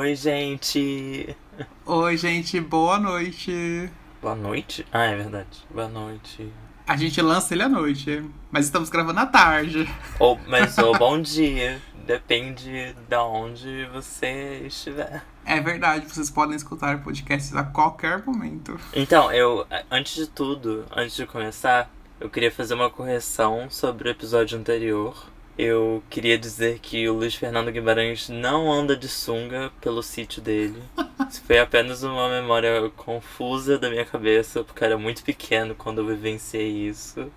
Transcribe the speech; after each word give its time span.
Oi, 0.00 0.16
gente. 0.16 1.36
Oi, 1.84 2.16
gente, 2.16 2.58
boa 2.58 2.98
noite. 2.98 3.90
Boa 4.22 4.34
noite? 4.34 4.86
Ah, 4.90 5.04
é 5.04 5.14
verdade. 5.14 5.62
Boa 5.68 5.88
noite. 5.88 6.50
A 6.86 6.96
gente 6.96 7.20
lança 7.20 7.52
ele 7.52 7.64
à 7.64 7.68
noite, 7.68 8.24
mas 8.50 8.64
estamos 8.64 8.88
gravando 8.88 9.20
à 9.20 9.26
tarde. 9.26 9.86
Ou, 10.18 10.40
mas 10.46 10.78
ou 10.78 10.96
bom 10.96 11.20
dia. 11.20 11.82
Depende 12.06 12.94
de 12.94 13.16
onde 13.16 13.84
você 13.92 14.62
estiver. 14.64 15.22
É 15.44 15.60
verdade, 15.60 16.06
vocês 16.08 16.30
podem 16.30 16.56
escutar 16.56 17.02
podcasts 17.02 17.54
a 17.54 17.62
qualquer 17.62 18.24
momento. 18.24 18.80
Então, 18.94 19.30
eu, 19.30 19.66
antes 19.90 20.14
de 20.14 20.26
tudo, 20.28 20.86
antes 20.96 21.14
de 21.14 21.26
começar, 21.26 21.90
eu 22.18 22.30
queria 22.30 22.50
fazer 22.50 22.72
uma 22.72 22.88
correção 22.88 23.68
sobre 23.68 24.08
o 24.08 24.10
episódio 24.10 24.58
anterior. 24.58 25.26
Eu 25.62 26.02
queria 26.08 26.38
dizer 26.38 26.78
que 26.78 27.06
o 27.06 27.12
Luiz 27.12 27.34
Fernando 27.34 27.70
Guimarães 27.70 28.30
não 28.30 28.72
anda 28.72 28.96
de 28.96 29.06
sunga 29.06 29.70
pelo 29.78 30.02
sítio 30.02 30.40
dele. 30.40 30.82
Isso 31.28 31.42
foi 31.46 31.58
apenas 31.58 32.02
uma 32.02 32.30
memória 32.30 32.88
confusa 32.96 33.78
da 33.78 33.90
minha 33.90 34.06
cabeça, 34.06 34.64
porque 34.64 34.82
eu 34.82 34.86
era 34.86 34.96
muito 34.96 35.22
pequeno 35.22 35.74
quando 35.74 35.98
eu 35.98 36.06
vivenciei 36.06 36.88
isso. 36.88 37.30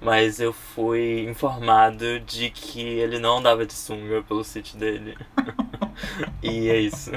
Mas 0.00 0.40
eu 0.40 0.52
fui 0.52 1.20
informado 1.30 2.18
de 2.18 2.50
que 2.50 2.80
ele 2.80 3.20
não 3.20 3.38
andava 3.38 3.64
de 3.64 3.74
sunga 3.74 4.24
pelo 4.24 4.42
sítio 4.42 4.76
dele. 4.76 5.16
e 6.42 6.68
é 6.68 6.80
isso. 6.80 7.12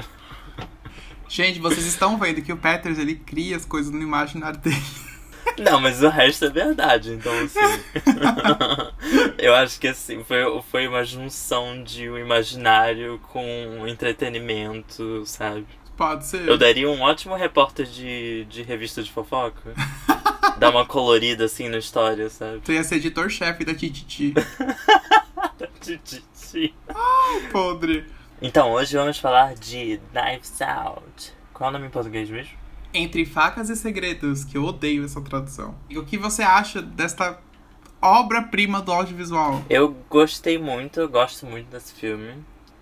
Gente, 1.28 1.58
vocês 1.58 1.84
estão 1.86 2.16
vendo 2.20 2.40
que 2.40 2.52
o 2.52 2.56
Peters 2.56 3.00
ele 3.00 3.16
cria 3.16 3.56
as 3.56 3.64
coisas 3.64 3.90
no 3.90 4.00
imaginário 4.00 4.60
dele. 4.60 5.05
Não, 5.58 5.80
mas 5.80 6.02
o 6.02 6.08
resto 6.08 6.44
é 6.44 6.50
verdade, 6.50 7.12
então 7.12 7.32
assim. 7.40 7.60
eu 9.38 9.54
acho 9.54 9.80
que 9.80 9.88
assim, 9.88 10.22
foi, 10.24 10.40
foi 10.70 10.86
uma 10.86 11.04
junção 11.04 11.82
de 11.82 12.08
um 12.10 12.18
imaginário 12.18 13.18
com 13.32 13.44
um 13.44 13.86
entretenimento, 13.86 15.24
sabe? 15.24 15.66
Pode 15.96 16.26
ser. 16.26 16.46
Eu 16.46 16.58
daria 16.58 16.90
um 16.90 17.00
ótimo 17.00 17.34
repórter 17.34 17.86
de, 17.86 18.44
de 18.44 18.62
revista 18.62 19.02
de 19.02 19.10
fofoca. 19.10 19.72
Dar 20.58 20.70
uma 20.70 20.86
colorida 20.86 21.46
assim 21.46 21.68
na 21.68 21.78
história, 21.78 22.28
sabe? 22.28 22.60
Tu 22.60 22.72
ia 22.72 22.84
ser 22.84 22.96
editor-chefe 22.96 23.64
da 23.64 23.74
Tititi. 23.74 24.32
da 25.58 25.66
Tititi. 25.80 26.74
Ai, 26.88 27.48
podre. 27.50 28.06
Então, 28.40 28.72
hoje 28.72 28.96
vamos 28.96 29.18
falar 29.18 29.54
de 29.54 29.98
Knives 30.12 30.60
Out. 30.60 31.32
Qual 31.52 31.68
é 31.68 31.70
o 31.70 31.72
nome 31.72 31.86
em 31.86 31.90
português 31.90 32.28
mesmo? 32.28 32.65
Entre 32.92 33.24
Facas 33.24 33.68
e 33.68 33.76
Segredos, 33.76 34.44
que 34.44 34.56
eu 34.56 34.64
odeio 34.64 35.04
essa 35.04 35.20
tradução. 35.20 35.74
E 35.88 35.98
o 35.98 36.04
que 36.04 36.16
você 36.16 36.42
acha 36.42 36.80
desta 36.80 37.38
obra-prima 38.00 38.80
do 38.80 38.92
audiovisual? 38.92 39.62
Eu 39.68 39.94
gostei 40.08 40.58
muito, 40.58 41.00
eu 41.00 41.08
gosto 41.08 41.46
muito 41.46 41.68
desse 41.68 41.92
filme. 41.94 42.34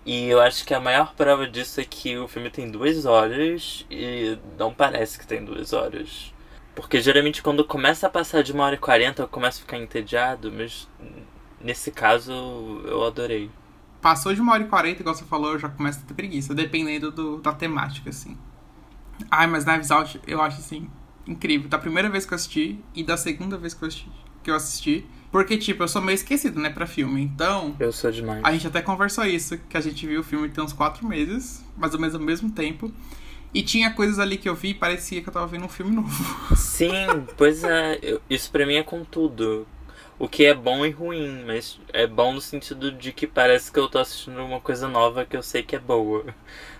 E 0.05 0.25
eu 0.25 0.39
acho 0.39 0.63
que 0.65 0.73
a 0.73 0.79
maior 0.79 1.15
prova 1.15 1.47
disso 1.47 1.81
é 1.81 1.83
que 1.83 2.15
o 2.15 2.27
filme 2.27 2.51
tem 2.51 2.69
duas 2.69 3.05
horas 3.05 3.85
e 3.89 4.37
não 4.57 4.71
parece 4.71 5.17
que 5.17 5.25
tem 5.25 5.43
duas 5.43 5.73
horas. 5.73 6.31
Porque 6.75 7.01
geralmente 7.01 7.41
quando 7.41 7.65
começa 7.65 8.05
a 8.05 8.09
passar 8.09 8.43
de 8.43 8.51
uma 8.51 8.65
hora 8.65 8.75
e 8.75 8.77
quarenta 8.77 9.23
eu 9.23 9.27
começo 9.27 9.59
a 9.59 9.61
ficar 9.61 9.77
entediado, 9.77 10.51
mas 10.51 10.87
nesse 11.59 11.89
caso 11.89 12.31
eu 12.85 13.03
adorei. 13.03 13.49
Passou 13.99 14.31
de 14.31 14.39
uma 14.41 14.53
hora 14.53 14.61
e 14.61 14.67
quarenta, 14.67 15.01
igual 15.01 15.15
você 15.15 15.25
falou, 15.25 15.53
eu 15.53 15.59
já 15.59 15.69
começo 15.69 16.01
a 16.03 16.07
ter 16.07 16.13
preguiça, 16.13 16.53
dependendo 16.53 17.09
do, 17.09 17.37
da 17.37 17.51
temática, 17.53 18.11
assim. 18.11 18.37
Ai, 19.29 19.47
mas 19.47 19.65
Knives 19.65 19.91
Out 19.91 20.21
eu 20.27 20.41
acho 20.41 20.59
assim 20.59 20.89
incrível. 21.27 21.69
Da 21.69 21.77
primeira 21.77 22.09
vez 22.09 22.25
que 22.25 22.33
eu 22.33 22.35
assisti 22.35 22.79
e 22.93 23.03
da 23.03 23.17
segunda 23.17 23.57
vez 23.57 23.73
que 23.73 23.83
eu 23.83 23.87
assisti. 23.87 24.11
Que 24.43 24.51
eu 24.51 24.55
assisti 24.55 25.05
porque, 25.35 25.57
tipo, 25.57 25.83
eu 25.83 25.87
sou 25.89 26.01
meio 26.01 26.15
esquecido, 26.15 26.61
né, 26.61 26.69
pra 26.69 26.87
filme. 26.87 27.21
Então. 27.21 27.75
Eu 27.77 27.91
sou 27.91 28.09
demais. 28.09 28.41
A 28.41 28.53
gente 28.53 28.67
até 28.67 28.81
conversou 28.81 29.25
isso, 29.25 29.57
que 29.69 29.75
a 29.75 29.81
gente 29.81 30.07
viu 30.07 30.21
o 30.21 30.23
filme 30.23 30.47
tem 30.47 30.63
uns 30.63 30.71
quatro 30.71 31.05
meses, 31.05 31.61
mais 31.75 31.93
ou 31.93 31.99
menos 31.99 32.15
ao 32.15 32.21
mesmo 32.21 32.49
tempo. 32.49 32.89
E 33.53 33.61
tinha 33.61 33.91
coisas 33.91 34.17
ali 34.17 34.37
que 34.37 34.47
eu 34.47 34.55
vi 34.55 34.69
e 34.69 34.73
parecia 34.73 35.21
que 35.21 35.27
eu 35.27 35.33
tava 35.33 35.45
vendo 35.45 35.65
um 35.65 35.67
filme 35.67 35.93
novo. 35.93 36.09
Sim, 36.55 37.25
pois 37.35 37.65
é. 37.65 37.99
Eu, 38.01 38.21
isso 38.29 38.49
pra 38.49 38.65
mim 38.65 38.75
é 38.75 38.83
com 38.83 39.03
tudo. 39.03 39.67
O 40.17 40.29
que 40.29 40.45
é 40.45 40.53
bom 40.53 40.85
e 40.85 40.91
ruim, 40.91 41.43
mas 41.45 41.81
é 41.91 42.07
bom 42.07 42.33
no 42.33 42.39
sentido 42.39 42.89
de 42.89 43.11
que 43.11 43.27
parece 43.27 43.69
que 43.69 43.77
eu 43.77 43.89
tô 43.89 43.99
assistindo 43.99 44.39
uma 44.41 44.61
coisa 44.61 44.87
nova 44.87 45.25
que 45.25 45.35
eu 45.35 45.43
sei 45.43 45.63
que 45.63 45.75
é 45.75 45.79
boa. 45.79 46.25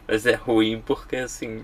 Mas 0.07 0.25
é 0.25 0.35
ruim 0.35 0.81
porque, 0.85 1.17
assim. 1.17 1.61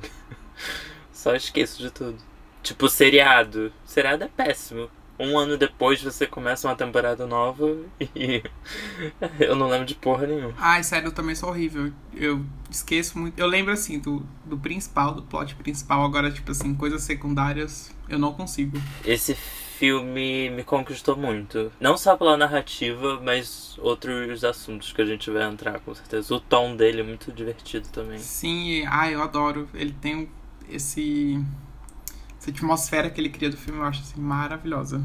Só 1.12 1.36
esqueço 1.36 1.82
de 1.82 1.92
tudo. 1.92 2.18
Tipo, 2.64 2.90
seriado. 2.90 3.72
Seriado 3.86 4.24
é 4.24 4.28
péssimo. 4.28 4.90
Um 5.20 5.38
ano 5.38 5.56
depois 5.56 6.02
você 6.02 6.26
começa 6.26 6.68
uma 6.68 6.76
temporada 6.76 7.28
nova 7.28 7.78
e 8.16 8.42
eu 9.40 9.56
não 9.56 9.68
lembro 9.68 9.86
de 9.86 9.94
porra 9.94 10.26
nenhuma. 10.26 10.54
Ai, 10.58 10.84
sério, 10.84 11.10
eu 11.10 11.12
também 11.12 11.36
sou 11.36 11.50
horrível. 11.50 11.92
Eu 12.16 12.44
esqueço 12.72 13.20
muito. 13.20 13.38
Eu 13.38 13.46
lembro 13.46 13.72
assim 13.72 14.00
do, 14.00 14.26
do 14.46 14.58
principal, 14.58 15.14
do 15.14 15.22
plot 15.22 15.54
principal, 15.56 16.04
agora, 16.04 16.32
tipo 16.32 16.50
assim, 16.50 16.74
coisas 16.74 17.04
secundárias, 17.04 17.96
eu 18.10 18.18
não 18.18 18.34
consigo. 18.34 18.82
Esse 19.06 19.36
filme 19.36 20.50
me 20.50 20.64
conquistou 20.64 21.16
muito. 21.16 21.72
Não 21.80 21.98
só 21.98 22.18
pela 22.18 22.36
narrativa, 22.36 23.20
mas 23.22 23.78
outros 23.78 24.44
assuntos 24.44 24.92
que 24.92 25.02
a 25.02 25.06
gente 25.06 25.30
vai 25.30 25.44
entrar, 25.44 25.80
com 25.82 25.94
certeza. 25.94 26.34
O 26.34 26.40
tom 26.40 26.76
dele 26.76 27.02
é 27.02 27.04
muito 27.04 27.32
divertido 27.32 27.88
também. 27.90 28.18
Sim, 28.18 28.86
ai, 28.88 29.14
eu 29.14 29.22
adoro. 29.22 29.70
Ele 29.74 29.94
tem 30.02 30.30
esse 30.72 31.44
essa 32.40 32.50
atmosfera 32.50 33.10
que 33.10 33.22
ele 33.22 33.30
cria 33.30 33.50
do 33.50 33.58
filme 33.58 33.80
eu 33.80 33.86
acho 33.86 34.02
assim, 34.02 34.20
maravilhosa. 34.20 35.04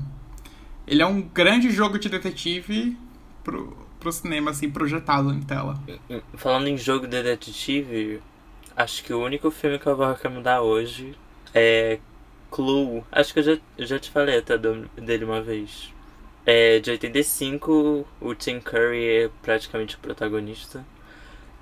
Ele 0.87 1.03
é 1.03 1.06
um 1.06 1.21
grande 1.21 1.71
jogo 1.71 1.99
de 1.99 2.09
detetive 2.09 2.97
pro, 3.44 3.76
pro 4.00 4.10
cinema, 4.10 4.53
assim, 4.53 4.71
projetado 4.71 5.32
em 5.32 5.43
tela. 5.43 5.78
Falando 6.34 6.69
em 6.69 6.78
jogo 6.78 7.06
de 7.06 7.22
detetive, 7.22 8.22
acho 8.75 9.05
que 9.05 9.12
o 9.12 9.22
único 9.22 9.50
filme 9.50 9.78
que 9.78 9.87
eu 9.87 9.97
vou 9.97 10.09
recomendar 10.09 10.62
hoje 10.62 11.15
é 11.53 11.99
Clue. 12.50 13.05
Acho 13.12 13.34
que 13.34 13.41
eu 13.41 13.43
já, 13.43 13.59
já 13.78 13.99
te 13.99 14.10
falei 14.10 14.38
até 14.38 14.56
dele 14.56 15.25
uma 15.25 15.43
vez. 15.43 15.93
É 16.47 16.78
de 16.78 16.91
85, 16.93 18.06
o 18.21 18.34
Tim 18.34 18.60
Curry 18.60 19.25
é 19.25 19.31
praticamente 19.43 19.97
o 19.97 19.99
protagonista. 19.99 20.87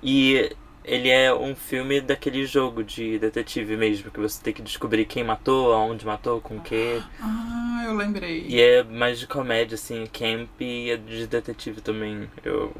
E 0.01 0.55
ele 0.85 1.09
é 1.09 1.33
um 1.33 1.55
filme 1.55 1.99
daquele 1.99 2.45
jogo 2.45 2.83
de 2.83 3.17
detetive 3.17 3.75
mesmo, 3.75 4.11
que 4.11 4.19
você 4.19 4.41
tem 4.41 4.53
que 4.53 4.61
descobrir 4.61 5.05
quem 5.05 5.23
matou, 5.23 5.73
aonde 5.73 6.05
matou, 6.05 6.39
com 6.39 6.57
o 6.57 6.61
quê. 6.61 7.01
Ah, 7.19 7.83
eu 7.85 7.95
lembrei. 7.95 8.45
E 8.47 8.61
é 8.61 8.83
mais 8.83 9.19
de 9.19 9.27
comédia, 9.27 9.75
assim, 9.75 10.05
camp 10.05 10.61
e 10.61 10.91
é 10.91 10.97
de 10.97 11.25
detetive 11.27 11.81
também. 11.81 12.29
Eu 12.43 12.71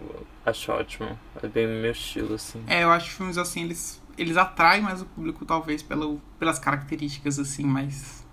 acho 0.45 0.71
ótimo. 0.71 1.17
É 1.41 1.47
bem 1.47 1.67
meu 1.67 1.91
estilo, 1.91 2.35
assim. 2.35 2.63
É, 2.67 2.83
eu 2.83 2.91
acho 2.91 3.09
que 3.09 3.15
filmes 3.15 3.37
assim, 3.37 3.63
eles, 3.63 4.01
eles 4.17 4.37
atraem 4.37 4.81
mais 4.81 5.01
o 5.01 5.05
público, 5.05 5.43
talvez, 5.45 5.81
pelo, 5.81 6.21
pelas 6.39 6.59
características, 6.59 7.39
assim, 7.39 7.63
mais. 7.65 8.23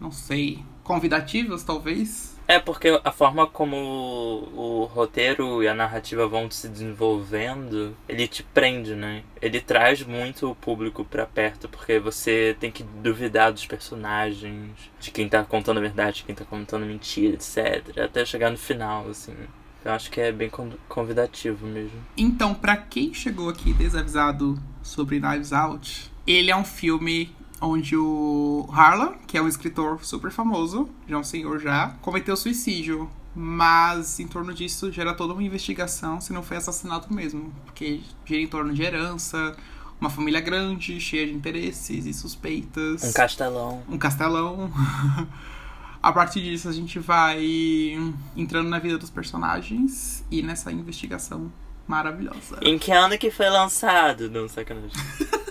Não 0.00 0.10
sei. 0.10 0.64
Convidativas, 0.82 1.62
talvez. 1.62 2.36
É, 2.50 2.58
porque 2.58 3.00
a 3.04 3.12
forma 3.12 3.46
como 3.46 3.76
o, 3.76 4.80
o, 4.82 4.84
roteiro 4.86 5.62
e 5.62 5.68
a 5.68 5.72
narrativa 5.72 6.26
vão 6.26 6.50
se 6.50 6.68
desenvolvendo, 6.68 7.96
ele 8.08 8.26
te 8.26 8.42
prende, 8.42 8.96
né? 8.96 9.22
Ele 9.40 9.60
traz 9.60 10.02
muito 10.02 10.50
o 10.50 10.56
público 10.56 11.04
para 11.04 11.24
perto, 11.24 11.68
porque 11.68 12.00
você 12.00 12.56
tem 12.58 12.72
que 12.72 12.82
duvidar 12.82 13.52
dos 13.52 13.66
personagens, 13.66 14.72
de 14.98 15.12
quem 15.12 15.28
tá 15.28 15.44
contando 15.44 15.78
a 15.78 15.80
verdade, 15.80 16.16
de 16.16 16.24
quem 16.24 16.34
tá 16.34 16.44
contando 16.44 16.84
mentira, 16.84 17.34
etc. 17.34 17.96
Até 17.96 18.24
chegar 18.24 18.50
no 18.50 18.58
final, 18.58 19.08
assim. 19.08 19.36
Eu 19.84 19.92
acho 19.92 20.10
que 20.10 20.20
é 20.20 20.32
bem 20.32 20.50
convidativo 20.88 21.68
mesmo. 21.68 22.04
Então, 22.16 22.52
para 22.52 22.76
quem 22.76 23.14
chegou 23.14 23.48
aqui 23.48 23.72
desavisado 23.72 24.60
sobre 24.82 25.20
Knives 25.20 25.52
Out, 25.52 26.10
ele 26.26 26.50
é 26.50 26.56
um 26.56 26.64
filme 26.64 27.32
onde 27.60 27.96
o 27.96 28.68
Harlan, 28.72 29.14
que 29.26 29.36
é 29.36 29.42
um 29.42 29.48
escritor 29.48 30.04
super 30.04 30.30
famoso, 30.30 30.88
já 31.06 31.18
um 31.18 31.24
senhor 31.24 31.60
já, 31.60 31.94
cometeu 32.00 32.36
suicídio. 32.36 33.10
Mas 33.32 34.18
em 34.18 34.26
torno 34.26 34.52
disso 34.52 34.90
gera 34.90 35.14
toda 35.14 35.32
uma 35.32 35.42
investigação 35.42 36.20
se 36.20 36.32
não 36.32 36.42
foi 36.42 36.56
assassinato 36.56 37.12
mesmo. 37.12 37.52
Porque 37.64 38.00
gira 38.24 38.40
em 38.40 38.46
torno 38.48 38.72
de 38.74 38.82
herança, 38.82 39.56
uma 40.00 40.10
família 40.10 40.40
grande, 40.40 40.98
cheia 41.00 41.26
de 41.26 41.32
interesses 41.32 42.06
e 42.06 42.12
suspeitas. 42.12 43.04
Um 43.04 43.12
castelão. 43.12 43.82
Um 43.88 43.98
castelão. 43.98 44.72
a 46.02 46.12
partir 46.12 46.40
disso 46.40 46.68
a 46.68 46.72
gente 46.72 46.98
vai 46.98 47.44
entrando 48.36 48.68
na 48.68 48.78
vida 48.78 48.98
dos 48.98 49.10
personagens 49.10 50.24
e 50.30 50.42
nessa 50.42 50.72
investigação 50.72 51.52
maravilhosa. 51.86 52.58
Em 52.62 52.78
que 52.78 52.90
ano 52.90 53.18
que 53.18 53.30
foi 53.30 53.48
lançado? 53.48 54.30
Não, 54.30 54.48
sacanagem. 54.48 54.90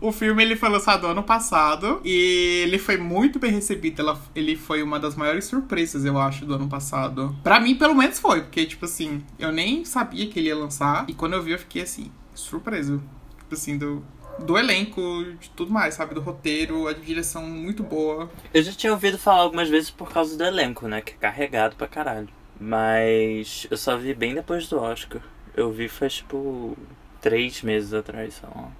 O 0.00 0.12
filme 0.12 0.42
ele 0.42 0.56
foi 0.56 0.68
lançado 0.68 1.06
ano 1.06 1.22
passado 1.22 2.00
e 2.04 2.62
ele 2.64 2.78
foi 2.78 2.96
muito 2.96 3.38
bem 3.38 3.50
recebido. 3.50 4.00
Ela, 4.00 4.20
ele 4.34 4.56
foi 4.56 4.82
uma 4.82 4.98
das 4.98 5.14
maiores 5.14 5.44
surpresas, 5.44 6.04
eu 6.04 6.18
acho, 6.18 6.44
do 6.44 6.54
ano 6.54 6.68
passado. 6.68 7.36
Para 7.42 7.60
mim, 7.60 7.74
pelo 7.74 7.94
menos 7.94 8.18
foi, 8.18 8.42
porque, 8.42 8.64
tipo 8.66 8.84
assim, 8.84 9.22
eu 9.38 9.52
nem 9.52 9.84
sabia 9.84 10.26
que 10.26 10.38
ele 10.38 10.48
ia 10.48 10.56
lançar. 10.56 11.04
E 11.08 11.14
quando 11.14 11.34
eu 11.34 11.42
vi, 11.42 11.52
eu 11.52 11.58
fiquei 11.58 11.82
assim, 11.82 12.10
surpreso. 12.34 13.02
Tipo 13.38 13.54
assim, 13.54 13.76
do, 13.76 14.04
do 14.38 14.56
elenco, 14.56 15.00
de 15.38 15.50
tudo 15.50 15.72
mais, 15.72 15.94
sabe? 15.94 16.14
Do 16.14 16.20
roteiro, 16.20 16.88
a 16.88 16.92
direção 16.92 17.42
muito 17.42 17.82
boa. 17.82 18.30
Eu 18.52 18.62
já 18.62 18.72
tinha 18.72 18.92
ouvido 18.92 19.18
falar 19.18 19.42
algumas 19.42 19.68
vezes 19.68 19.90
por 19.90 20.10
causa 20.10 20.36
do 20.36 20.44
elenco, 20.44 20.88
né? 20.88 21.00
Que 21.00 21.12
é 21.12 21.16
carregado 21.16 21.76
pra 21.76 21.86
caralho. 21.86 22.28
Mas 22.60 23.66
eu 23.70 23.76
só 23.76 23.96
vi 23.96 24.14
bem 24.14 24.34
depois 24.34 24.68
do 24.68 24.78
Oscar. 24.78 25.20
Eu 25.56 25.72
vi 25.72 25.88
faz 25.88 26.14
tipo 26.14 26.76
três 27.20 27.62
meses 27.62 27.92
atrás, 27.92 28.34
sei 28.34 28.48
lá. 28.54 28.70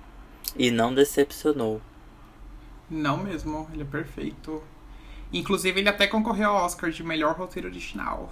E 0.56 0.70
não 0.70 0.94
decepcionou. 0.94 1.80
Não 2.90 3.16
mesmo, 3.16 3.68
ele 3.72 3.82
é 3.82 3.86
perfeito. 3.86 4.62
Inclusive, 5.32 5.80
ele 5.80 5.88
até 5.88 6.06
concorreu 6.06 6.50
ao 6.50 6.66
Oscar 6.66 6.90
de 6.90 7.02
melhor 7.02 7.34
roteiro 7.36 7.68
original. 7.68 8.30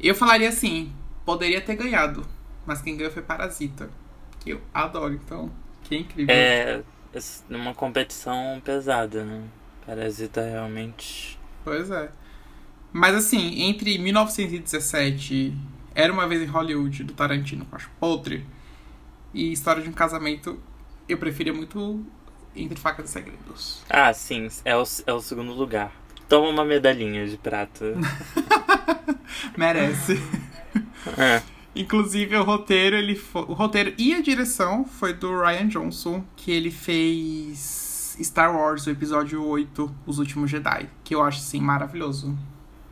Eu 0.00 0.14
falaria 0.14 0.48
assim, 0.48 0.90
poderia 1.24 1.60
ter 1.60 1.76
ganhado, 1.76 2.26
mas 2.64 2.80
quem 2.80 2.96
ganhou 2.96 3.12
foi 3.12 3.22
Parasita, 3.22 3.90
que 4.38 4.50
eu 4.50 4.60
adoro, 4.72 5.12
então, 5.12 5.52
que 5.84 5.94
é 5.94 5.98
incrível. 5.98 6.34
É 6.34 6.82
uma 7.50 7.74
competição 7.74 8.62
pesada, 8.64 9.22
né? 9.22 9.42
Parasita 9.84 10.40
realmente. 10.40 11.38
Pois 11.62 11.90
é. 11.90 12.10
Mas 12.92 13.14
assim, 13.14 13.64
entre 13.64 13.98
1917, 13.98 15.54
Era 15.94 16.12
uma 16.12 16.26
vez 16.26 16.40
em 16.40 16.46
Hollywood, 16.46 17.04
do 17.04 17.12
Tarantino, 17.12 17.64
com 17.66 17.76
acho 17.76 17.90
podre, 17.98 18.46
e 19.34 19.52
História 19.52 19.82
de 19.82 19.88
um 19.88 19.92
Casamento, 19.92 20.58
eu 21.12 21.18
preferia 21.18 21.52
muito 21.52 22.04
Entre 22.54 22.78
Facas 22.78 23.08
e 23.08 23.12
Segredos. 23.12 23.82
Ah, 23.88 24.12
sim, 24.12 24.48
é 24.64 24.76
o, 24.76 24.84
é 25.06 25.12
o 25.12 25.20
segundo 25.20 25.52
lugar. 25.52 25.92
Toma 26.28 26.48
uma 26.48 26.64
medalhinha 26.64 27.26
de 27.26 27.36
prata. 27.36 27.94
Merece. 29.56 30.20
é. 31.18 31.42
Inclusive 31.74 32.36
o 32.36 32.42
roteiro, 32.42 32.96
ele 32.96 33.14
foi, 33.14 33.42
o 33.42 33.52
roteiro 33.52 33.94
e 33.96 34.14
a 34.14 34.20
direção 34.20 34.84
foi 34.84 35.12
do 35.12 35.40
Ryan 35.40 35.68
Johnson, 35.68 36.24
que 36.36 36.50
ele 36.50 36.70
fez 36.70 38.16
Star 38.22 38.54
Wars, 38.54 38.86
o 38.86 38.90
episódio 38.90 39.44
8, 39.44 39.94
Os 40.04 40.18
Últimos 40.18 40.50
Jedi, 40.50 40.88
que 41.04 41.14
eu 41.14 41.22
acho 41.22 41.38
assim 41.38 41.60
maravilhoso. 41.60 42.36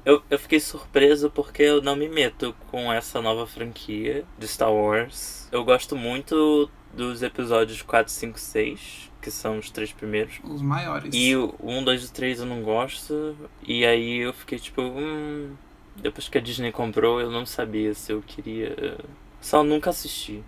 Eu, 0.05 0.23
eu 0.31 0.39
fiquei 0.39 0.61
surpreso 0.61 1.29
porque 1.29 1.63
eu 1.63 1.83
não 1.83 1.95
me 1.95 2.09
meto 2.09 2.55
com 2.71 2.91
essa 2.91 3.21
nova 3.21 3.47
franquia 3.47 4.25
de 4.39 4.49
Star 4.49 4.73
Wars. 4.73 5.49
Eu 5.53 5.65
gosto 5.65 5.95
muito 5.97 6.71
dos 6.99 7.23
episódios 7.23 7.81
4, 7.81 8.13
5, 8.13 8.39
6, 8.41 9.11
que 9.23 9.31
são 9.31 9.59
os 9.59 9.71
três 9.71 9.93
primeiros. 9.93 10.41
Os 10.43 10.61
maiores. 10.61 11.15
E 11.15 11.37
o 11.37 11.55
1, 11.63 11.85
2 11.85 12.05
e 12.05 12.13
3 12.13 12.41
eu 12.41 12.47
não 12.47 12.61
gosto. 12.63 13.37
E 13.63 13.87
aí 13.87 14.19
eu 14.19 14.33
fiquei 14.33 14.59
tipo, 14.59 14.83
hum, 14.83 15.55
depois 15.97 16.29
que 16.29 16.37
a 16.37 16.41
Disney 16.41 16.73
comprou, 16.73 17.21
eu 17.21 17.31
não 17.31 17.47
sabia 17.47 17.95
se 17.95 18.13
eu 18.13 18.21
queria. 18.21 18.99
Só 19.41 19.63
nunca 19.63 19.91
assisti. 19.91 20.43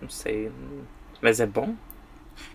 Não 0.00 0.08
sei. 0.08 0.50
Mas 1.20 1.38
é 1.38 1.46
bom? 1.46 1.76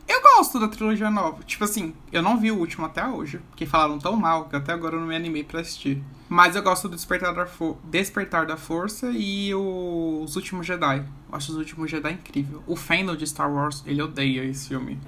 Eu 0.07 0.21
gosto 0.21 0.59
da 0.59 0.67
trilogia 0.67 1.09
nova. 1.09 1.43
Tipo 1.43 1.63
assim, 1.63 1.93
eu 2.11 2.21
não 2.21 2.39
vi 2.39 2.51
o 2.51 2.57
último 2.57 2.85
até 2.85 3.05
hoje, 3.05 3.39
porque 3.49 3.65
falaram 3.65 3.99
tão 3.99 4.15
mal 4.15 4.45
que 4.45 4.55
até 4.55 4.73
agora 4.73 4.95
eu 4.95 4.99
não 4.99 5.07
me 5.07 5.15
animei 5.15 5.43
pra 5.43 5.61
assistir. 5.61 6.01
Mas 6.29 6.55
eu 6.55 6.61
gosto 6.61 6.89
do 6.89 6.95
Despertar 6.95 7.33
da, 7.33 7.45
For 7.45 7.77
Despertar 7.83 8.45
da 8.45 8.57
Força 8.57 9.11
e 9.11 9.53
o... 9.53 10.21
Os 10.23 10.35
Últimos 10.35 10.65
Jedi. 10.65 10.99
Eu 11.29 11.35
acho 11.35 11.51
Os 11.51 11.57
Últimos 11.57 11.89
Jedi 11.89 12.13
incrível. 12.13 12.61
O 12.67 12.75
fandom 12.75 13.15
de 13.15 13.25
Star 13.25 13.51
Wars, 13.51 13.83
ele 13.85 14.01
odeia 14.01 14.43
esse 14.43 14.69
filme. 14.69 14.99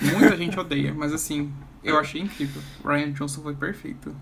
Muita 0.00 0.36
gente 0.36 0.58
odeia, 0.58 0.94
mas 0.94 1.12
assim, 1.12 1.52
eu 1.82 1.98
achei 1.98 2.20
incrível. 2.20 2.62
Ryan 2.84 3.12
Johnson 3.12 3.42
foi 3.42 3.54
perfeito. 3.54 4.14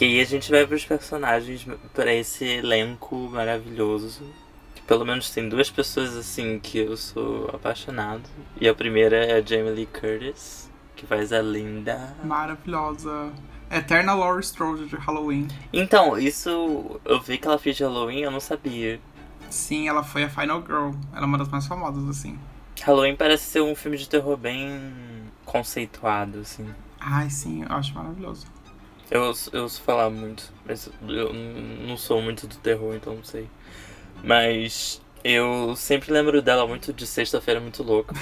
E 0.00 0.04
aí 0.04 0.20
a 0.20 0.24
gente 0.24 0.48
vai 0.48 0.64
pros 0.64 0.84
personagens, 0.84 1.66
para 1.92 2.14
esse 2.14 2.44
elenco 2.44 3.16
maravilhoso. 3.16 4.22
Que 4.74 4.82
pelo 4.82 5.04
menos 5.04 5.30
tem 5.30 5.48
duas 5.48 5.70
pessoas 5.70 6.16
assim 6.16 6.60
que 6.60 6.78
eu 6.78 6.96
sou 6.96 7.50
apaixonado. 7.52 8.22
E 8.60 8.68
a 8.68 8.74
primeira 8.74 9.16
é 9.16 9.38
a 9.38 9.40
Jamie 9.40 9.72
Lee 9.72 9.86
Curtis, 9.86 10.70
que 10.94 11.04
faz 11.04 11.32
a 11.32 11.42
Linda. 11.42 12.14
Maravilhosa. 12.22 13.32
Eterna 13.70 14.14
Laurie 14.14 14.44
Strode 14.44 14.86
de 14.86 14.96
Halloween. 14.96 15.48
Então, 15.72 16.16
isso 16.16 17.00
eu 17.04 17.20
vi 17.20 17.36
que 17.36 17.48
ela 17.48 17.58
fez 17.58 17.76
de 17.76 17.82
Halloween, 17.82 18.20
eu 18.20 18.30
não 18.30 18.40
sabia. 18.40 19.00
Sim, 19.50 19.88
ela 19.88 20.04
foi 20.04 20.22
a 20.22 20.28
Final 20.28 20.62
Girl. 20.62 20.92
Ela 21.12 21.22
é 21.22 21.24
uma 21.24 21.38
das 21.38 21.48
mais 21.48 21.66
famosas, 21.66 22.08
assim. 22.08 22.38
Halloween 22.82 23.16
parece 23.16 23.44
ser 23.44 23.62
um 23.62 23.74
filme 23.74 23.96
de 23.96 24.08
terror 24.08 24.36
bem 24.36 24.80
conceituado, 25.44 26.38
assim. 26.38 26.68
Ai, 27.00 27.28
sim, 27.30 27.62
eu 27.62 27.76
acho 27.76 27.94
maravilhoso. 27.94 28.46
Eu, 29.10 29.32
eu 29.52 29.62
ouço 29.62 29.80
falar 29.82 30.10
muito, 30.10 30.52
mas 30.66 30.90
eu 31.08 31.32
não 31.32 31.96
sou 31.96 32.20
muito 32.20 32.46
do 32.46 32.56
terror, 32.56 32.94
então 32.94 33.14
não 33.14 33.24
sei. 33.24 33.48
Mas 34.22 35.00
eu 35.24 35.74
sempre 35.76 36.12
lembro 36.12 36.42
dela 36.42 36.66
muito 36.66 36.92
de 36.92 37.06
Sexta-feira 37.06 37.58
Muito 37.58 37.82
Louca. 37.82 38.14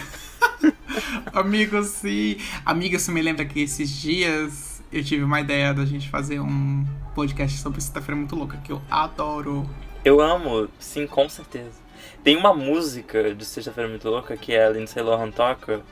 Amigo, 1.35 1.83
sim. 1.83 2.37
Amiga, 2.65 2.99
você 2.99 3.11
me 3.11 3.21
lembra 3.21 3.45
que 3.45 3.61
esses 3.61 3.91
dias 3.91 4.83
eu 4.93 5.03
tive 5.03 5.25
uma 5.25 5.41
ideia 5.41 5.75
da 5.75 5.85
gente 5.85 6.09
fazer 6.09 6.41
um 6.41 6.87
podcast 7.15 7.59
sobre 7.59 7.81
Sexta-feira 7.81 8.17
Muito 8.17 8.37
Louca, 8.37 8.57
que 8.59 8.71
eu 8.71 8.81
adoro. 8.91 9.69
Eu 10.05 10.21
amo, 10.21 10.69
sim, 10.79 11.07
com 11.07 11.29
certeza. 11.29 11.85
Tem 12.23 12.37
uma 12.37 12.55
música 12.55 13.35
de 13.35 13.45
Sexta-feira 13.45 13.91
Muito 13.91 14.09
Louca 14.09 14.37
que 14.37 14.53
é 14.53 14.67
a 14.67 14.71
Lindsay 14.71 15.03
Lohan 15.03 15.31
toca, 15.31 15.83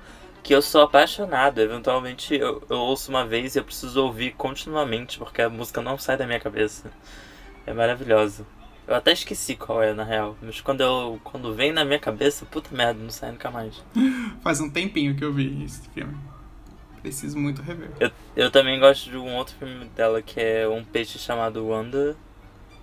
que 0.44 0.54
eu 0.54 0.62
sou 0.62 0.82
apaixonado. 0.82 1.58
Eventualmente 1.58 2.34
eu, 2.34 2.62
eu, 2.68 2.76
ouço 2.76 3.10
uma 3.10 3.26
vez 3.26 3.56
e 3.56 3.58
eu 3.58 3.64
preciso 3.64 4.04
ouvir 4.04 4.32
continuamente, 4.32 5.18
porque 5.18 5.40
a 5.42 5.48
música 5.48 5.80
não 5.80 5.98
sai 5.98 6.18
da 6.18 6.26
minha 6.26 6.38
cabeça. 6.38 6.92
É 7.66 7.72
maravilhosa. 7.72 8.46
Eu 8.86 8.94
até 8.94 9.12
esqueci 9.12 9.56
qual 9.56 9.82
é, 9.82 9.94
na 9.94 10.04
real. 10.04 10.36
Mas 10.42 10.60
quando, 10.60 10.82
eu, 10.82 11.18
quando 11.24 11.54
vem 11.54 11.72
na 11.72 11.84
minha 11.84 11.98
cabeça, 11.98 12.44
puta 12.44 12.68
merda, 12.76 13.02
não 13.02 13.10
sai 13.10 13.32
nunca 13.32 13.50
mais. 13.50 13.82
Faz 14.44 14.60
um 14.60 14.68
tempinho 14.68 15.16
que 15.16 15.24
eu 15.24 15.32
vi 15.32 15.64
esse 15.64 15.88
filme. 15.88 16.14
Preciso 17.00 17.38
muito 17.38 17.62
rever. 17.62 17.90
Eu, 17.98 18.10
eu 18.36 18.50
também 18.50 18.78
gosto 18.78 19.10
de 19.10 19.16
um 19.16 19.34
outro 19.34 19.54
filme 19.58 19.86
dela 19.96 20.20
que 20.20 20.38
é 20.38 20.68
Um 20.68 20.84
Peixe 20.84 21.18
Chamado 21.18 21.66
Wanda 21.66 22.14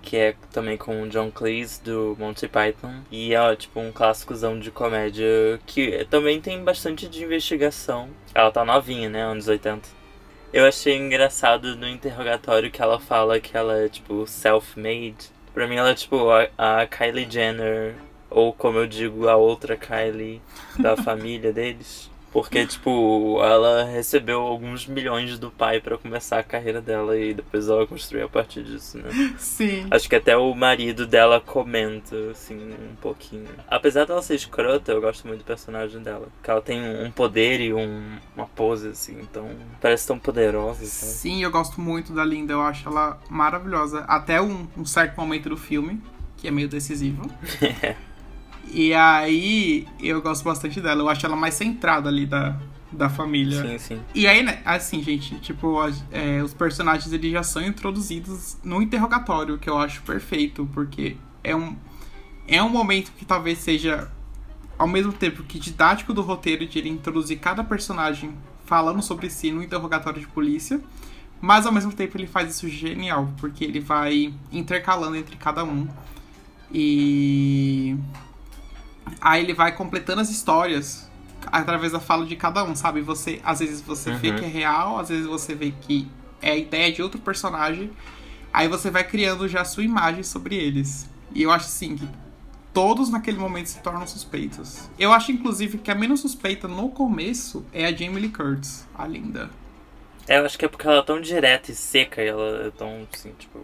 que 0.01 0.17
é 0.17 0.35
também 0.51 0.77
com 0.77 1.03
o 1.03 1.09
John 1.09 1.31
Cleese 1.31 1.81
do 1.81 2.15
Monty 2.19 2.47
Python. 2.47 3.01
E 3.11 3.33
é 3.33 3.55
tipo 3.55 3.79
um 3.79 3.91
clássicozão 3.91 4.59
de 4.59 4.71
comédia 4.71 5.59
que 5.65 6.05
também 6.09 6.41
tem 6.41 6.63
bastante 6.63 7.07
de 7.07 7.23
investigação. 7.23 8.09
Ela 8.33 8.51
tá 8.51 8.65
novinha, 8.65 9.09
né? 9.09 9.23
Anos 9.23 9.47
80. 9.47 9.87
Eu 10.53 10.65
achei 10.65 10.97
engraçado 10.97 11.77
no 11.77 11.87
interrogatório 11.87 12.69
que 12.69 12.81
ela 12.81 12.99
fala 12.99 13.39
que 13.39 13.55
ela 13.55 13.77
é 13.77 13.87
tipo 13.87 14.27
self-made. 14.27 15.31
Pra 15.53 15.65
mim 15.65 15.75
ela 15.75 15.91
é 15.91 15.95
tipo 15.95 16.29
a, 16.29 16.81
a 16.81 16.85
Kylie 16.85 17.29
Jenner, 17.29 17.95
ou 18.29 18.51
como 18.51 18.77
eu 18.77 18.87
digo, 18.87 19.29
a 19.29 19.37
outra 19.37 19.77
Kylie 19.77 20.41
da 20.77 20.97
família 21.01 21.53
deles. 21.53 22.10
Porque, 22.31 22.65
tipo, 22.65 23.39
ela 23.43 23.83
recebeu 23.83 24.39
alguns 24.39 24.87
milhões 24.87 25.37
do 25.37 25.51
pai 25.51 25.81
para 25.81 25.97
começar 25.97 26.39
a 26.39 26.43
carreira 26.43 26.81
dela 26.81 27.17
e 27.17 27.33
depois 27.33 27.67
ela 27.67 27.85
construiu 27.85 28.25
a 28.25 28.29
partir 28.29 28.63
disso, 28.63 28.97
né? 28.97 29.09
Sim. 29.37 29.85
Acho 29.91 30.07
que 30.07 30.15
até 30.15 30.37
o 30.37 30.53
marido 30.55 31.05
dela 31.05 31.41
comenta, 31.41 32.15
assim, 32.31 32.55
um 32.55 32.95
pouquinho. 33.01 33.49
Apesar 33.67 34.05
dela 34.05 34.21
ser 34.21 34.35
escrota, 34.35 34.93
eu 34.93 35.01
gosto 35.01 35.27
muito 35.27 35.39
do 35.39 35.45
personagem 35.45 36.01
dela. 36.01 36.29
Que 36.41 36.49
ela 36.49 36.61
tem 36.61 36.81
um 36.81 37.11
poder 37.11 37.59
e 37.59 37.73
um, 37.73 38.17
uma 38.35 38.47
pose, 38.47 38.87
assim, 38.89 39.19
então 39.19 39.49
parece 39.81 40.07
tão 40.07 40.17
poderosa. 40.17 40.85
Sabe? 40.85 41.11
Sim, 41.11 41.43
eu 41.43 41.51
gosto 41.51 41.81
muito 41.81 42.13
da 42.13 42.23
Linda, 42.23 42.53
eu 42.53 42.61
acho 42.61 42.87
ela 42.87 43.19
maravilhosa. 43.29 44.05
Até 44.07 44.41
um, 44.41 44.67
um 44.77 44.85
certo 44.85 45.19
momento 45.19 45.49
do 45.49 45.57
filme, 45.57 46.01
que 46.37 46.47
é 46.47 46.51
meio 46.51 46.69
decisivo. 46.69 47.29
E 48.73 48.93
aí, 48.93 49.85
eu 49.99 50.21
gosto 50.21 50.43
bastante 50.43 50.79
dela. 50.79 51.01
Eu 51.01 51.09
acho 51.09 51.25
ela 51.25 51.35
mais 51.35 51.55
centrada 51.55 52.07
ali 52.07 52.25
da, 52.25 52.57
da 52.91 53.09
família. 53.09 53.61
Sim, 53.61 53.77
sim. 53.77 54.01
E 54.15 54.27
aí, 54.27 54.41
né, 54.43 54.61
assim, 54.65 55.03
gente, 55.03 55.39
tipo, 55.39 55.77
é, 56.11 56.41
os 56.41 56.53
personagens 56.53 57.11
eles 57.11 57.31
já 57.31 57.43
são 57.43 57.61
introduzidos 57.61 58.57
no 58.63 58.81
interrogatório, 58.81 59.57
que 59.57 59.69
eu 59.69 59.77
acho 59.77 60.01
perfeito, 60.03 60.67
porque 60.73 61.17
é 61.43 61.55
um, 61.55 61.75
é 62.47 62.61
um 62.63 62.69
momento 62.69 63.11
que 63.17 63.25
talvez 63.25 63.57
seja, 63.57 64.09
ao 64.77 64.87
mesmo 64.87 65.11
tempo 65.11 65.43
que 65.43 65.59
didático 65.59 66.13
do 66.13 66.21
roteiro, 66.21 66.65
de 66.65 66.79
ele 66.79 66.89
introduzir 66.89 67.39
cada 67.39 67.63
personagem 67.63 68.33
falando 68.65 69.01
sobre 69.01 69.29
si 69.29 69.51
no 69.51 69.61
interrogatório 69.61 70.21
de 70.21 70.27
polícia, 70.27 70.79
mas 71.41 71.65
ao 71.65 71.73
mesmo 71.73 71.91
tempo 71.91 72.15
ele 72.17 72.27
faz 72.27 72.55
isso 72.55 72.69
genial, 72.69 73.29
porque 73.37 73.65
ele 73.65 73.79
vai 73.79 74.33
intercalando 74.51 75.15
entre 75.15 75.35
cada 75.35 75.63
um. 75.63 75.87
E 76.73 77.97
Aí 79.21 79.43
ele 79.43 79.53
vai 79.53 79.71
completando 79.71 80.21
as 80.21 80.29
histórias 80.29 81.09
através 81.45 81.91
da 81.91 81.99
fala 81.99 82.25
de 82.25 82.35
cada 82.35 82.63
um, 82.63 82.75
sabe? 82.75 83.01
Você, 83.01 83.39
às 83.43 83.59
vezes 83.59 83.81
você 83.81 84.09
uhum. 84.11 84.17
vê 84.17 84.33
que 84.33 84.43
é 84.43 84.47
real, 84.47 84.99
às 84.99 85.09
vezes 85.09 85.25
você 85.25 85.53
vê 85.53 85.71
que 85.79 86.07
é 86.41 86.51
a 86.51 86.57
ideia 86.57 86.91
de 86.91 87.01
outro 87.01 87.19
personagem. 87.21 87.91
Aí 88.51 88.67
você 88.67 88.89
vai 88.89 89.03
criando 89.03 89.47
já 89.47 89.61
a 89.61 89.65
sua 89.65 89.83
imagem 89.83 90.23
sobre 90.23 90.55
eles. 90.55 91.09
E 91.33 91.43
eu 91.43 91.51
acho 91.51 91.65
assim 91.65 91.95
que 91.95 92.07
todos 92.73 93.09
naquele 93.09 93.37
momento 93.37 93.67
se 93.67 93.79
tornam 93.79 94.05
suspeitos. 94.07 94.89
Eu 94.97 95.11
acho 95.11 95.31
inclusive 95.31 95.77
que 95.77 95.91
a 95.91 95.95
menos 95.95 96.19
suspeita 96.19 96.67
no 96.67 96.89
começo 96.89 97.65
é 97.71 97.85
a 97.85 97.91
Jamie 97.91 98.19
Lee 98.19 98.29
Curtis, 98.29 98.87
a 98.97 99.07
linda. 99.07 99.49
É, 100.27 100.39
eu 100.39 100.45
acho 100.45 100.57
que 100.57 100.65
é 100.65 100.67
porque 100.67 100.87
ela 100.87 100.99
é 100.99 101.03
tão 101.03 101.19
direta 101.19 101.71
e 101.71 101.75
seca, 101.75 102.23
e 102.23 102.27
ela 102.27 102.67
é 102.67 102.71
tão 102.71 103.07
assim, 103.13 103.33
tipo, 103.37 103.59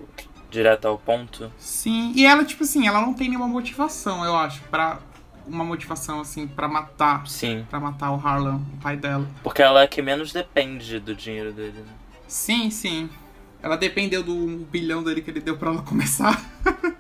direta 0.50 0.88
ao 0.88 0.98
ponto. 0.98 1.52
Sim, 1.58 2.12
e 2.16 2.26
ela, 2.26 2.44
tipo 2.44 2.64
assim, 2.64 2.88
ela 2.88 3.02
não 3.02 3.14
tem 3.14 3.30
nenhuma 3.30 3.48
motivação, 3.48 4.26
eu 4.26 4.36
acho, 4.36 4.62
para 4.64 5.00
uma 5.48 5.64
motivação, 5.64 6.20
assim, 6.20 6.48
para 6.48 6.68
matar. 6.68 7.28
Sim. 7.28 7.66
para 7.70 7.80
matar 7.80 8.12
o 8.12 8.16
Harlan, 8.16 8.62
o 8.74 8.82
pai 8.82 8.98
dela. 8.98 9.28
Porque 9.44 9.62
ela 9.62 9.82
é 9.82 9.88
que 9.88 10.02
menos 10.02 10.32
depende 10.32 11.00
do 11.00 11.16
dinheiro 11.16 11.52
dele, 11.52 11.80
né? 11.80 11.94
Sim, 12.28 12.70
sim. 12.70 13.10
Ela 13.62 13.76
dependeu 13.76 14.22
do 14.22 14.66
bilhão 14.70 15.04
dele 15.04 15.22
que 15.22 15.32
ele 15.32 15.40
deu 15.40 15.58
pra 15.58 15.72
ela 15.72 15.82
começar. 15.82 16.42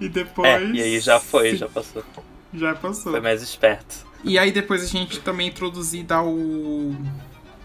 e 0.00 0.08
depois. 0.08 0.48
É, 0.48 0.64
e 0.64 0.82
aí 0.82 1.00
já 1.00 1.20
foi, 1.20 1.56
já 1.56 1.68
passou. 1.68 2.04
Já 2.52 2.74
passou. 2.74 3.12
Foi 3.12 3.20
mais 3.20 3.42
esperto. 3.42 4.06
E 4.24 4.38
aí 4.38 4.50
depois 4.50 4.82
a 4.82 4.86
gente 4.86 5.20
também 5.20 5.46
é 5.46 5.50
introduzido 5.50 6.12
ao. 6.12 6.34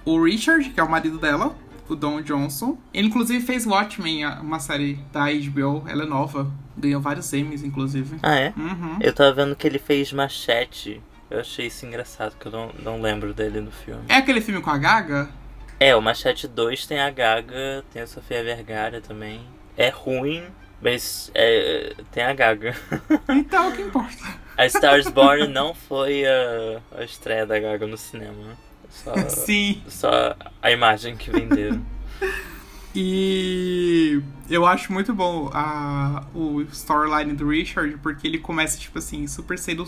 O 0.05 0.21
Richard, 0.21 0.69
que 0.69 0.79
é 0.79 0.83
o 0.83 0.89
marido 0.89 1.17
dela, 1.17 1.55
o 1.93 1.95
Don 1.95 2.21
Johnson. 2.21 2.77
Ele 2.93 3.07
inclusive 3.07 3.45
fez 3.45 3.65
Watchmen, 3.65 4.25
uma 4.41 4.59
série 4.59 4.99
da 5.11 5.25
HBO. 5.31 5.83
Ela 5.87 6.03
é 6.03 6.05
nova. 6.05 6.51
Ganhou 6.77 7.01
vários 7.01 7.31
Emmys, 7.31 7.63
inclusive. 7.63 8.17
Ah, 8.21 8.35
é? 8.35 8.53
Uhum. 8.57 8.97
Eu 8.99 9.13
tava 9.13 9.33
vendo 9.33 9.55
que 9.55 9.65
ele 9.67 9.79
fez 9.79 10.11
Machete. 10.11 11.01
Eu 11.29 11.39
achei 11.39 11.67
isso 11.67 11.85
engraçado, 11.85 12.35
que 12.39 12.45
eu 12.47 12.51
não, 12.51 12.71
não 12.79 13.01
lembro 13.01 13.33
dele 13.33 13.61
no 13.61 13.71
filme. 13.71 14.03
É 14.09 14.15
aquele 14.15 14.41
filme 14.41 14.61
com 14.61 14.69
a 14.69 14.77
Gaga? 14.77 15.29
É, 15.79 15.95
o 15.95 16.01
Machete 16.01 16.47
2 16.47 16.85
tem 16.85 16.99
a 16.99 17.09
Gaga, 17.09 17.83
tem 17.91 18.01
a 18.01 18.07
Sofia 18.07 18.43
Vergara 18.43 19.01
também. 19.01 19.41
É 19.75 19.89
ruim, 19.89 20.43
mas 20.81 21.31
é, 21.33 21.95
tem 22.11 22.23
a 22.23 22.33
Gaga. 22.33 22.75
Então, 23.29 23.69
o 23.69 23.71
que 23.71 23.81
importa? 23.81 24.23
A 24.55 24.65
Stars 24.67 25.09
Born 25.09 25.47
não 25.47 25.73
foi 25.73 26.23
a, 26.25 26.81
a 26.99 27.03
estreia 27.03 27.45
da 27.45 27.59
Gaga 27.59 27.87
no 27.87 27.97
cinema. 27.97 28.55
Só, 28.93 29.13
Sim. 29.29 29.81
Só 29.87 30.35
a 30.61 30.71
imagem 30.71 31.15
que 31.17 31.29
venderam. 31.31 31.81
E 32.95 34.21
eu 34.47 34.67
acho 34.67 34.93
muito 34.93 35.15
bom 35.15 35.49
a, 35.51 36.23
o 36.33 36.61
storyline 36.61 37.33
do 37.33 37.49
Richard, 37.49 37.97
porque 38.03 38.27
ele 38.27 38.37
começa, 38.37 38.77
tipo 38.77 38.99
assim, 38.99 39.25
super 39.25 39.57
sendo 39.57 39.83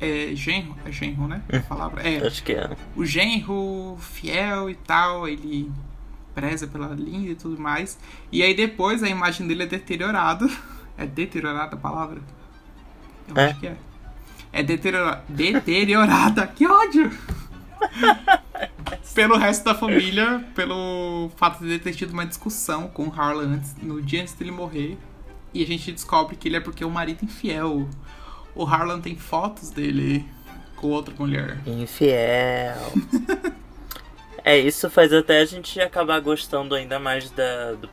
é, 0.00 0.30
genro. 0.34 0.74
É 0.84 0.90
genro, 0.90 1.28
né? 1.28 1.42
A 1.52 1.60
palavra. 1.60 2.02
É. 2.02 2.26
Acho 2.26 2.42
que 2.42 2.52
é. 2.52 2.70
O 2.96 3.04
genro 3.04 3.98
fiel 4.00 4.70
e 4.70 4.74
tal, 4.74 5.28
ele 5.28 5.70
preza 6.34 6.66
pela 6.66 6.88
linda 6.94 7.32
e 7.32 7.34
tudo 7.34 7.60
mais. 7.60 7.98
E 8.32 8.42
aí 8.42 8.54
depois 8.54 9.02
a 9.02 9.08
imagem 9.08 9.46
dele 9.46 9.64
é 9.64 9.66
deteriorada. 9.66 10.48
É 10.98 11.04
deteriorada 11.04 11.74
a 11.74 11.78
palavra? 11.78 12.22
Eu 13.28 13.36
É. 13.36 13.50
acho 13.50 13.60
que 13.60 13.66
é. 13.66 13.76
É 14.50 14.62
deteriora... 14.62 15.22
deteriorada. 15.28 16.46
que 16.46 16.66
ódio! 16.66 17.10
pelo 19.14 19.36
resto 19.36 19.64
da 19.64 19.74
família, 19.74 20.44
pelo 20.54 21.30
fato 21.36 21.60
de 21.60 21.70
ele 21.70 21.78
ter 21.78 21.94
tido 21.94 22.12
uma 22.12 22.26
discussão 22.26 22.88
com 22.88 23.08
o 23.08 23.12
Harlan 23.12 23.54
antes, 23.54 23.74
no 23.82 24.02
dia 24.02 24.22
antes 24.22 24.34
dele 24.34 24.50
morrer. 24.50 24.98
E 25.54 25.62
a 25.62 25.66
gente 25.66 25.90
descobre 25.90 26.36
que 26.36 26.48
ele 26.48 26.56
é 26.56 26.60
porque 26.60 26.84
é 26.84 26.86
um 26.86 26.90
marido 26.90 27.24
infiel. 27.24 27.88
O 28.54 28.64
Harlan 28.64 29.00
tem 29.00 29.16
fotos 29.16 29.70
dele 29.70 30.24
com 30.76 30.88
outra 30.88 31.14
mulher. 31.18 31.58
Infiel. 31.66 32.92
é, 34.46 34.56
isso 34.56 34.88
faz 34.88 35.12
até 35.12 35.40
a 35.40 35.44
gente 35.44 35.80
acabar 35.80 36.20
gostando 36.20 36.76
ainda 36.76 37.00
mais 37.00 37.28
da, 37.32 37.72
do 37.72 37.90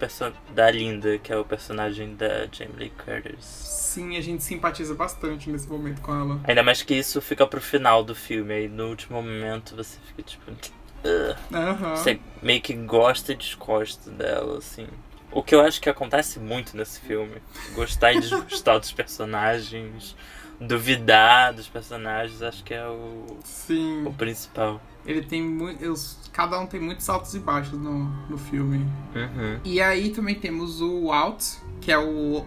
da 0.54 0.70
Linda, 0.70 1.18
que 1.18 1.34
é 1.34 1.36
o 1.36 1.44
personagem 1.44 2.14
da 2.14 2.46
Jamie 2.52 2.76
Lee 2.78 2.92
Curtis. 2.92 3.44
Sim, 3.44 4.18
a 4.18 4.22
gente 4.22 4.44
simpatiza 4.44 4.94
bastante 4.94 5.50
nesse 5.50 5.68
momento 5.68 6.00
com 6.00 6.14
ela. 6.14 6.40
Ainda 6.44 6.62
mais 6.62 6.84
que 6.84 6.94
isso 6.94 7.20
fica 7.22 7.48
pro 7.48 7.60
final 7.60 8.04
do 8.04 8.14
filme, 8.14 8.54
aí 8.54 8.68
no 8.68 8.90
último 8.90 9.20
momento 9.20 9.76
você 9.76 9.98
fica 10.06 10.22
tipo. 10.22 10.52
Aham. 11.52 11.96
Você 11.96 12.20
meio 12.40 12.62
que 12.62 12.74
gosta 12.74 13.32
e 13.32 13.36
desgosta 13.36 14.12
dela, 14.12 14.60
assim. 14.60 14.88
O 15.32 15.42
que 15.42 15.56
eu 15.56 15.62
acho 15.62 15.82
que 15.82 15.90
acontece 15.90 16.40
muito 16.40 16.78
nesse 16.78 17.00
filme. 17.00 17.42
Gostar 17.74 18.14
e 18.14 18.20
desgostar 18.20 18.80
dos 18.80 18.92
personagens, 18.92 20.16
duvidar 20.62 21.52
dos 21.52 21.68
personagens, 21.68 22.44
acho 22.44 22.64
que 22.64 22.76
é 22.76 22.86
o, 22.86 23.40
Sim. 23.44 24.06
o 24.06 24.14
principal. 24.14 24.80
Ele 25.06 25.22
tem 25.22 25.42
muito. 25.42 25.80
Cada 26.32 26.60
um 26.60 26.66
tem 26.66 26.80
muitos 26.80 27.08
altos 27.10 27.34
e 27.36 27.40
baixos 27.40 27.80
no, 27.80 28.06
no 28.30 28.38
filme. 28.38 28.78
Uhum. 29.16 29.60
E 29.64 29.82
aí 29.82 30.10
também 30.10 30.36
temos 30.36 30.82
o 30.82 31.08
Walt, 31.08 31.44
que 31.82 31.92
é 31.92 31.98
o, 31.98 32.46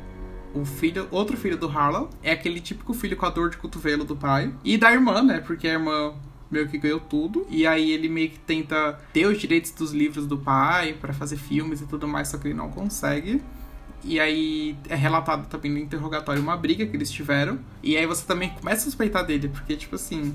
o 0.55 0.65
filho, 0.65 1.07
outro 1.11 1.37
filho 1.37 1.57
do 1.57 1.69
Harlan. 1.69 2.09
É 2.23 2.33
aquele 2.33 2.61
típico 2.61 2.95
filho 2.95 3.17
com 3.17 3.27
a 3.27 3.31
dor 3.31 3.51
de 3.51 3.59
cotovelo 3.59 4.05
do 4.05 4.17
pai. 4.17 4.53
E 4.65 4.77
da 4.77 4.91
irmã, 4.93 5.23
né? 5.23 5.41
Porque 5.41 5.69
a 5.69 5.73
irmã 5.75 6.15
meio 6.51 6.69
que 6.69 6.79
ganhou 6.79 7.01
tudo. 7.01 7.47
E 7.49 7.67
aí 7.67 7.91
ele 7.91 8.09
meio 8.09 8.31
que 8.31 8.39
tenta 8.39 8.99
ter 9.13 9.27
os 9.27 9.39
direitos 9.39 9.71
dos 9.73 9.93
livros 9.93 10.27
do 10.27 10.39
pai 10.39 10.95
pra 10.95 11.13
fazer 11.13 11.37
filmes 11.37 11.81
e 11.81 11.87
tudo 11.87 12.09
mais, 12.09 12.29
só 12.29 12.39
que 12.39 12.49
ele 12.49 12.55
não 12.55 12.71
consegue. 12.71 13.43
E 14.05 14.21
aí 14.21 14.77
é 14.89 14.95
relatado 14.95 15.49
também 15.49 15.71
no 15.71 15.79
interrogatório 15.79 16.41
uma 16.41 16.57
briga 16.57 16.87
que 16.87 16.97
eles 16.97 17.11
tiveram. 17.11 17.59
E 17.83 17.97
aí 17.97 18.07
você 18.07 18.25
também 18.25 18.51
começa 18.51 18.83
a 18.83 18.85
suspeitar 18.85 19.25
dele, 19.27 19.49
porque, 19.49 19.77
tipo 19.77 19.97
assim, 19.97 20.35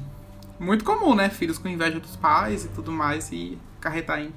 muito 0.61 0.85
comum, 0.85 1.13
né? 1.15 1.29
Filhos 1.29 1.57
com 1.57 1.67
inveja 1.67 1.99
dos 1.99 2.15
pais 2.15 2.65
e 2.65 2.69
tudo 2.69 2.91
mais, 2.91 3.31
e 3.31 3.57
carretar 3.79 4.19
em 4.21 4.33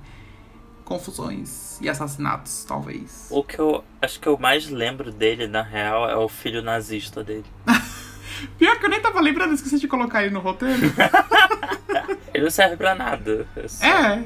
confusões 0.85 1.79
e 1.81 1.89
assassinatos, 1.89 2.65
talvez. 2.67 3.27
O 3.31 3.43
que 3.43 3.59
eu 3.59 3.83
acho 4.03 4.21
que 4.21 4.27
eu 4.29 4.37
mais 4.39 4.69
lembro 4.69 5.11
dele, 5.11 5.47
na 5.47 5.63
real, 5.63 6.09
é 6.09 6.17
o 6.17 6.29
filho 6.29 6.63
nazista 6.63 7.23
dele. 7.25 7.45
Pior 8.59 8.79
que 8.79 8.85
eu 8.85 8.91
nem 8.91 9.01
tava 9.01 9.21
lembrando, 9.21 9.55
esqueci 9.55 9.79
de 9.79 9.89
colocar 9.89 10.23
ele 10.23 10.33
no 10.35 10.41
roteiro. 10.41 10.81
Ele 12.35 12.43
não 12.45 12.51
serve 12.51 12.77
pra 12.77 12.97
nada. 12.97 13.47
É. 13.57 13.69
só- 13.69 13.85
é. 13.87 14.25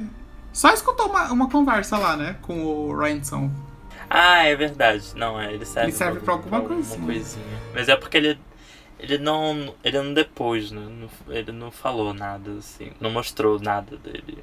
Só 0.50 0.72
escutou 0.72 1.10
uma, 1.10 1.30
uma 1.30 1.50
conversa 1.50 1.98
lá, 1.98 2.16
né? 2.16 2.36
Com 2.40 2.64
o 2.64 2.96
Ransom. 2.96 3.50
Ah, 4.08 4.44
é 4.44 4.56
verdade. 4.56 5.12
Não, 5.14 5.38
é, 5.38 5.52
ele 5.52 5.66
serve, 5.66 5.90
Ele 5.90 5.96
serve 5.96 6.20
pra 6.20 6.32
alguma 6.32 6.62
coisinha. 6.62 7.04
coisinha. 7.04 7.44
Mas 7.74 7.86
é 7.86 7.94
porque 7.96 8.16
ele. 8.16 8.40
Ele 8.98 9.18
não. 9.18 9.74
Ele 9.84 10.00
não 10.02 10.12
depois, 10.14 10.70
né? 10.70 10.82
Ele 11.28 11.52
não 11.52 11.70
falou 11.70 12.12
nada, 12.12 12.50
assim. 12.58 12.90
Não 13.00 13.10
mostrou 13.10 13.58
nada 13.60 13.96
dele. 13.96 14.42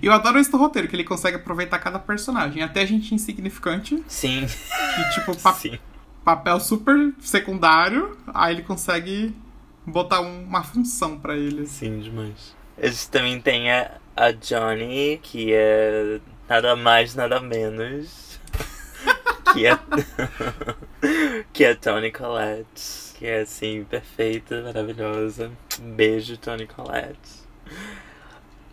E 0.00 0.06
eu 0.06 0.12
adoro 0.12 0.38
esse 0.38 0.50
do 0.50 0.56
roteiro, 0.56 0.88
que 0.88 0.96
ele 0.96 1.04
consegue 1.04 1.36
aproveitar 1.36 1.78
cada 1.78 1.98
personagem. 1.98 2.62
Até 2.62 2.86
gente 2.86 3.14
insignificante, 3.14 4.02
Sim. 4.08 4.46
que 4.46 5.10
tipo, 5.14 5.36
pa- 5.36 5.52
Sim. 5.58 5.78
papel 6.24 6.58
super 6.60 7.12
secundário, 7.20 8.16
aí 8.32 8.54
ele 8.54 8.62
consegue 8.62 9.34
botar 9.86 10.20
um- 10.20 10.44
uma 10.44 10.62
função 10.62 11.18
pra 11.18 11.36
ele. 11.36 11.66
Sim, 11.66 12.00
demais. 12.00 12.56
A 12.80 12.86
gente 12.86 13.10
também 13.10 13.40
tem 13.40 13.70
a, 13.72 13.92
a 14.16 14.30
Johnny, 14.32 15.18
que 15.22 15.52
é 15.52 16.20
nada 16.48 16.74
mais, 16.76 17.14
nada 17.14 17.40
menos. 17.40 18.38
que 19.52 19.66
é. 19.66 19.78
que 21.52 21.64
é 21.64 21.74
Tony 21.74 22.12
Collette. 22.12 23.07
Que 23.18 23.26
é 23.26 23.40
assim, 23.40 23.82
perfeita, 23.82 24.62
maravilhosa. 24.62 25.50
Beijo, 25.80 26.36
Tony 26.36 26.68
Collette. 26.68 27.48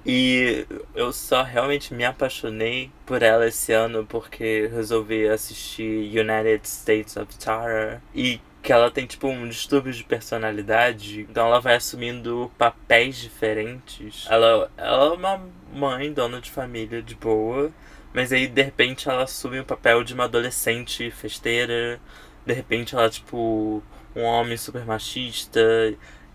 E 0.05 0.67
eu 0.93 1.11
só 1.11 1.41
realmente 1.41 1.95
me 1.95 2.05
apaixonei 2.05 2.91
por 3.07 3.23
ela 3.23 3.47
esse 3.47 3.73
ano 3.73 4.05
porque 4.05 4.67
resolvi 4.71 5.27
assistir 5.27 6.15
United 6.15 6.61
States 6.67 7.17
of 7.17 7.35
Terror 7.39 7.99
e 8.13 8.39
que 8.61 8.71
ela 8.71 8.91
tem 8.91 9.07
tipo 9.07 9.27
um 9.27 9.49
distúrbio 9.49 9.91
de 9.91 10.03
personalidade, 10.03 11.21
então 11.21 11.47
ela 11.47 11.59
vai 11.59 11.75
assumindo 11.75 12.51
papéis 12.55 13.17
diferentes. 13.17 14.27
Ela, 14.29 14.71
ela 14.77 15.05
é 15.05 15.09
uma 15.09 15.41
mãe, 15.73 16.13
dona 16.13 16.39
de 16.39 16.51
família 16.51 17.01
de 17.01 17.15
boa, 17.15 17.71
mas 18.13 18.31
aí 18.31 18.47
de 18.47 18.61
repente 18.61 19.09
ela 19.09 19.23
assume 19.23 19.59
o 19.59 19.65
papel 19.65 20.03
de 20.03 20.13
uma 20.13 20.25
adolescente 20.25 21.09
festeira, 21.09 21.99
de 22.45 22.53
repente 22.53 22.93
ela 22.93 23.09
tipo 23.09 23.83
um 24.15 24.23
homem 24.23 24.57
super 24.57 24.85
machista, 24.85 25.59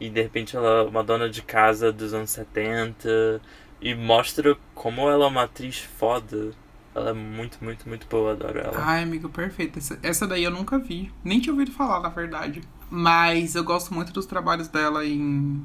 e 0.00 0.08
de 0.08 0.22
repente 0.22 0.56
ela 0.56 0.80
é 0.80 0.82
uma 0.82 1.04
dona 1.04 1.28
de 1.28 1.42
casa 1.42 1.92
dos 1.92 2.14
anos 2.14 2.30
70 2.30 3.40
e 3.80 3.94
mostra 3.94 4.56
como 4.74 5.08
ela 5.08 5.24
é 5.24 5.28
uma 5.28 5.44
atriz 5.44 5.78
foda. 5.78 6.52
Ela 6.94 7.10
é 7.10 7.12
muito, 7.12 7.62
muito, 7.62 7.88
muito 7.88 8.06
boa, 8.08 8.32
adoro 8.32 8.58
ela. 8.58 8.74
Ai, 8.76 9.02
amigo, 9.02 9.28
perfeito. 9.28 9.78
Essa, 9.78 9.98
essa 10.02 10.26
daí 10.26 10.42
eu 10.42 10.50
nunca 10.50 10.78
vi. 10.78 11.12
Nem 11.22 11.40
tinha 11.40 11.52
ouvido 11.52 11.70
falar, 11.70 12.00
na 12.00 12.08
verdade. 12.08 12.62
Mas 12.90 13.54
eu 13.54 13.62
gosto 13.62 13.94
muito 13.94 14.12
dos 14.12 14.26
trabalhos 14.26 14.68
dela 14.68 15.04
em. 15.04 15.64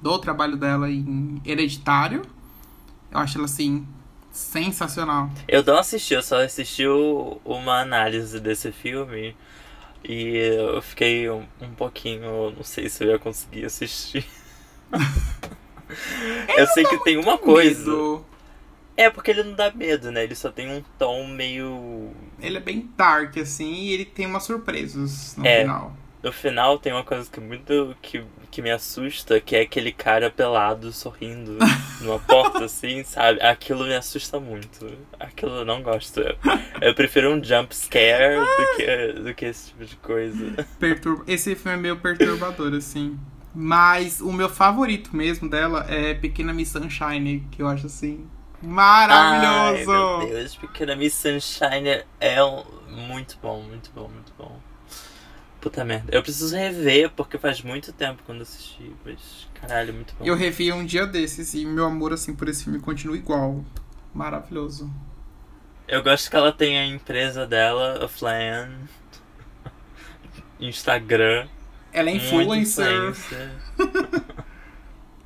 Do 0.00 0.18
trabalho 0.18 0.56
dela 0.56 0.90
em 0.90 1.40
Hereditário. 1.44 2.22
Eu 3.10 3.18
acho 3.18 3.36
ela, 3.36 3.44
assim, 3.44 3.86
sensacional. 4.30 5.30
Eu 5.46 5.62
não 5.62 5.78
assisti, 5.78 6.14
eu 6.14 6.22
só 6.22 6.42
assisti 6.42 6.84
uma 7.44 7.80
análise 7.80 8.40
desse 8.40 8.72
filme 8.72 9.36
e 10.04 10.36
eu 10.36 10.82
fiquei 10.82 11.28
um, 11.30 11.46
um 11.60 11.74
pouquinho, 11.74 12.50
não 12.50 12.62
sei 12.62 12.88
se 12.88 13.04
eu 13.04 13.10
ia 13.10 13.18
conseguir 13.18 13.64
assistir. 13.64 14.26
eu 16.56 16.66
sei 16.68 16.84
que 16.84 16.98
tem 17.04 17.16
uma 17.16 17.38
coisa. 17.38 17.90
Medo. 17.90 18.24
É 18.96 19.10
porque 19.10 19.32
ele 19.32 19.42
não 19.42 19.54
dá 19.54 19.72
medo, 19.72 20.12
né? 20.12 20.22
Ele 20.22 20.34
só 20.36 20.52
tem 20.52 20.70
um 20.70 20.82
tom 20.98 21.26
meio. 21.26 22.12
Ele 22.40 22.58
é 22.58 22.60
bem 22.60 22.88
dark, 22.96 23.36
assim, 23.38 23.72
e 23.72 23.92
ele 23.92 24.04
tem 24.04 24.26
umas 24.26 24.44
surpresas 24.44 25.36
no 25.36 25.44
É. 25.46 25.62
final. 25.62 25.96
No 26.22 26.32
final 26.32 26.78
tem 26.78 26.92
uma 26.92 27.04
coisa 27.04 27.28
que 27.30 27.40
muito 27.40 27.94
que, 28.00 28.24
que 28.54 28.62
me 28.62 28.70
assusta, 28.70 29.40
que 29.40 29.56
é 29.56 29.62
aquele 29.62 29.90
cara 29.90 30.30
pelado 30.30 30.92
sorrindo 30.92 31.58
numa 32.00 32.20
porta 32.20 32.62
assim, 32.66 33.02
sabe? 33.02 33.42
Aquilo 33.42 33.84
me 33.84 33.96
assusta 33.96 34.38
muito. 34.38 34.96
Aquilo 35.18 35.56
eu 35.56 35.64
não 35.64 35.82
gosto. 35.82 36.20
Eu, 36.20 36.36
eu 36.80 36.94
prefiro 36.94 37.34
um 37.34 37.42
jump 37.42 37.74
scare 37.74 38.36
do 38.36 38.76
que, 38.76 39.12
do 39.22 39.34
que 39.34 39.46
esse 39.46 39.70
tipo 39.70 39.84
de 39.84 39.96
coisa. 39.96 40.54
Esse 41.26 41.56
filme 41.56 41.76
é 41.76 41.80
meio 41.80 41.96
perturbador, 41.96 42.72
assim. 42.74 43.18
Mas 43.52 44.20
o 44.20 44.32
meu 44.32 44.48
favorito 44.48 45.16
mesmo 45.16 45.50
dela 45.50 45.84
é 45.88 46.14
Pequena 46.14 46.52
Miss 46.52 46.68
Sunshine, 46.68 47.44
que 47.50 47.60
eu 47.60 47.66
acho 47.66 47.86
assim 47.86 48.24
Maravilhoso! 48.62 49.90
Ai, 49.90 50.26
meu 50.26 50.28
Deus, 50.28 50.54
Pequena 50.54 50.94
Miss 50.94 51.14
Sunshine 51.14 52.04
é 52.20 52.44
um... 52.44 52.62
muito 52.88 53.36
bom, 53.42 53.62
muito 53.62 53.90
bom, 53.92 54.08
muito 54.08 54.32
bom. 54.38 54.60
Puta 55.64 55.82
merda. 55.82 56.14
Eu 56.14 56.22
preciso 56.22 56.54
rever, 56.54 57.10
porque 57.12 57.38
faz 57.38 57.62
muito 57.62 57.90
tempo 57.90 58.22
quando 58.26 58.42
assisti, 58.42 58.94
mas 59.02 59.48
caralho, 59.54 59.94
muito 59.94 60.14
bom. 60.14 60.22
Eu 60.22 60.36
revi 60.36 60.70
um 60.70 60.84
dia 60.84 61.06
desses 61.06 61.54
e 61.54 61.64
meu 61.64 61.86
amor, 61.86 62.12
assim, 62.12 62.36
por 62.36 62.50
esse 62.50 62.64
filme 62.64 62.78
continua 62.80 63.16
igual. 63.16 63.64
Maravilhoso. 64.12 64.92
Eu 65.88 66.02
gosto 66.02 66.28
que 66.28 66.36
ela 66.36 66.52
tem 66.52 66.78
a 66.78 66.84
empresa 66.84 67.46
dela, 67.46 68.04
a 68.04 68.08
Flan. 68.08 68.72
Instagram. 70.60 71.48
Ela 71.94 72.10
é 72.10 72.16
influencer. 72.16 73.08
influencer. 73.08 73.50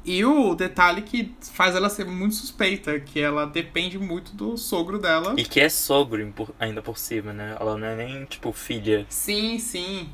E 0.09 0.25
o 0.25 0.55
detalhe 0.55 1.03
que 1.03 1.35
faz 1.53 1.75
ela 1.75 1.91
ser 1.91 2.07
muito 2.07 2.35
suspeita, 2.35 2.99
que 2.99 3.21
ela 3.21 3.45
depende 3.45 3.99
muito 3.99 4.35
do 4.35 4.57
sogro 4.57 4.99
dela. 4.99 5.35
E 5.37 5.45
que 5.45 5.61
é 5.61 5.69
sogro 5.69 6.33
ainda 6.59 6.81
por 6.81 6.97
cima, 6.97 7.35
né? 7.35 7.55
Ela 7.61 7.77
não 7.77 7.87
é 7.87 7.95
nem, 7.95 8.25
tipo, 8.25 8.51
filha. 8.55 9.05
Sim, 9.11 9.59
sim. 9.59 10.09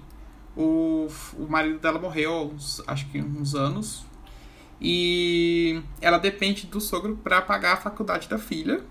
O, 0.56 1.08
o 1.36 1.46
marido 1.48 1.78
dela 1.78 1.98
morreu 1.98 2.32
há 2.32 2.42
uns, 2.42 2.82
acho 2.86 3.06
que 3.06 3.20
uns 3.20 3.54
anos. 3.54 4.06
E 4.80 5.82
ela 6.00 6.18
depende 6.18 6.66
do 6.66 6.80
sogro 6.80 7.16
pra 7.16 7.40
pagar 7.40 7.74
a 7.74 7.76
faculdade 7.76 8.28
da 8.28 8.38
filha. 8.38 8.82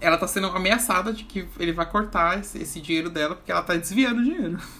Ela 0.00 0.16
tá 0.16 0.26
sendo 0.26 0.46
ameaçada 0.48 1.12
de 1.12 1.24
que 1.24 1.46
ele 1.58 1.72
vai 1.72 1.86
cortar 1.86 2.38
esse, 2.38 2.58
esse 2.62 2.80
dinheiro 2.80 3.10
dela 3.10 3.34
porque 3.34 3.52
ela 3.52 3.62
tá 3.62 3.74
desviando 3.74 4.20
o 4.20 4.24
dinheiro. 4.24 4.58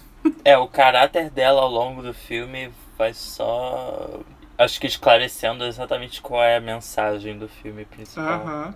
É, 0.45 0.55
o 0.55 0.67
caráter 0.67 1.31
dela 1.31 1.61
ao 1.61 1.69
longo 1.69 2.03
do 2.03 2.13
filme 2.13 2.71
vai 2.95 3.11
só. 3.11 4.19
Acho 4.55 4.79
que 4.79 4.85
esclarecendo 4.85 5.63
exatamente 5.63 6.21
qual 6.21 6.43
é 6.43 6.57
a 6.57 6.61
mensagem 6.61 7.39
do 7.39 7.47
filme 7.47 7.85
principal. 7.85 8.41
Aham. 8.41 8.75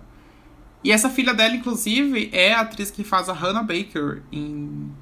E 0.82 0.90
essa 0.90 1.08
filha 1.08 1.32
dela, 1.32 1.54
inclusive, 1.54 2.30
é 2.32 2.52
a 2.52 2.60
atriz 2.60 2.90
que 2.90 3.04
faz 3.04 3.28
a 3.28 3.32
Hannah 3.32 3.62
Baker 3.62 4.22
em 4.32 4.92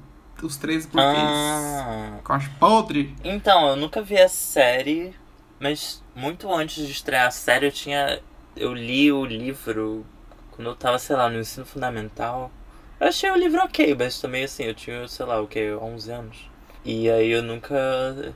Os 0.43 0.57
Três 0.57 0.85
Porquês. 0.85 1.15
Ah, 1.17 2.19
Que 2.23 2.31
eu 2.31 2.35
acho 2.35 2.49
podre. 2.59 3.15
então, 3.23 3.67
eu 3.69 3.75
nunca 3.75 4.01
vi 4.01 4.17
a 4.17 4.27
série, 4.29 5.13
mas 5.59 6.03
muito 6.15 6.51
antes 6.53 6.85
de 6.85 6.91
estrear 6.91 7.27
a 7.27 7.31
série 7.31 7.67
eu 7.67 7.71
tinha. 7.71 8.19
Eu 8.55 8.73
li 8.73 9.11
o 9.11 9.25
livro 9.25 10.05
quando 10.51 10.69
eu 10.69 10.75
tava, 10.75 10.97
sei 10.99 11.15
lá, 11.15 11.29
no 11.29 11.39
ensino 11.39 11.65
fundamental. 11.65 12.51
Eu 12.99 13.07
achei 13.07 13.29
o 13.29 13.35
livro 13.35 13.61
ok, 13.61 13.95
mas 13.97 14.19
também 14.21 14.43
assim, 14.45 14.63
eu 14.63 14.73
tinha, 14.73 15.07
sei 15.07 15.25
lá, 15.25 15.41
o 15.41 15.47
que, 15.47 15.73
11 15.73 16.11
anos. 16.11 16.49
E 16.85 17.09
aí 17.09 17.31
eu 17.31 17.41
nunca 17.43 17.75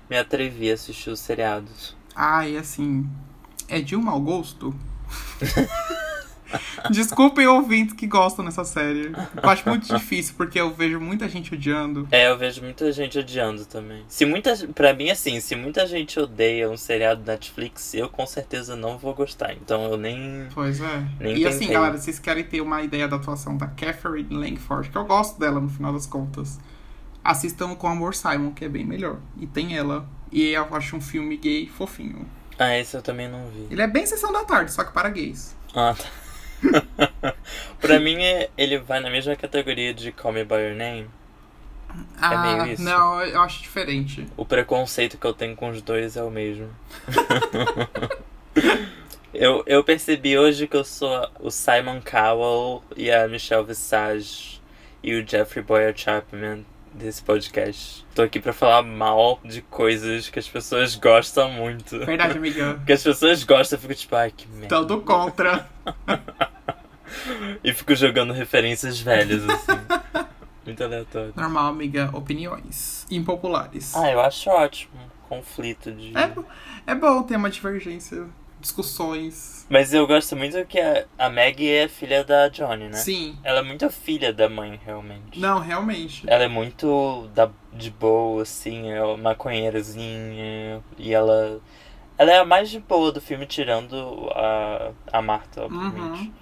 me 0.10 0.18
atrevi 0.18 0.70
a 0.72 0.74
assistir 0.74 1.10
os 1.12 1.20
seriados. 1.20 1.96
Ai, 2.16 2.58
assim. 2.58 3.08
É 3.68 3.80
de 3.80 3.96
um 3.96 4.02
mau 4.02 4.20
gosto? 4.20 4.76
Desculpem 6.90 7.48
ouvintes 7.48 7.94
que 7.94 8.08
gostam 8.08 8.44
dessa 8.46 8.64
série. 8.64 9.12
Eu 9.42 9.50
acho 9.50 9.68
muito 9.68 9.88
difícil, 9.88 10.34
porque 10.36 10.60
eu 10.60 10.74
vejo 10.74 11.00
muita 11.00 11.28
gente 11.28 11.54
odiando. 11.54 12.08
É, 12.12 12.30
eu 12.30 12.38
vejo 12.38 12.62
muita 12.62 12.92
gente 12.92 13.20
odiando 13.20 13.66
também. 13.66 14.04
Se 14.08 14.26
muita, 14.26 14.56
pra 14.74 14.94
mim 14.94 15.10
assim, 15.10 15.40
se 15.40 15.56
muita 15.56 15.86
gente 15.86 16.20
odeia 16.20 16.70
um 16.70 16.78
seriado 16.78 17.22
da 17.22 17.34
Netflix, 17.34 17.94
eu 17.94 18.10
com 18.10 18.26
certeza 18.26 18.76
não 18.76 18.98
vou 18.98 19.14
gostar. 19.14 19.54
Então 19.54 19.84
eu 19.86 19.98
nem 19.98 20.48
Pois 20.54 20.82
é. 20.82 21.04
Nem 21.20 21.38
e 21.38 21.46
assim, 21.46 21.68
galera, 21.68 21.98
vocês 21.98 22.20
querem 22.20 22.44
ter 22.44 22.62
uma 22.62 22.82
ideia 22.82 23.08
da 23.08 23.16
atuação 23.16 23.58
da 23.58 23.68
Catherine 23.68 24.28
Langford, 24.36 24.90
que 24.90 24.98
eu 24.98 25.06
gosto 25.06 25.40
dela 25.40 25.60
no 25.60 25.70
final 25.70 25.94
das 25.94 26.06
contas. 26.06 26.60
Assistam 27.24 27.76
com 27.76 27.88
Amor 27.88 28.16
Simon, 28.16 28.52
que 28.52 28.66
é 28.66 28.70
bem 28.70 28.86
melhor. 28.86 29.18
E 29.38 29.46
tem 29.46 29.78
ela. 29.78 30.08
E 30.32 30.50
eu 30.50 30.68
acho 30.76 30.96
um 30.96 31.02
filme 31.02 31.38
gay 31.38 31.68
fofinho. 31.68 32.26
Ah, 32.58 32.78
esse 32.78 32.96
eu 32.96 33.02
também 33.02 33.28
não 33.28 33.48
vi. 33.48 33.68
Ele 33.72 33.82
é 33.82 33.88
bem 33.88 34.06
sessão 34.06 34.32
da 34.32 34.44
tarde, 34.44 34.72
só 34.72 34.84
que 34.84 34.92
para 34.92 35.10
gays. 35.10 35.56
Ah, 35.74 35.96
tá. 35.98 36.06
pra 37.80 38.00
mim, 38.00 38.22
é- 38.24 38.50
ele 38.58 38.78
vai 38.78 39.00
na 39.00 39.10
mesma 39.10 39.36
categoria 39.36 39.94
de 39.94 40.12
Call 40.12 40.34
Me 40.34 40.44
By 40.44 40.56
Your 40.56 40.76
Name. 40.76 41.10
Ah, 42.22 42.38
meio 42.38 42.74
isso. 42.74 42.84
não, 42.84 43.20
eu 43.22 43.42
acho 43.42 43.64
diferente. 43.64 44.28
O 44.38 44.46
preconceito 44.46 45.18
que 45.18 45.26
eu 45.26 45.34
tenho 45.34 45.56
com 45.56 45.70
os 45.70 45.82
dois 45.82 46.16
é 46.16 46.24
o 46.24 46.30
mesmo. 46.30 46.70
eu, 49.34 49.64
eu 49.66 49.84
percebi 49.84 50.38
hoje 50.38 50.68
que 50.68 50.78
eu 50.78 50.84
sou 50.84 51.28
o 51.40 51.50
Simon 51.50 52.00
Cowell 52.02 52.84
e 52.96 53.12
a 53.12 53.28
Michelle 53.28 53.66
Visage 53.66 54.62
e 55.02 55.16
o 55.16 55.28
Jeffrey 55.28 55.64
Boyer 55.64 55.94
Chapman 55.98 56.64
desse 56.94 57.24
podcast. 57.24 58.06
Tô 58.14 58.22
aqui 58.22 58.40
pra 58.40 58.54
falar 58.54 58.84
mal 58.84 59.40
de 59.44 59.62
coisas 59.62 60.30
que 60.30 60.38
as 60.40 60.48
pessoas 60.48 60.96
gostam 60.96 61.52
muito. 61.52 62.00
Verdade, 62.06 62.38
amiga. 62.38 62.76
Porque 62.80 62.94
as 62.94 63.04
pessoas 63.04 63.44
gostam, 63.44 63.78
eu 63.78 63.82
fico 63.82 63.96
tipo, 63.96 64.16
ai 64.16 64.32
que 64.36 64.48
merda. 64.48 64.68
Tanto 64.68 65.02
contra. 65.02 65.68
E 67.64 67.74
fico 67.74 67.96
jogando 67.96 68.34
referências 68.34 69.00
velhas, 69.00 69.44
assim. 69.50 69.80
Muito 70.66 70.84
aleatório. 70.84 71.34
Normal, 71.36 71.68
amiga. 71.68 72.10
Opiniões 72.14 73.06
impopulares. 73.10 73.96
Ah, 73.96 74.12
eu 74.12 74.22
acho 74.22 74.50
ótimo. 74.50 74.94
Conflito 75.28 75.92
de. 75.92 76.16
É, 76.18 76.32
é 76.92 76.96
bom 76.96 77.24
ter 77.24 77.38
uma 77.38 77.50
divergência, 77.50 78.26
discussões. 78.60 79.66
Mas 79.70 79.94
eu 79.94 80.06
gosto 80.06 80.36
muito 80.36 80.64
que 80.66 80.80
a, 80.80 81.06
a 81.18 81.30
Maggie 81.30 81.70
é 81.70 81.88
filha 81.88 82.24
da 82.24 82.48
Johnny, 82.50 82.86
né? 82.90 82.98
Sim. 82.98 83.38
Ela 83.44 83.60
é 83.60 83.64
muito 83.64 83.90
filha 83.90 84.34
da 84.34 84.50
mãe, 84.50 84.80
realmente. 84.84 85.40
Não, 85.40 85.60
realmente. 85.60 86.24
Ela 86.28 86.44
é 86.44 86.48
muito 86.48 87.28
da, 87.34 87.50
de 87.74 87.90
boa, 87.92 88.42
assim, 88.44 88.92
é 88.92 89.04
uma 89.04 89.18
maconheirazinha. 89.18 90.84
E 90.98 91.14
ela. 91.14 91.60
Ela 92.18 92.32
é 92.32 92.40
a 92.40 92.46
mais 92.46 92.70
de 92.70 92.80
boa 92.80 93.12
do 93.12 93.22
filme, 93.22 93.46
tirando 93.46 94.30
a, 94.36 94.92
a 95.14 95.22
Marta, 95.22 95.64
obviamente. 95.64 96.22
Uhum. 96.26 96.34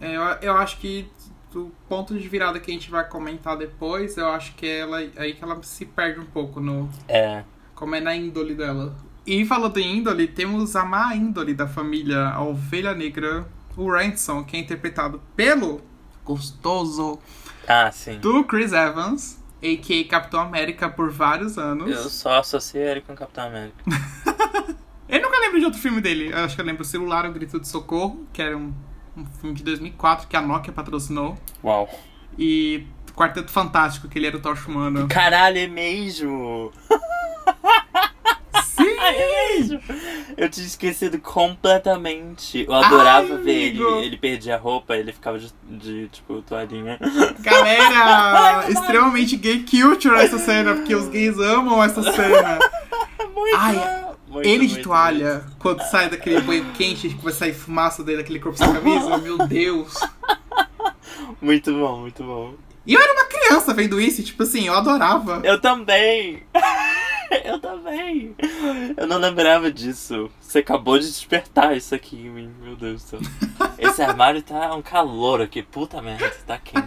É, 0.00 0.14
eu, 0.16 0.22
eu 0.42 0.56
acho 0.56 0.78
que 0.78 1.08
do 1.52 1.72
ponto 1.88 2.14
de 2.18 2.28
virada 2.28 2.60
que 2.60 2.70
a 2.70 2.74
gente 2.74 2.90
vai 2.90 3.08
comentar 3.08 3.56
depois, 3.56 4.16
eu 4.16 4.28
acho 4.28 4.54
que 4.54 4.66
ela 4.66 4.98
aí 5.16 5.32
que 5.34 5.42
ela 5.42 5.62
se 5.62 5.86
perde 5.86 6.20
um 6.20 6.26
pouco 6.26 6.60
no 6.60 6.88
É. 7.08 7.44
como 7.74 7.94
é 7.94 8.00
na 8.00 8.14
índole 8.14 8.54
dela. 8.54 8.94
E 9.26 9.44
falando 9.44 9.76
em 9.78 9.98
índole, 9.98 10.28
temos 10.28 10.76
a 10.76 10.84
má 10.84 11.14
índole 11.16 11.54
da 11.54 11.66
família, 11.66 12.28
a 12.28 12.42
ovelha 12.42 12.94
negra, 12.94 13.46
o 13.76 13.90
Ransom, 13.90 14.44
que 14.44 14.56
é 14.56 14.60
interpretado 14.60 15.20
pelo 15.34 15.80
gostoso 16.24 17.18
Ah, 17.66 17.90
sim. 17.90 18.18
do 18.20 18.44
Chris 18.44 18.72
Evans, 18.72 19.42
a.k.a. 19.62 20.08
Capitão 20.08 20.40
América 20.40 20.88
por 20.88 21.10
vários 21.10 21.56
anos. 21.58 21.90
Eu 21.90 22.08
só 22.10 22.38
associei 22.40 22.82
ele 22.82 23.00
com 23.00 23.14
Capitão 23.16 23.46
América. 23.46 23.82
Eu 25.08 25.22
nunca 25.22 25.38
lembro 25.38 25.58
de 25.60 25.64
outro 25.64 25.80
filme 25.80 26.00
dele. 26.00 26.32
Eu 26.32 26.38
acho 26.38 26.56
que 26.56 26.60
eu 26.60 26.64
lembro 26.66 26.82
o 26.82 26.84
Celular, 26.84 27.24
o 27.26 27.32
Grito 27.32 27.60
de 27.60 27.68
Socorro, 27.68 28.26
que 28.32 28.42
era 28.42 28.56
um, 28.58 28.74
um 29.16 29.24
filme 29.40 29.54
de 29.56 29.62
2004 29.64 30.28
que 30.28 30.36
a 30.36 30.42
Nokia 30.42 30.72
patrocinou. 30.72 31.36
Uau. 31.64 31.88
E 32.38 32.86
Quarteto 33.14 33.50
Fantástico, 33.50 34.08
que 34.08 34.18
ele 34.18 34.26
era 34.26 34.36
o 34.36 34.40
Tocha 34.40 34.68
Humana. 34.70 35.06
Caralho, 35.08 35.58
é 35.58 35.66
mesmo! 35.66 36.70
Sim! 38.62 38.84
É 38.98 39.56
mesmo! 39.56 39.80
Eu 40.36 40.50
tinha 40.50 40.66
esquecido 40.66 41.18
completamente. 41.18 42.66
Eu 42.68 42.74
adorava 42.74 43.34
Ai, 43.34 43.40
ver 43.42 43.52
ele. 43.52 43.82
amigo. 43.82 44.00
Ele 44.00 44.16
perdia 44.18 44.56
a 44.56 44.58
roupa, 44.58 44.94
ele 44.96 45.12
ficava 45.12 45.38
de, 45.38 45.50
de 45.66 46.08
tipo, 46.08 46.42
toalhinha. 46.42 46.98
Galera, 47.38 48.66
extremamente 48.68 49.36
gay 49.36 49.64
culture 49.64 50.16
essa 50.16 50.38
cena, 50.38 50.74
porque 50.74 50.94
os 50.94 51.08
gays 51.08 51.38
amam 51.38 51.82
essa 51.82 52.02
cena. 52.02 52.58
Muito, 53.34 53.56
Ai, 53.56 54.05
muito, 54.36 54.48
Ele 54.48 54.66
de 54.66 54.74
muito, 54.74 54.88
toalha, 54.88 55.44
quando 55.58 55.80
sai 55.82 56.08
daquele 56.10 56.40
banho 56.40 56.64
quente, 56.74 57.08
que 57.08 57.24
vai 57.24 57.32
sair 57.32 57.54
fumaça 57.54 58.04
dele 58.04 58.18
daquele 58.18 58.38
corpo 58.38 58.58
sem 58.58 58.72
camisa, 58.72 59.16
meu 59.18 59.38
Deus. 59.46 59.94
Muito. 61.40 61.72
muito 61.72 61.72
bom, 61.72 62.00
muito 62.00 62.22
bom. 62.22 62.54
E 62.86 62.94
eu 62.94 63.00
era 63.00 63.12
uma 63.12 63.24
criança 63.24 63.74
vendo 63.74 64.00
isso, 64.00 64.22
tipo 64.22 64.42
assim, 64.42 64.66
eu 64.66 64.74
adorava. 64.74 65.40
Eu 65.42 65.60
também! 65.60 66.42
Eu 67.44 67.58
também! 67.58 68.36
Eu 68.96 69.04
não 69.08 69.18
lembrava 69.18 69.70
disso. 69.72 70.30
Você 70.40 70.60
acabou 70.60 70.96
de 70.96 71.06
despertar 71.06 71.76
isso 71.76 71.92
aqui 71.92 72.14
em 72.16 72.30
mim, 72.30 72.54
meu 72.62 72.76
Deus 72.76 73.02
do 73.02 73.08
céu. 73.08 73.20
Esse 73.76 74.00
armário 74.00 74.40
tá 74.42 74.72
um 74.76 74.80
calor 74.80 75.40
aqui, 75.40 75.60
puta 75.60 76.00
merda, 76.00 76.30
tá 76.46 76.56
quente. 76.56 76.86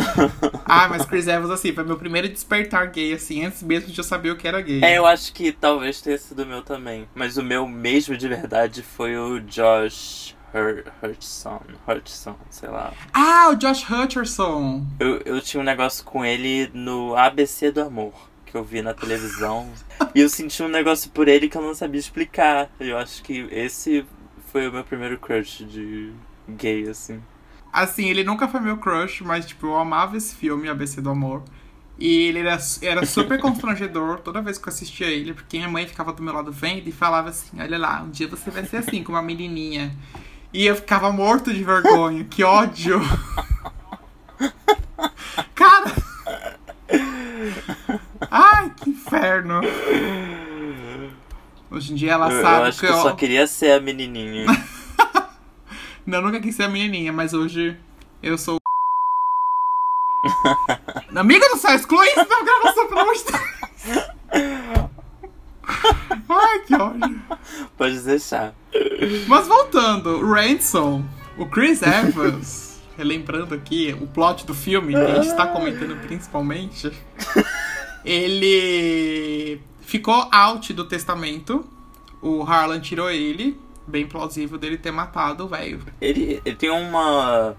Ah, 0.64 0.88
mas 0.88 1.04
Chris 1.04 1.26
Evans, 1.26 1.50
assim, 1.50 1.72
foi 1.72 1.82
meu 1.82 1.96
primeiro 1.96 2.28
despertar 2.28 2.86
gay, 2.90 3.12
assim, 3.12 3.44
antes 3.44 3.60
mesmo 3.62 3.90
de 3.90 3.98
eu 3.98 4.04
saber 4.04 4.30
o 4.30 4.36
que 4.36 4.46
era 4.46 4.60
gay. 4.60 4.80
É, 4.84 4.98
eu 4.98 5.04
acho 5.04 5.32
que 5.32 5.50
talvez 5.50 6.00
tenha 6.00 6.16
sido 6.16 6.44
o 6.44 6.46
meu 6.46 6.62
também. 6.62 7.08
Mas 7.12 7.36
o 7.36 7.42
meu 7.42 7.66
mesmo 7.66 8.16
de 8.16 8.28
verdade 8.28 8.82
foi 8.82 9.16
o 9.16 9.40
Josh 9.40 10.36
Hur 10.54 10.84
Hurtson. 11.02 11.60
Hurtson, 11.86 12.36
sei 12.50 12.68
lá. 12.68 12.92
Ah, 13.12 13.48
o 13.50 13.56
Josh 13.56 13.84
Hutcherson. 13.88 14.86
Eu, 14.98 15.20
eu 15.24 15.40
tinha 15.40 15.60
um 15.60 15.64
negócio 15.64 16.04
com 16.04 16.24
ele 16.24 16.70
no 16.72 17.16
ABC 17.16 17.70
do 17.70 17.82
Amor, 17.82 18.14
que 18.46 18.56
eu 18.56 18.64
vi 18.64 18.82
na 18.82 18.94
televisão. 18.94 19.70
e 20.14 20.20
eu 20.20 20.28
senti 20.28 20.62
um 20.62 20.68
negócio 20.68 21.10
por 21.10 21.28
ele 21.28 21.48
que 21.48 21.56
eu 21.56 21.62
não 21.62 21.74
sabia 21.74 22.00
explicar. 22.00 22.70
Eu 22.78 22.96
acho 22.96 23.22
que 23.22 23.48
esse 23.50 24.04
foi 24.52 24.68
o 24.68 24.72
meu 24.72 24.84
primeiro 24.84 25.18
crush 25.18 25.64
de 25.64 26.12
gay, 26.48 26.88
assim. 26.88 27.22
Assim, 27.72 28.08
ele 28.08 28.24
nunca 28.24 28.48
foi 28.48 28.60
meu 28.60 28.78
crush, 28.78 29.22
mas, 29.22 29.46
tipo, 29.46 29.68
eu 29.68 29.78
amava 29.78 30.16
esse 30.16 30.34
filme, 30.34 30.68
ABC 30.68 31.00
do 31.00 31.10
Amor. 31.10 31.42
E 31.98 32.28
ele 32.28 32.40
era, 32.40 32.58
era 32.82 33.04
super 33.04 33.38
constrangedor 33.42 34.20
toda 34.20 34.40
vez 34.40 34.56
que 34.56 34.66
eu 34.66 34.72
assistia 34.72 35.06
ele, 35.06 35.34
porque 35.34 35.58
minha 35.58 35.68
mãe 35.68 35.86
ficava 35.86 36.12
do 36.12 36.22
meu 36.22 36.32
lado 36.32 36.50
vendo 36.50 36.88
e 36.88 36.92
falava 36.92 37.28
assim: 37.28 37.60
Olha 37.60 37.78
lá, 37.78 38.02
um 38.02 38.10
dia 38.10 38.26
você 38.26 38.50
vai 38.50 38.64
ser 38.64 38.78
assim, 38.78 39.04
com 39.04 39.12
uma 39.12 39.22
menininha. 39.22 39.94
E 40.52 40.66
eu 40.66 40.74
ficava 40.74 41.12
morto 41.12 41.52
de 41.52 41.62
vergonha. 41.62 42.24
Que 42.24 42.42
ódio. 42.42 43.00
Cara. 45.54 45.92
Ai, 48.30 48.72
que 48.76 48.90
inferno. 48.90 49.60
Hoje 51.70 51.92
em 51.92 51.94
dia 51.94 52.12
ela 52.12 52.32
Eu, 52.32 52.42
sabe 52.42 52.62
eu 52.62 52.64
acho 52.64 52.80
que 52.80 52.86
eu 52.86 52.94
só 52.94 53.12
queria 53.12 53.46
ser 53.46 53.72
a 53.72 53.80
menininha. 53.80 54.46
Não, 56.10 56.18
eu 56.18 56.22
nunca 56.22 56.40
quis 56.40 56.56
ser 56.56 56.64
a 56.64 56.68
menininha, 56.68 57.12
mas 57.12 57.32
hoje 57.32 57.76
eu 58.20 58.36
sou. 58.36 58.58
Amiga 61.14 61.48
do 61.50 61.56
céu, 61.56 61.72
exclui 61.72 62.04
isso 62.08 62.16
da 62.16 62.42
gravação, 62.42 62.88
pelo 62.88 63.00
amor 63.00 63.14
de 63.14 63.22
Deus. 63.22 63.40
Ai, 66.28 66.58
que 66.66 66.74
ódio. 66.74 67.22
Pode 67.78 68.00
deixar. 68.00 68.52
Mas 69.28 69.46
voltando, 69.46 70.20
Ransom, 70.26 71.04
o 71.38 71.46
Chris 71.46 71.80
Evans, 71.80 72.80
relembrando 72.98 73.54
aqui 73.54 73.96
o 74.00 74.08
plot 74.08 74.44
do 74.44 74.52
filme, 74.52 74.92
que 74.92 75.00
a 75.00 75.14
gente 75.14 75.28
está 75.28 75.46
comentando 75.46 75.94
principalmente, 76.02 76.90
ele 78.04 79.60
ficou 79.82 80.28
out 80.32 80.72
do 80.72 80.84
testamento. 80.86 81.64
O 82.20 82.42
Harlan 82.42 82.80
tirou 82.80 83.08
ele, 83.08 83.56
bem 83.90 84.06
plausível 84.06 84.56
dele 84.58 84.78
ter 84.78 84.90
matado 84.90 85.44
o 85.44 85.48
velho. 85.48 85.80
Ele, 86.00 86.40
ele 86.44 86.56
tem 86.56 86.70
uma, 86.70 87.54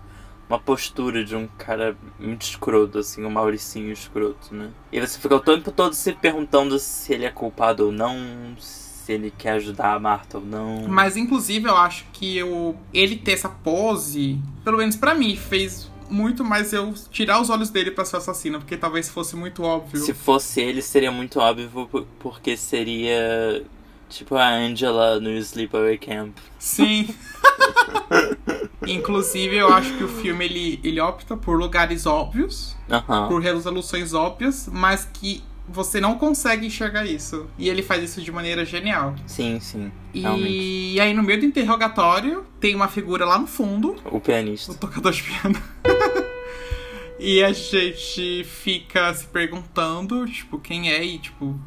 uma 0.50 0.60
postura 0.60 1.24
de 1.24 1.36
um 1.36 1.48
cara 1.58 1.96
muito 2.20 2.42
escroto, 2.44 2.98
assim, 3.00 3.24
um 3.24 3.30
Mauricinho 3.30 3.92
escroto, 3.92 4.54
né? 4.56 4.70
E 4.92 5.00
você 5.00 5.20
fica 5.20 5.36
o 5.36 5.40
tempo 5.40 5.72
todo 5.72 5.94
se 5.94 6.14
perguntando 6.14 6.80
se 6.80 7.14
ele 7.14 7.26
é 7.26 7.30
culpado 7.32 7.86
ou 7.88 7.92
não, 7.92 8.18
se 8.58 9.14
ele 9.14 9.32
quer 9.38 9.52
ajudar 9.54 9.94
a 9.94 10.00
Marta 10.00 10.38
ou 10.38 10.46
não. 10.46 10.88
Mas 10.88 11.18
inclusive 11.18 11.68
eu 11.68 11.76
acho 11.78 12.06
que 12.14 12.42
o, 12.44 12.76
ele 12.94 13.16
ter 13.18 13.34
essa 13.34 13.50
pose, 13.50 14.40
pelo 14.64 14.78
menos 14.78 14.96
pra 14.96 15.14
mim, 15.14 15.36
fez 15.36 15.92
muito 16.10 16.44
mais 16.44 16.74
eu 16.74 16.94
tirar 17.10 17.40
os 17.42 17.50
olhos 17.50 17.70
dele 17.70 17.90
pra 17.90 18.04
ser 18.04 18.18
assassino, 18.18 18.60
porque 18.60 18.76
talvez 18.76 19.08
fosse 19.10 19.34
muito 19.36 19.64
óbvio. 19.64 20.02
Se 20.02 20.14
fosse 20.14 20.60
ele, 20.60 20.82
seria 20.82 21.10
muito 21.10 21.40
óbvio, 21.40 21.88
por- 21.90 22.06
porque 22.20 22.58
seria 22.58 23.64
tipo 24.12 24.36
a 24.36 24.48
Angela 24.50 25.20
no 25.20 25.32
Sleepaway 25.32 25.98
Camp. 25.98 26.38
Sim. 26.60 27.08
Inclusive, 28.88 29.56
eu 29.56 29.72
acho 29.72 29.94
que 29.98 30.04
o 30.04 30.08
filme 30.08 30.46
ele, 30.46 30.80
ele 30.84 31.00
opta 31.00 31.38
por 31.38 31.58
lugares 31.58 32.06
óbvios, 32.06 32.76
Aham. 32.90 33.28
por 33.28 33.42
resoluções 33.42 34.14
óbvias, 34.14 34.68
mas 34.72 35.08
que 35.14 35.44
você 35.68 36.02
não 36.02 36.18
consegue 36.18 36.66
enxergar 36.66 37.06
isso. 37.06 37.48
E 37.58 37.70
ele 37.70 37.82
faz 37.84 38.04
isso 38.04 38.22
de 38.22 38.32
maneira 38.32 38.66
genial. 38.66 39.16
Sim, 39.26 39.60
sim. 39.60 39.92
Realmente. 40.14 40.50
E 40.50 41.00
aí, 41.00 41.14
no 41.14 41.24
meio 41.24 41.40
do 41.40 41.46
interrogatório, 41.46 42.46
tem 42.60 42.76
uma 42.76 42.88
figura 42.88 43.26
lá 43.26 43.38
no 43.38 43.48
fundo, 43.48 43.96
O 44.06 44.20
pianista. 44.20 44.72
o 44.72 44.76
tocador 44.76 45.12
de 45.14 45.24
piano. 45.24 45.62
e 47.20 47.44
a 47.44 47.54
gente 47.54 48.44
fica 48.44 49.14
se 49.14 49.28
perguntando, 49.28 50.26
tipo, 50.28 50.60
quem 50.60 50.92
é 50.92 51.04
e, 51.04 51.20
tipo. 51.20 51.58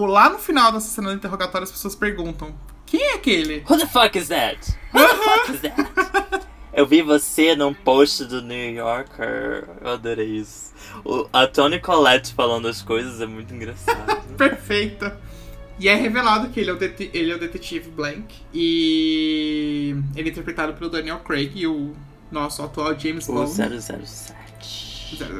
O- 0.00 0.06
Lá 0.06 0.28
no 0.30 0.38
final 0.38 0.70
dessa 0.72 0.88
cena 0.88 1.08
do 1.10 1.14
interrogatório, 1.14 1.64
as 1.64 1.70
pessoas 1.72 1.94
perguntam: 1.94 2.54
quem 2.84 3.00
é 3.02 3.14
aquele? 3.14 3.64
Who 3.68 3.78
the 3.78 3.86
fuck 3.86 4.16
is 4.18 4.28
that? 4.28 4.58
Who 4.94 5.00
the 5.00 5.14
fuck 5.14 5.52
is 5.52 5.60
that? 5.62 6.46
Eu 6.72 6.86
vi 6.86 7.00
você 7.00 7.56
num 7.56 7.72
post 7.72 8.24
do 8.26 8.42
New 8.42 8.74
Yorker. 8.74 9.66
Eu 9.80 9.90
adorei 9.92 10.36
isso. 10.36 10.72
O, 11.04 11.26
a 11.32 11.46
Tony 11.46 11.80
Collette 11.80 12.34
falando 12.34 12.68
as 12.68 12.82
coisas 12.82 13.18
é 13.20 13.26
muito 13.26 13.54
engraçado. 13.54 14.22
Perfeita. 14.36 15.18
E 15.78 15.88
é 15.88 15.94
revelado 15.94 16.48
que 16.50 16.60
ele 16.60 16.70
é, 16.70 16.72
o 16.74 16.78
ele 17.14 17.32
é 17.32 17.34
o 17.34 17.38
detetive 17.38 17.90
Blank. 17.90 18.34
E 18.52 19.96
ele 20.14 20.28
é 20.28 20.32
interpretado 20.32 20.74
pelo 20.74 20.90
Daniel 20.90 21.18
Craig 21.20 21.52
e 21.54 21.66
o 21.66 21.94
nosso 22.30 22.62
atual 22.62 22.98
James 22.98 23.28
o 23.28 23.32
Bond 23.32 23.50
007. 23.80 24.34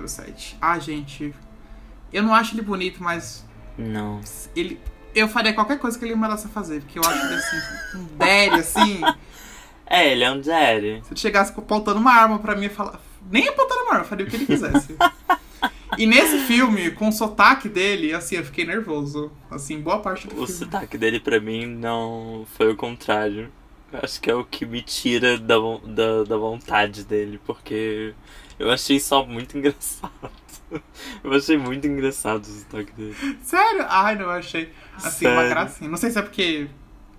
007. 0.08 0.56
Ah, 0.60 0.78
gente. 0.78 1.34
Eu 2.12 2.22
não 2.22 2.32
acho 2.34 2.54
ele 2.54 2.62
bonito, 2.62 3.02
mas 3.02 3.44
Não. 3.78 4.20
ele. 4.54 4.80
Eu 5.14 5.28
faria 5.28 5.54
qualquer 5.54 5.78
coisa 5.78 5.98
que 5.98 6.04
ele 6.04 6.14
mandasse 6.14 6.46
fazer, 6.48 6.80
porque 6.82 6.98
eu 6.98 7.02
acho 7.02 7.24
ele 7.26 7.34
assim, 7.34 7.56
um 7.98 8.04
daddy, 8.16 8.60
assim. 8.60 9.00
É, 9.86 10.12
ele 10.12 10.24
é 10.24 10.30
um 10.30 10.40
daddy. 10.40 11.00
Se 11.04 11.12
ele 11.12 11.20
chegasse 11.20 11.52
apontando 11.56 11.98
uma 11.98 12.12
arma 12.12 12.38
pra 12.38 12.54
mim 12.54 12.66
e 12.66 12.68
falar. 12.68 13.00
Nem 13.30 13.48
apontando 13.48 13.80
uma 13.84 13.92
arma, 13.92 14.04
eu 14.04 14.08
faria 14.08 14.26
o 14.26 14.28
que 14.28 14.36
ele 14.36 14.44
quisesse. 14.46 14.94
e 15.96 16.04
nesse 16.06 16.38
filme, 16.40 16.90
com 16.90 17.08
o 17.08 17.12
sotaque 17.12 17.66
dele, 17.68 18.12
assim, 18.12 18.36
eu 18.36 18.44
fiquei 18.44 18.64
nervoso. 18.66 19.32
Assim, 19.50 19.80
boa 19.80 20.00
parte 20.00 20.26
do 20.28 20.34
O 20.42 20.46
filme. 20.46 20.52
sotaque 20.64 20.98
dele 20.98 21.18
pra 21.18 21.40
mim 21.40 21.64
não 21.66 22.46
foi 22.58 22.70
o 22.72 22.76
contrário. 22.76 23.50
Eu 23.92 24.00
acho 24.02 24.20
que 24.20 24.30
é 24.30 24.34
o 24.34 24.44
que 24.44 24.66
me 24.66 24.82
tira 24.82 25.38
da, 25.38 25.56
da, 25.84 26.24
da 26.24 26.36
vontade 26.36 27.04
dele, 27.04 27.40
porque 27.46 28.12
eu 28.58 28.70
achei 28.70 29.00
só 29.00 29.24
muito 29.24 29.56
engraçado. 29.58 30.12
Eu 31.22 31.32
achei 31.32 31.56
muito 31.56 31.86
engraçado 31.86 32.42
o 32.42 32.46
sotaque 32.46 32.92
dele. 32.92 33.14
Sério? 33.42 33.84
Ai, 33.88 34.14
não, 34.16 34.22
eu 34.24 34.30
achei 34.30 34.72
assim 34.96 35.26
uma 35.26 35.34
Sério? 35.36 35.50
gracinha. 35.50 35.90
Não 35.90 35.96
sei 35.96 36.10
se 36.10 36.18
é 36.18 36.22
porque 36.22 36.68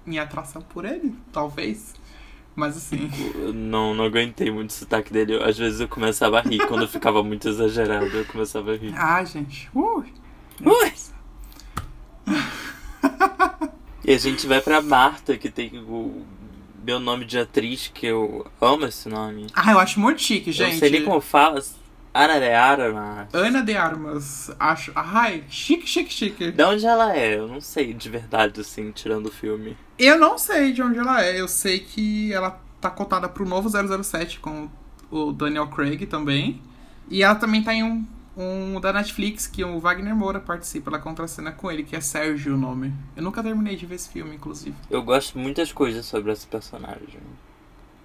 minha 0.05 0.23
atração 0.23 0.61
por 0.61 0.83
ele, 0.85 1.13
talvez. 1.31 1.93
Mas 2.55 2.75
assim. 2.75 3.09
Eu 3.35 3.53
não, 3.53 3.93
não 3.93 4.05
aguentei 4.05 4.49
muito 4.51 4.71
o 4.71 4.73
sotaque 4.73 5.13
dele. 5.13 5.35
Eu- 5.35 5.43
Às 5.45 5.57
vezes 5.57 5.79
eu 5.79 5.87
começava 5.87 6.39
a 6.39 6.41
rir. 6.41 6.65
Quando 6.67 6.87
ficava 6.87 7.21
muito 7.23 7.47
exagerado, 7.47 8.05
eu 8.07 8.25
começava 8.25 8.73
a 8.73 8.75
rir. 8.75 8.93
Ai, 8.97 9.25
gente. 9.25 9.69
Ui. 9.75 10.11
Ui. 10.65 10.91
E 14.03 14.11
a 14.13 14.17
gente 14.17 14.47
vai 14.47 14.61
pra 14.61 14.81
Marta, 14.81 15.37
que 15.37 15.49
tem 15.49 15.71
o 15.79 16.25
meu 16.83 16.99
nome 16.99 17.25
de 17.25 17.37
atriz, 17.37 17.91
que 17.93 18.05
eu 18.05 18.45
amo 18.61 18.85
esse 18.85 19.09
nome. 19.09 19.47
Ah, 19.53 19.71
eu 19.73 19.79
acho 19.79 19.99
muito 19.99 20.21
chique, 20.21 20.49
Eu 20.49 20.53
gente. 20.53 20.71
não 20.73 20.79
sei 20.79 20.89
nem 20.89 21.03
como 21.03 21.19
fala. 21.19 21.61
Ana 22.17 22.39
de 22.39 22.51
Armas. 22.51 23.27
Ana 23.31 23.61
de 23.61 23.77
Armas. 23.77 24.51
Acho. 24.59 24.91
Ai, 24.95 25.43
chique, 25.47 25.87
chique, 25.87 26.11
chique. 26.11 26.51
De 26.51 26.63
onde 26.63 26.83
ela 26.83 27.15
é? 27.15 27.37
Eu 27.37 27.47
não 27.47 27.61
sei 27.61 27.93
de 27.93 28.09
verdade, 28.09 28.59
assim, 28.61 28.91
tirando 28.91 29.27
o 29.27 29.31
filme. 29.31 29.77
Eu 29.99 30.17
não 30.17 30.35
sei 30.35 30.73
de 30.73 30.81
onde 30.81 30.97
ela 30.97 31.23
é. 31.23 31.39
Eu 31.39 31.47
sei 31.47 31.79
que 31.79 32.33
ela 32.33 32.59
tá 32.81 32.89
cotada 32.89 33.29
pro 33.29 33.47
novo 33.47 33.69
007 33.69 34.39
com 34.39 34.67
o 35.11 35.31
Daniel 35.31 35.67
Craig 35.67 36.07
também. 36.07 36.59
E 37.07 37.21
ela 37.21 37.35
também 37.35 37.61
tá 37.61 37.71
em 37.71 37.83
um, 37.83 38.03
um 38.35 38.81
da 38.81 38.91
Netflix 38.91 39.45
que 39.45 39.63
o 39.63 39.79
Wagner 39.79 40.15
Moura 40.15 40.39
participa. 40.39 40.89
Ela 40.89 40.99
contracena 40.99 41.51
com 41.51 41.71
ele, 41.71 41.83
que 41.83 41.95
é 41.95 42.01
Sérgio 42.01 42.55
o 42.55 42.57
nome. 42.57 42.93
Eu 43.15 43.21
nunca 43.21 43.43
terminei 43.43 43.75
de 43.75 43.85
ver 43.85 43.93
esse 43.93 44.09
filme, 44.09 44.35
inclusive. 44.35 44.75
Eu 44.89 45.03
gosto 45.03 45.33
de 45.33 45.39
muitas 45.39 45.71
coisas 45.71 46.03
sobre 46.03 46.31
esse 46.31 46.47
personagem. 46.47 47.19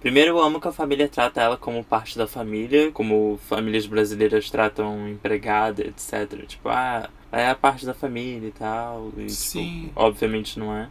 Primeiro, 0.03 0.31
eu 0.31 0.39
amo 0.43 0.59
que 0.59 0.67
a 0.67 0.71
família 0.73 1.07
trata 1.07 1.39
ela 1.39 1.55
como 1.55 1.81
parte 1.81 2.17
da 2.17 2.27
família, 2.27 2.91
como 2.91 3.39
famílias 3.47 3.85
brasileiras 3.85 4.49
tratam 4.49 5.07
empregada, 5.07 5.81
etc. 5.81 6.45
Tipo, 6.45 6.67
ah, 6.67 7.09
é 7.31 7.49
a 7.49 7.55
parte 7.55 7.85
da 7.85 7.93
família 7.93 8.49
e 8.49 8.51
tal. 8.51 9.13
E, 9.15 9.29
Sim. 9.29 9.83
Tipo, 9.85 9.91
obviamente 9.95 10.59
não 10.59 10.75
é. 10.75 10.89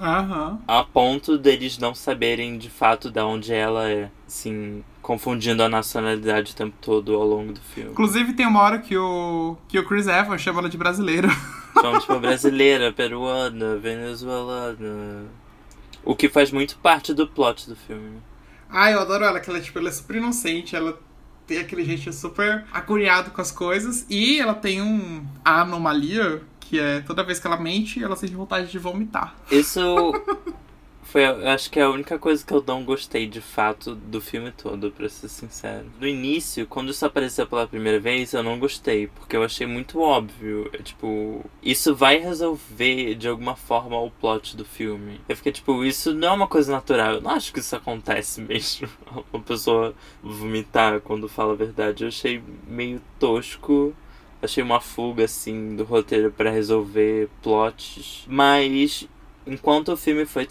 Aham. 0.00 0.58
A 0.66 0.82
ponto 0.82 1.36
deles 1.36 1.76
não 1.76 1.94
saberem 1.94 2.56
de 2.56 2.70
fato 2.70 3.10
de 3.10 3.20
onde 3.20 3.52
ela 3.52 3.86
é. 3.86 4.10
Assim, 4.26 4.82
confundindo 5.02 5.62
a 5.62 5.68
nacionalidade 5.68 6.52
o 6.52 6.56
tempo 6.56 6.74
todo 6.80 7.14
ao 7.16 7.26
longo 7.26 7.52
do 7.52 7.60
filme. 7.60 7.90
Inclusive 7.90 8.32
tem 8.32 8.46
uma 8.46 8.62
hora 8.62 8.78
que 8.78 8.96
o, 8.96 9.58
que 9.68 9.78
o 9.78 9.84
Chris 9.84 10.06
Evans 10.06 10.40
chama 10.40 10.60
ela 10.60 10.70
de 10.70 10.78
brasileiro. 10.78 11.28
São, 11.74 11.98
tipo, 12.00 12.18
brasileira, 12.18 12.94
peruana, 12.94 13.76
venezuelana. 13.76 15.26
O 16.02 16.16
que 16.16 16.30
faz 16.30 16.50
muito 16.50 16.78
parte 16.78 17.12
do 17.12 17.26
plot 17.26 17.68
do 17.68 17.76
filme. 17.76 18.22
Ai, 18.68 18.94
eu 18.94 19.00
adoro 19.00 19.24
ela, 19.24 19.40
que 19.40 19.48
ela, 19.48 19.60
tipo, 19.60 19.78
ela 19.78 19.88
é 19.88 19.92
super 19.92 20.16
inocente, 20.16 20.76
ela 20.76 20.98
tem 21.46 21.58
aquele 21.58 21.84
jeito 21.84 22.12
super 22.12 22.64
agoniado 22.72 23.30
com 23.30 23.40
as 23.40 23.50
coisas. 23.50 24.04
E 24.08 24.38
ela 24.38 24.54
tem 24.54 24.82
um 24.82 25.26
a 25.44 25.62
anomalia, 25.62 26.42
que 26.60 26.78
é 26.78 27.00
toda 27.00 27.24
vez 27.24 27.40
que 27.40 27.46
ela 27.46 27.56
mente, 27.56 28.02
ela 28.02 28.14
sente 28.14 28.34
vontade 28.34 28.70
de 28.70 28.78
vomitar. 28.78 29.34
Isso 29.50 30.12
foi, 31.08 31.24
acho 31.24 31.70
que 31.70 31.80
é 31.80 31.84
a 31.84 31.90
única 31.90 32.18
coisa 32.18 32.44
que 32.44 32.52
eu 32.52 32.62
não 32.66 32.84
gostei 32.84 33.26
de 33.26 33.40
fato 33.40 33.94
do 33.94 34.20
filme 34.20 34.52
todo, 34.52 34.90
pra 34.90 35.08
ser 35.08 35.28
sincero. 35.28 35.86
No 35.98 36.06
início, 36.06 36.66
quando 36.66 36.90
isso 36.90 37.04
apareceu 37.06 37.46
pela 37.46 37.66
primeira 37.66 37.98
vez, 37.98 38.34
eu 38.34 38.42
não 38.42 38.58
gostei, 38.58 39.06
porque 39.06 39.34
eu 39.34 39.42
achei 39.42 39.66
muito 39.66 40.00
óbvio. 40.00 40.70
Tipo, 40.84 41.44
isso 41.62 41.94
vai 41.94 42.18
resolver 42.18 43.14
de 43.14 43.26
alguma 43.26 43.56
forma 43.56 43.98
o 43.98 44.10
plot 44.10 44.54
do 44.54 44.66
filme. 44.66 45.18
Eu 45.26 45.34
fiquei 45.34 45.50
tipo, 45.50 45.82
isso 45.82 46.12
não 46.12 46.28
é 46.28 46.32
uma 46.32 46.46
coisa 46.46 46.70
natural. 46.70 47.14
Eu 47.14 47.20
não 47.22 47.30
acho 47.30 47.54
que 47.54 47.60
isso 47.60 47.74
acontece 47.74 48.40
mesmo. 48.44 48.88
Uma 49.32 49.42
pessoa 49.42 49.94
vomitar 50.22 51.00
quando 51.00 51.26
fala 51.26 51.54
a 51.54 51.56
verdade. 51.56 52.04
Eu 52.04 52.08
achei 52.08 52.42
meio 52.66 53.00
tosco. 53.18 53.94
Achei 54.42 54.62
uma 54.62 54.80
fuga, 54.80 55.24
assim, 55.24 55.74
do 55.74 55.84
roteiro 55.84 56.30
pra 56.30 56.50
resolver 56.50 57.28
plots. 57.42 58.24
Mas, 58.28 59.08
enquanto 59.48 59.92
o 59.92 59.96
filme 59.96 60.24
foi 60.24 60.46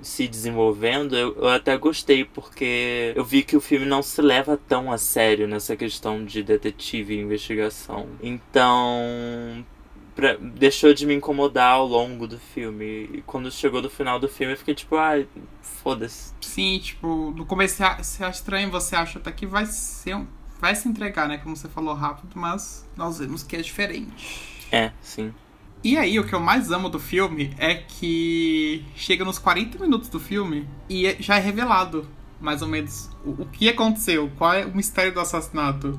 se 0.00 0.26
desenvolvendo, 0.26 1.16
eu, 1.16 1.36
eu 1.36 1.48
até 1.48 1.76
gostei, 1.76 2.24
porque 2.24 3.12
eu 3.14 3.24
vi 3.24 3.42
que 3.42 3.56
o 3.56 3.60
filme 3.60 3.86
não 3.86 4.02
se 4.02 4.20
leva 4.20 4.58
tão 4.68 4.90
a 4.90 4.98
sério 4.98 5.46
nessa 5.46 5.76
questão 5.76 6.24
de 6.24 6.42
detetive 6.42 7.14
e 7.14 7.20
investigação. 7.20 8.08
Então, 8.22 9.64
pra, 10.14 10.36
deixou 10.36 10.92
de 10.92 11.06
me 11.06 11.14
incomodar 11.14 11.74
ao 11.74 11.86
longo 11.86 12.26
do 12.26 12.38
filme. 12.38 13.08
E 13.12 13.22
quando 13.26 13.50
chegou 13.50 13.80
do 13.80 13.90
final 13.90 14.18
do 14.18 14.28
filme, 14.28 14.54
eu 14.54 14.56
fiquei 14.56 14.74
tipo, 14.74 14.96
ai, 14.96 15.28
foda-se. 15.62 16.32
Sim, 16.40 16.78
tipo, 16.78 17.32
no 17.36 17.46
começo 17.46 17.76
você 17.76 18.24
acha 18.24 18.38
estranho, 18.38 18.70
você 18.70 18.96
acha 18.96 19.18
até 19.18 19.30
que 19.30 19.46
vai 19.46 19.66
ser 19.66 20.16
um, 20.16 20.26
vai 20.60 20.74
se 20.74 20.88
entregar, 20.88 21.28
né? 21.28 21.38
Como 21.38 21.56
você 21.56 21.68
falou 21.68 21.94
rápido, 21.94 22.30
mas 22.34 22.88
nós 22.96 23.18
vemos 23.18 23.42
que 23.42 23.56
é 23.56 23.62
diferente. 23.62 24.66
É, 24.72 24.92
sim. 25.00 25.32
E 25.82 25.96
aí, 25.96 26.18
o 26.18 26.24
que 26.24 26.34
eu 26.34 26.40
mais 26.40 26.70
amo 26.72 26.88
do 26.88 26.98
filme 26.98 27.54
é 27.58 27.74
que 27.74 28.84
chega 28.96 29.24
nos 29.24 29.38
40 29.38 29.78
minutos 29.78 30.08
do 30.08 30.18
filme 30.18 30.68
e 30.90 31.16
já 31.20 31.36
é 31.36 31.40
revelado, 31.40 32.06
mais 32.40 32.62
ou 32.62 32.68
menos, 32.68 33.08
o, 33.24 33.42
o 33.42 33.46
que 33.46 33.68
aconteceu, 33.68 34.30
qual 34.36 34.52
é 34.54 34.64
o 34.64 34.74
mistério 34.74 35.12
do 35.12 35.20
assassinato. 35.20 35.98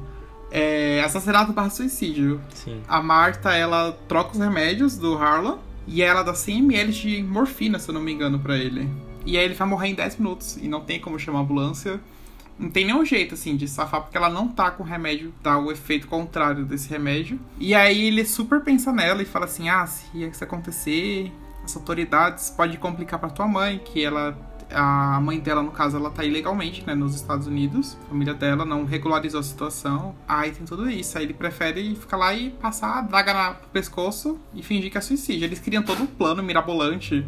É 0.51 1.01
assassinato 1.03 1.53
barra 1.53 1.69
suicídio. 1.69 2.41
Sim. 2.53 2.81
A 2.87 3.01
Marta, 3.01 3.53
ela 3.53 3.91
troca 4.07 4.31
os 4.33 4.39
remédios 4.39 4.97
do 4.97 5.15
Harlan 5.15 5.59
e 5.87 6.01
ela 6.01 6.23
dá 6.23 6.33
100ml 6.33 6.91
de 6.91 7.23
morfina, 7.23 7.79
se 7.79 7.89
eu 7.89 7.93
não 7.93 8.01
me 8.01 8.11
engano, 8.11 8.39
para 8.39 8.57
ele. 8.57 8.89
E 9.25 9.37
aí 9.37 9.45
ele 9.45 9.53
vai 9.53 9.67
morrer 9.67 9.89
em 9.89 9.95
10 9.95 10.17
minutos 10.17 10.57
e 10.57 10.67
não 10.67 10.81
tem 10.81 10.99
como 10.99 11.19
chamar 11.19 11.39
a 11.39 11.41
ambulância. 11.43 11.99
Não 12.60 12.69
tem 12.69 12.86
nenhum 12.86 13.06
jeito, 13.06 13.36
assim, 13.36 13.56
de 13.56 13.69
safar, 13.69 14.02
porque 14.02 14.17
ela 14.17 14.30
não 14.30 14.50
tá 14.50 14.69
com 14.69 14.84
o 14.84 14.86
remédio, 14.86 15.34
dá 15.41 15.58
o 15.58 15.72
efeito 15.72 16.08
contrário 16.08 16.65
desse 16.65 16.89
remédio. 16.89 17.39
E 17.58 17.74
aí 17.74 18.08
ele 18.08 18.26
super 18.26 18.60
pensa 18.60 18.91
nela 18.91 19.22
e 19.22 19.26
fala 19.26 19.45
assim: 19.45 19.69
ah, 19.69 19.88
se 19.88 20.06
isso 20.22 20.43
acontecer, 20.43 21.32
as 21.63 21.74
autoridades 21.78 22.50
pode 22.50 22.78
complicar 22.78 23.17
para 23.17 23.30
tua 23.30 23.48
mãe, 23.48 23.80
que 23.80 24.04
ela. 24.04 24.38
A 24.72 25.19
mãe 25.19 25.39
dela, 25.39 25.63
no 25.63 25.72
caso, 25.72 25.98
ela 25.98 26.12
tá 26.12 26.24
ilegalmente, 26.24 26.86
né, 26.86 26.93
nos 26.93 27.15
Estados 27.15 27.48
Unidos. 27.48 27.98
A 28.06 28.10
família 28.10 28.36
dela 28.36 28.63
não 28.63 28.86
regularizou 28.86 29.39
a 29.39 29.43
situação. 29.43 30.15
Aí 30.28 30.52
tem 30.52 30.63
tudo 30.63 30.88
isso. 30.88 31.17
Aí 31.17 31.24
ele 31.24 31.34
prefere 31.34 31.95
ficar 31.95 32.17
lá 32.17 32.36
e 32.36 32.52
passar 32.52 33.00
a 33.00 33.02
draga 33.02 33.34
no 33.50 33.67
pescoço 33.69 34.38
e 34.54 34.62
fingir 34.62 34.91
que 34.91 34.98
é 35.00 35.02
suicídio. 35.02 35.45
Eles 35.45 35.60
criam 35.60 35.82
todo 35.82 36.04
um 36.04 36.06
plano 36.06 36.43
mirabolante 36.43 37.26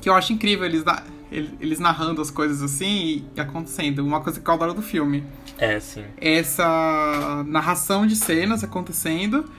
que 0.00 0.08
eu 0.08 0.14
acho 0.14 0.32
incrível 0.32 0.64
eles, 0.64 0.82
eles 1.30 1.78
narrando 1.78 2.20
as 2.20 2.30
coisas 2.30 2.62
assim 2.62 3.26
e 3.36 3.40
acontecendo. 3.40 4.04
Uma 4.04 4.20
coisa 4.20 4.40
que 4.40 4.48
eu 4.48 4.54
adoro 4.54 4.74
do 4.74 4.82
filme. 4.82 5.24
É, 5.58 5.78
sim. 5.80 6.04
Essa 6.16 7.44
narração 7.46 8.06
de 8.06 8.16
cenas 8.16 8.64
acontecendo. 8.64 9.50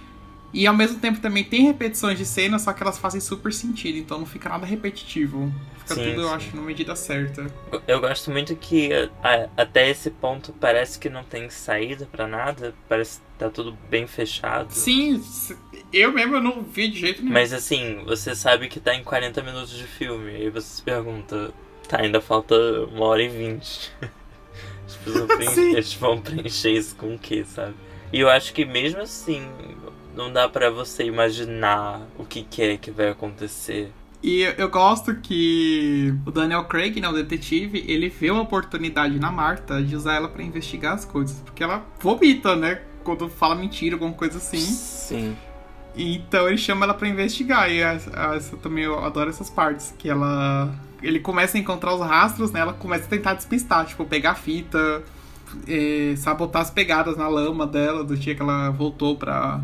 E 0.53 0.65
ao 0.65 0.75
mesmo 0.75 0.99
tempo 0.99 1.19
também 1.19 1.43
tem 1.43 1.63
repetições 1.63 2.17
de 2.17 2.25
cenas, 2.25 2.63
só 2.63 2.73
que 2.73 2.81
elas 2.81 2.97
fazem 2.97 3.21
super 3.21 3.53
sentido, 3.53 3.97
então 3.97 4.17
não 4.17 4.25
fica 4.25 4.49
nada 4.49 4.65
repetitivo. 4.65 5.53
Fica 5.79 5.95
sim, 5.95 6.03
tudo, 6.03 6.21
sim. 6.21 6.27
eu 6.27 6.33
acho, 6.33 6.55
na 6.55 6.61
medida 6.63 6.95
certa. 6.95 7.45
Eu 7.87 7.99
gosto 7.99 8.31
muito 8.31 8.55
que 8.55 8.91
a, 9.23 9.49
até 9.55 9.89
esse 9.89 10.09
ponto 10.09 10.51
parece 10.53 10.97
que 10.97 11.09
não 11.09 11.23
tem 11.23 11.49
saída 11.49 12.07
para 12.11 12.27
nada, 12.27 12.73
parece 12.87 13.19
que 13.19 13.25
tá 13.37 13.49
tudo 13.49 13.77
bem 13.89 14.07
fechado. 14.07 14.71
Sim, 14.71 15.23
eu 15.93 16.11
mesmo 16.11 16.39
não 16.39 16.63
vi 16.63 16.87
de 16.87 16.99
jeito 16.99 17.21
nenhum. 17.21 17.33
Mas 17.33 17.53
assim, 17.53 18.03
você 18.05 18.35
sabe 18.35 18.67
que 18.67 18.79
tá 18.79 18.95
em 18.95 19.03
40 19.03 19.41
minutos 19.43 19.71
de 19.71 19.85
filme, 19.85 20.45
e 20.45 20.49
você 20.49 20.67
se 20.67 20.81
pergunta, 20.81 21.53
tá, 21.87 22.01
ainda 22.01 22.19
falta 22.19 22.55
uma 22.91 23.05
hora 23.05 23.21
e 23.21 23.29
vinte. 23.29 23.91
Eles 25.73 25.93
vão 25.93 26.19
preencher 26.19 26.71
isso 26.71 26.95
com 26.95 27.15
o 27.15 27.19
quê, 27.19 27.43
sabe? 27.45 27.75
E 28.11 28.19
eu 28.19 28.29
acho 28.29 28.53
que 28.53 28.65
mesmo 28.65 29.01
assim, 29.01 29.47
não 30.15 30.31
dá 30.31 30.47
para 30.49 30.69
você 30.69 31.03
imaginar 31.03 32.01
o 32.17 32.25
que, 32.25 32.43
que 32.43 32.61
é 32.61 32.77
que 32.77 32.91
vai 32.91 33.09
acontecer. 33.09 33.91
E 34.21 34.41
eu 34.41 34.69
gosto 34.69 35.15
que 35.15 36.13
o 36.25 36.31
Daniel 36.31 36.65
Craig, 36.65 36.99
né, 36.99 37.07
o 37.07 37.13
detetive, 37.13 37.85
ele 37.87 38.09
vê 38.09 38.29
uma 38.29 38.41
oportunidade 38.41 39.17
na 39.17 39.31
Marta 39.31 39.81
de 39.81 39.95
usar 39.95 40.15
ela 40.15 40.27
para 40.27 40.43
investigar 40.43 40.93
as 40.93 41.05
coisas. 41.05 41.39
Porque 41.39 41.63
ela 41.63 41.85
vomita, 42.01 42.55
né? 42.55 42.81
Quando 43.03 43.29
fala 43.29 43.55
mentira, 43.55 43.95
alguma 43.95 44.11
coisa 44.11 44.37
assim. 44.37 44.59
Sim. 44.59 45.37
Então 45.95 46.47
ele 46.47 46.57
chama 46.57 46.85
ela 46.85 46.93
para 46.93 47.07
investigar. 47.07 47.71
E 47.71 47.79
essa, 47.79 48.57
também 48.57 48.83
eu 48.83 48.99
adoro 48.99 49.29
essas 49.29 49.49
partes. 49.49 49.93
Que 49.97 50.09
ela. 50.09 50.69
Ele 51.01 51.21
começa 51.21 51.57
a 51.57 51.59
encontrar 51.61 51.95
os 51.95 52.01
rastros, 52.01 52.51
né? 52.51 52.59
Ela 52.59 52.73
começa 52.73 53.05
a 53.05 53.07
tentar 53.07 53.35
despistar, 53.35 53.85
tipo, 53.85 54.03
pegar 54.03 54.35
fita, 54.35 55.01
é, 55.65 56.13
sabotar 56.17 56.61
as 56.61 56.69
pegadas 56.69 57.15
na 57.15 57.29
lama 57.29 57.65
dela 57.65 58.03
do 58.03 58.17
dia 58.17 58.35
que 58.35 58.41
ela 58.41 58.69
voltou 58.69 59.15
pra, 59.15 59.61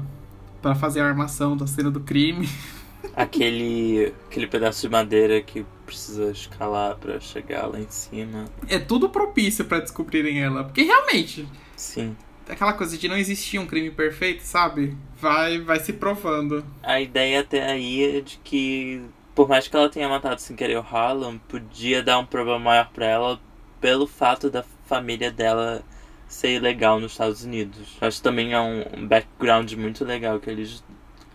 para 0.65 0.73
fazer 0.73 1.01
a 1.01 1.05
armação 1.05 1.55
da 1.55 1.67
cena 1.67 1.91
do 1.91 1.99
crime. 1.99 2.49
Aquele, 3.15 4.11
aquele 4.25 4.47
pedaço 4.47 4.81
de 4.81 4.89
madeira 4.89 5.39
que 5.39 5.63
precisa 5.85 6.31
escalar 6.31 6.95
para 6.95 7.19
chegar 7.19 7.67
lá 7.67 7.79
em 7.79 7.87
cima. 7.87 8.45
É 8.67 8.79
tudo 8.79 9.09
propício 9.09 9.63
para 9.63 9.79
descobrirem 9.79 10.41
ela, 10.41 10.63
porque 10.63 10.81
realmente. 10.81 11.47
Sim. 11.75 12.17
Aquela 12.49 12.73
coisa 12.73 12.97
de 12.97 13.07
não 13.07 13.15
existir 13.15 13.59
um 13.59 13.67
crime 13.67 13.91
perfeito, 13.91 14.41
sabe? 14.41 14.97
Vai, 15.21 15.59
vai 15.59 15.79
se 15.79 15.93
provando. 15.93 16.65
A 16.81 16.99
ideia 16.99 17.41
até 17.41 17.63
aí 17.63 18.17
é 18.17 18.21
de 18.21 18.39
que, 18.43 19.03
por 19.35 19.47
mais 19.47 19.67
que 19.67 19.75
ela 19.75 19.87
tenha 19.87 20.09
matado 20.09 20.41
sem 20.41 20.55
querer 20.55 20.77
o 20.77 20.81
Harlan, 20.81 21.37
podia 21.47 22.01
dar 22.01 22.17
um 22.17 22.25
problema 22.25 22.57
maior 22.57 22.89
para 22.91 23.05
ela 23.05 23.39
pelo 23.79 24.07
fato 24.07 24.49
da 24.49 24.65
família 24.87 25.31
dela 25.31 25.83
ser 26.35 26.55
ilegal 26.55 26.99
nos 26.99 27.13
Estados 27.13 27.43
Unidos. 27.43 27.97
Acho 28.01 28.17
que 28.17 28.23
também 28.23 28.53
é 28.53 28.59
um 28.59 29.07
background 29.07 29.71
muito 29.73 30.03
legal 30.03 30.39
que 30.39 30.49
eles, 30.49 30.83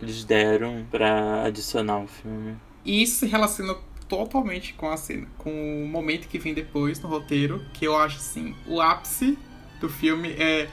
eles 0.01 0.23
deram 0.23 0.85
para 0.91 1.43
adicionar 1.43 1.99
o 1.99 2.07
filme. 2.07 2.55
E 2.85 3.01
isso 3.01 3.19
se 3.19 3.25
relaciona 3.25 3.75
totalmente 4.07 4.73
com 4.73 4.89
a 4.89 4.97
cena, 4.97 5.27
com 5.37 5.83
o 5.83 5.87
momento 5.87 6.27
que 6.27 6.37
vem 6.37 6.53
depois 6.53 6.99
no 7.01 7.09
roteiro, 7.09 7.63
que 7.73 7.85
eu 7.85 7.97
acho 7.97 8.17
assim, 8.17 8.55
o 8.67 8.81
ápice 8.81 9.37
do 9.79 9.89
filme 9.89 10.29
é 10.29 10.69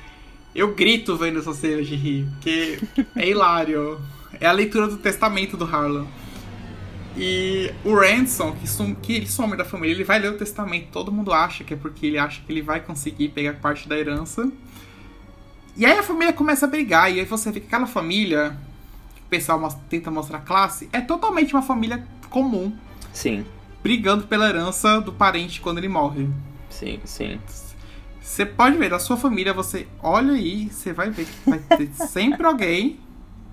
eu 0.55 0.75
grito 0.75 1.17
vendo 1.17 1.39
essa 1.39 1.55
cena 1.55 1.83
de 1.83 1.95
rir, 1.95 2.27
porque 2.33 2.79
é 3.15 3.29
hilário. 3.29 4.01
É 4.41 4.47
a 4.47 4.53
leitura 4.53 4.89
do 4.89 4.99
testamento 4.99 5.57
do 5.57 5.65
Harlan. 5.65 6.07
E 7.21 7.75
o 7.85 7.97
Ransom, 7.97 8.53
que, 8.53 8.69
sum, 8.69 8.95
que 8.95 9.13
ele 9.13 9.27
some 9.27 9.57
da 9.57 9.65
família, 9.65 9.93
ele 9.93 10.05
vai 10.05 10.21
ler 10.21 10.33
o 10.33 10.39
testamento. 10.39 10.87
Todo 10.93 11.11
mundo 11.11 11.33
acha 11.33 11.65
que 11.65 11.75
é 11.75 11.77
porque 11.77 12.07
ele 12.07 12.17
acha 12.17 12.41
que 12.41 12.53
ele 12.53 12.63
vai 12.63 12.79
conseguir 12.79 13.31
pegar 13.31 13.55
parte 13.55 13.89
da 13.89 13.99
herança. 13.99 14.49
E 15.77 15.85
aí 15.85 15.99
a 15.99 16.03
família 16.05 16.33
começa 16.33 16.67
a 16.67 16.69
brigar. 16.69 17.13
E 17.13 17.19
aí 17.19 17.27
você 17.27 17.51
vê 17.51 17.59
que 17.59 17.67
aquela 17.67 17.89
família, 17.89 18.57
que 19.17 19.23
o 19.23 19.25
pessoal 19.29 19.69
tenta 19.91 20.13
mostrar 20.13 20.39
classe, 20.41 20.89
é 20.93 21.01
totalmente 21.01 21.53
uma 21.55 21.63
família 21.63 22.07
comum. 22.31 22.73
Sim. 23.13 23.45
Brigando 23.83 24.29
pela 24.29 24.49
herança 24.49 25.01
do 25.01 25.13
parente 25.13 25.61
quando 25.61 25.79
ele 25.79 25.89
morre. 25.89 26.29
Sim, 26.71 27.01
sim. 27.05 27.41
Você 28.21 28.47
pode 28.47 28.77
ver, 28.77 28.91
da 28.91 29.01
sua 29.01 29.17
família, 29.17 29.53
você 29.53 29.89
olha 30.01 30.35
aí, 30.35 30.69
você 30.69 30.93
vai 30.93 31.11
ver 31.11 31.27
que 31.27 31.51
vai 31.51 31.59
ter 31.59 31.91
sempre 31.95 32.47
alguém 32.47 33.01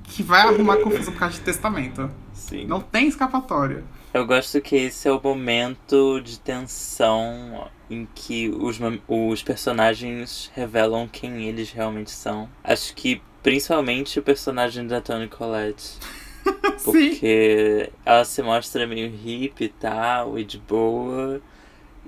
que 0.03 0.21
vai 0.21 0.41
arrumar 0.41 0.77
confusão 0.77 1.13
por 1.13 1.19
causa 1.19 1.35
de 1.35 1.41
testamento. 1.41 2.11
Sim. 2.35 2.65
Não 2.65 2.81
tem 2.81 3.07
escapatória. 3.07 3.83
Eu 4.13 4.25
gosto 4.25 4.61
que 4.61 4.75
esse 4.75 5.07
é 5.07 5.11
o 5.11 5.19
momento 5.21 6.21
de 6.21 6.39
tensão 6.39 7.67
em 7.89 8.07
que 8.13 8.49
os, 8.49 8.77
os 9.07 9.41
personagens 9.41 10.51
revelam 10.53 11.07
quem 11.07 11.47
eles 11.47 11.71
realmente 11.71 12.11
são. 12.11 12.47
Acho 12.63 12.93
que 12.93 13.21
principalmente 13.41 14.19
o 14.19 14.23
personagem 14.23 14.85
da 14.85 15.01
Toni 15.01 15.27
Collette. 15.27 15.97
Porque 16.83 17.89
ela 18.05 18.23
se 18.23 18.41
mostra 18.43 18.85
meio 18.85 19.09
hippie 19.09 19.65
e 19.65 19.69
tal, 19.69 20.37
e 20.37 20.43
de 20.43 20.59
boa. 20.59 21.41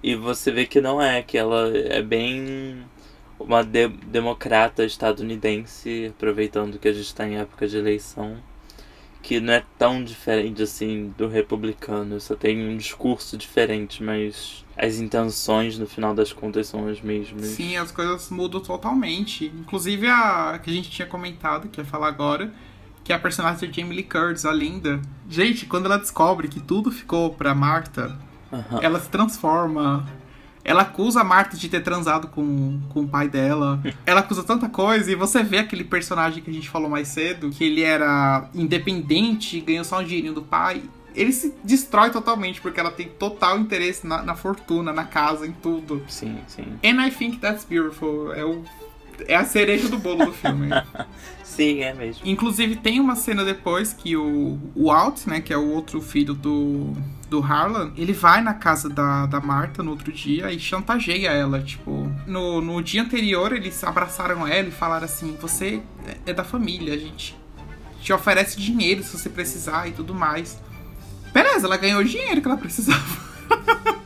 E 0.04 0.16
você 0.16 0.52
vê 0.52 0.66
que 0.66 0.80
não 0.80 1.02
é, 1.02 1.24
que 1.24 1.38
ela 1.38 1.76
é 1.76 2.02
bem 2.02 2.86
uma 3.40 3.63
de 3.63 3.88
democrata 3.88 4.84
estadunidense, 4.84 6.12
aproveitando 6.16 6.80
que 6.80 6.88
a 6.88 6.94
gente 6.94 7.06
está 7.06 7.28
em 7.28 7.38
época 7.38 7.68
de 7.68 7.78
eleição, 7.78 8.38
que 9.28 9.42
não 9.42 9.52
é 9.52 9.63
tão 9.78 10.02
diferente 10.02 10.63
assim 10.63 11.13
do 11.18 11.28
republicano, 11.28 12.18
só 12.18 12.34
tem 12.34 12.66
um 12.66 12.78
discurso 12.78 13.36
diferente, 13.36 14.02
mas 14.02 14.63
as 14.78 15.00
intenções 15.00 15.78
no 15.78 15.86
final 15.86 16.16
das 16.16 16.32
contas 16.32 16.68
são 16.68 16.88
as 16.88 17.02
mesmas. 17.02 17.48
Sim, 17.48 17.76
as 17.76 17.92
coisas 17.92 18.30
mudam 18.30 18.62
totalmente. 18.62 19.48
Inclusive 19.48 20.08
a 20.08 20.58
que 20.63 20.70
a 20.70 20.74
gente 20.74 20.90
tinha 20.90 21.06
comentado, 21.06 21.68
que 21.68 21.82
ia 21.82 21.84
falar 21.84 22.08
agora, 22.08 22.54
que 23.04 23.12
é 23.12 23.18
a 23.18 23.20
personagem 23.20 23.70
de 23.70 23.82
Jamie 23.82 23.98
Lee 23.98 24.06
Curtis, 24.06 24.46
a 24.46 24.54
linda. 24.54 25.02
Gente, 25.28 25.66
quando 25.66 25.88
ela 25.88 25.98
descobre 25.98 26.48
que 26.48 26.62
tudo 26.62 26.90
ficou 26.90 27.34
pra 27.34 27.54
Marta, 27.54 28.18
uhum. 28.50 28.82
ela 28.82 28.98
se 28.98 29.10
transforma 29.10 30.08
ela 30.67 30.82
acusa 30.82 31.21
a 31.21 31.23
Marta 31.23 31.56
de 31.56 31.69
ter 31.69 31.80
transado 31.80 32.27
com, 32.27 32.77
com 32.89 33.03
o 33.03 33.08
pai 33.08 33.30
dela. 33.30 33.82
Ela 34.06 34.19
acusa 34.19 34.43
tanta 34.43 34.67
coisa. 34.67 35.10
E 35.10 35.15
você 35.15 35.41
vê 35.41 35.60
aquele 35.60 35.86
personagem 35.86 36.43
que 36.43 36.49
a 36.49 36.53
gente 36.53 36.69
falou 36.69 36.89
mais 36.89 37.08
cedo, 37.08 37.49
que 37.49 37.63
ele 37.63 37.82
era 37.82 38.49
independente, 38.53 39.62
ganhou 39.62 39.86
só 39.86 40.01
um 40.01 40.03
dinheirinho 40.03 40.34
do 40.34 40.41
pai. 40.41 40.84
Ele 41.15 41.32
se 41.32 41.56
destrói 41.63 42.10
totalmente, 42.10 42.60
porque 42.60 42.82
ela 42.82 42.91
tem 42.91 43.08
total 43.08 43.58
interesse 43.58 44.06
na, 44.06 44.21
na 44.21 44.36
fortuna, 44.36 44.91
na 44.91 45.06
casa, 45.06 45.47
em 45.47 45.53
tudo. 45.53 46.03
Sim, 46.10 46.38
sim. 46.47 46.65
And 46.84 47.01
I 47.01 47.12
think 47.12 47.39
that's 47.39 47.63
beautiful. 47.63 48.34
É 48.34 48.43
o 48.43 48.65
é 49.25 49.36
a 49.36 49.45
cereja 49.45 49.88
do 49.88 49.97
bolo 49.97 50.25
do 50.25 50.34
filme. 50.34 50.69
Sim, 51.43 51.80
é 51.80 51.91
mesmo. 51.91 52.21
Inclusive, 52.23 52.75
tem 52.75 52.99
uma 52.99 53.15
cena 53.15 53.43
depois 53.43 53.93
que 53.93 54.15
o, 54.15 54.60
o 54.75 54.91
Alt, 54.91 55.25
né, 55.25 55.41
que 55.41 55.51
é 55.51 55.58
o 55.58 55.69
outro 55.69 55.99
filho 56.01 56.36
do, 56.36 56.93
do 57.30 57.42
Harlan, 57.42 57.92
ele 57.98 58.13
vai 58.13 58.42
na 58.42 58.54
casa 58.54 58.90
da, 58.90 59.26
da 59.26 59.40
Marta 59.40 59.84
no 59.84 59.92
outro 59.92 60.12
dia 60.12 60.52
e 60.52 60.60
chantageia 60.60 61.30
ela. 61.30 61.62
Tipo, 61.62 62.12
no, 62.26 62.62
no 62.62 62.82
dia 62.82 63.02
anterior 63.02 63.54
eles 63.54 63.84
abraçaram 63.84 64.48
ela 64.48 64.68
e 64.68 64.72
falaram 64.72 65.06
assim: 65.06 65.36
Você 65.42 65.82
é 66.26 66.34
da 66.34 66.44
família, 66.44 66.94
a 66.94 66.98
gente 66.98 67.38
te 68.02 68.13
oferece 68.13 68.58
dinheiro 68.60 69.04
se 69.04 69.18
você 69.18 69.30
precisar 69.30 69.88
e 69.88 69.92
tudo 69.92 70.13
mais. 70.13 70.58
Beleza, 71.34 71.68
ela 71.68 71.78
ganhou 71.78 72.02
o 72.02 72.06
dinheiro 72.06 72.42
que 72.42 72.48
ela 72.48 72.58
precisava. 72.58 73.28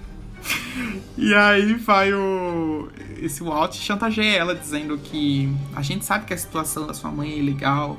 e 1.18 1.34
aí 1.34 1.74
vai 1.76 2.14
o. 2.14 2.90
Esse 3.22 3.44
Walt 3.44 3.76
chantageia 3.76 4.36
ela 4.36 4.56
dizendo 4.56 4.98
que 4.98 5.48
a 5.76 5.84
gente 5.84 6.04
sabe 6.04 6.26
que 6.26 6.34
a 6.34 6.38
situação 6.38 6.88
da 6.88 6.94
sua 6.94 7.12
mãe 7.12 7.32
é 7.32 7.38
ilegal. 7.38 7.98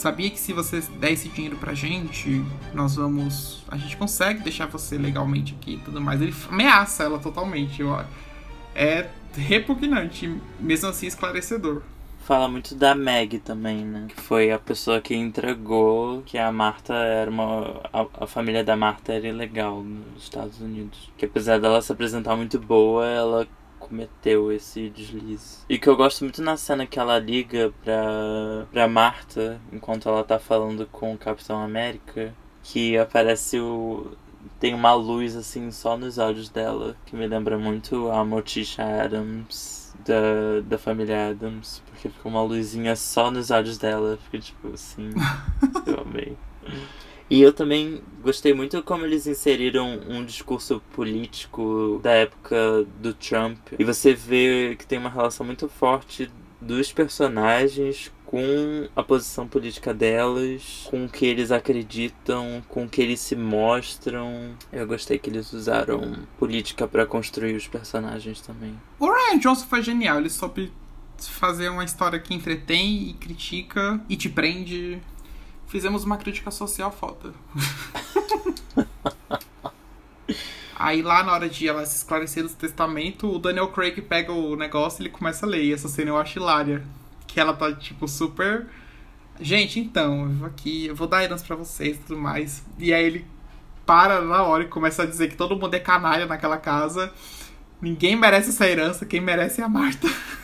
Sabia 0.00 0.30
que 0.30 0.40
se 0.40 0.54
você 0.54 0.80
der 0.98 1.12
esse 1.12 1.28
dinheiro 1.28 1.58
pra 1.58 1.74
gente, 1.74 2.42
nós 2.72 2.96
vamos. 2.96 3.62
A 3.68 3.76
gente 3.76 3.98
consegue 3.98 4.42
deixar 4.42 4.64
você 4.66 4.96
legalmente 4.96 5.54
aqui 5.60 5.74
e 5.74 5.78
tudo 5.78 6.00
mais. 6.00 6.22
Ele 6.22 6.34
ameaça 6.48 7.04
ela 7.04 7.18
totalmente. 7.18 7.82
É 8.74 9.10
repugnante, 9.36 10.34
mesmo 10.58 10.88
assim 10.88 11.06
esclarecedor 11.06 11.82
fala 12.30 12.46
muito 12.48 12.76
da 12.76 12.94
Meg 12.94 13.40
também, 13.40 13.84
né? 13.84 14.06
Que 14.08 14.20
foi 14.20 14.52
a 14.52 14.58
pessoa 14.58 15.00
que 15.00 15.16
entregou 15.16 16.22
que 16.22 16.38
a 16.38 16.52
Marta 16.52 16.94
era 16.94 17.28
uma. 17.28 17.80
A, 17.92 18.06
a, 18.20 18.26
família 18.26 18.62
da 18.62 18.76
Marta 18.76 19.12
era 19.12 19.26
ilegal 19.26 19.82
nos 19.82 20.22
Estados 20.22 20.60
Unidos. 20.60 21.10
Que 21.18 21.26
apesar 21.26 21.58
dela 21.58 21.82
se 21.82 21.90
apresentar 21.90 22.36
muito 22.36 22.56
boa, 22.56 23.04
ela 23.04 23.48
cometeu 23.90 24.52
esse 24.52 24.88
deslize. 24.88 25.58
E 25.68 25.78
que 25.78 25.88
eu 25.88 25.96
gosto 25.96 26.22
muito 26.22 26.40
na 26.40 26.56
cena 26.56 26.86
que 26.86 26.98
ela 26.98 27.18
liga 27.18 27.74
pra, 27.82 28.66
pra 28.70 28.88
Marta 28.88 29.60
enquanto 29.72 30.08
ela 30.08 30.22
tá 30.22 30.38
falando 30.38 30.86
com 30.86 31.12
o 31.12 31.18
Capitão 31.18 31.60
América. 31.60 32.32
Que 32.62 32.96
aparece 32.96 33.58
o. 33.58 34.12
Tem 34.58 34.74
uma 34.74 34.94
luz 34.94 35.36
assim 35.36 35.70
só 35.70 35.96
nos 35.96 36.18
olhos 36.18 36.48
dela, 36.48 36.96
que 37.04 37.16
me 37.16 37.26
lembra 37.26 37.58
muito 37.58 38.10
a 38.10 38.24
Motisha 38.24 38.82
Adams 38.82 39.94
da, 40.04 40.60
da 40.64 40.78
família 40.78 41.30
Adams, 41.30 41.82
porque 41.86 42.08
fica 42.08 42.28
uma 42.28 42.42
luzinha 42.42 42.94
só 42.96 43.30
nos 43.30 43.50
olhos 43.50 43.76
dela. 43.76 44.18
Fica 44.24 44.38
tipo 44.38 44.72
assim. 44.72 45.10
eu 45.86 46.00
amei. 46.00 46.36
E 47.30 47.40
eu 47.40 47.52
também 47.52 48.02
gostei 48.22 48.52
muito 48.52 48.82
como 48.82 49.04
eles 49.04 49.26
inseriram 49.26 50.00
um 50.08 50.24
discurso 50.24 50.82
político 50.92 52.00
da 52.02 52.10
época 52.10 52.84
do 53.00 53.14
Trump. 53.14 53.58
E 53.78 53.84
você 53.84 54.12
vê 54.12 54.74
que 54.76 54.84
tem 54.84 54.98
uma 54.98 55.08
relação 55.08 55.46
muito 55.46 55.68
forte 55.68 56.28
dos 56.60 56.92
personagens 56.92 58.12
com 58.26 58.88
a 58.94 59.02
posição 59.02 59.48
política 59.48 59.92
delas, 59.92 60.86
com 60.88 61.04
o 61.04 61.08
que 61.08 61.26
eles 61.26 61.50
acreditam, 61.50 62.62
com 62.68 62.84
o 62.84 62.88
que 62.88 63.00
eles 63.00 63.18
se 63.18 63.34
mostram. 63.34 64.54
Eu 64.72 64.86
gostei 64.86 65.18
que 65.18 65.28
eles 65.28 65.52
usaram 65.52 66.14
política 66.38 66.86
para 66.86 67.04
construir 67.04 67.56
os 67.56 67.66
personagens 67.66 68.40
também. 68.40 68.74
O 69.00 69.06
Ryan 69.06 69.38
Johnson 69.38 69.66
foi 69.66 69.82
genial, 69.82 70.18
ele 70.18 70.30
soube 70.30 70.72
fazer 71.18 71.68
uma 71.68 71.84
história 71.84 72.18
que 72.18 72.32
entretém 72.32 73.10
e 73.10 73.14
critica 73.14 74.00
e 74.08 74.16
te 74.16 74.28
prende. 74.28 75.00
Fizemos 75.70 76.02
uma 76.02 76.16
crítica 76.16 76.50
social 76.50 76.90
foda. 76.90 77.32
Aí 80.74 81.00
lá 81.00 81.22
na 81.22 81.32
hora 81.32 81.48
de 81.48 81.68
ela 81.68 81.86
se 81.86 81.98
esclarecer 81.98 82.42
do 82.42 82.48
testamento, 82.48 83.30
o 83.30 83.38
Daniel 83.38 83.68
Craig 83.68 84.00
pega 84.02 84.32
o 84.32 84.56
negócio 84.56 85.00
e 85.00 85.02
ele 85.02 85.10
começa 85.10 85.46
a 85.46 85.48
ler. 85.48 85.62
E 85.62 85.72
essa 85.72 85.88
cena 85.88 86.10
eu 86.10 86.18
acho 86.18 86.40
hilária 86.40 86.82
que 87.24 87.38
ela 87.38 87.52
tá, 87.52 87.72
tipo, 87.72 88.08
super. 88.08 88.66
Gente, 89.40 89.78
então, 89.78 90.36
eu 90.40 90.46
aqui, 90.46 90.86
eu 90.86 90.96
vou 90.96 91.06
dar 91.06 91.22
herança 91.22 91.44
pra 91.46 91.54
vocês 91.54 91.96
e 91.96 92.00
tudo 92.00 92.18
mais. 92.18 92.64
E 92.76 92.92
aí 92.92 93.04
ele 93.04 93.24
para 93.86 94.20
na 94.22 94.42
hora 94.42 94.64
e 94.64 94.68
começa 94.68 95.04
a 95.04 95.06
dizer 95.06 95.28
que 95.28 95.36
todo 95.36 95.56
mundo 95.56 95.74
é 95.74 95.78
canalha 95.78 96.26
naquela 96.26 96.58
casa. 96.58 97.12
Ninguém 97.80 98.16
merece 98.16 98.48
essa 98.48 98.66
herança, 98.66 99.06
quem 99.06 99.20
merece 99.20 99.60
é 99.60 99.64
a 99.64 99.68
Marta. 99.68 100.08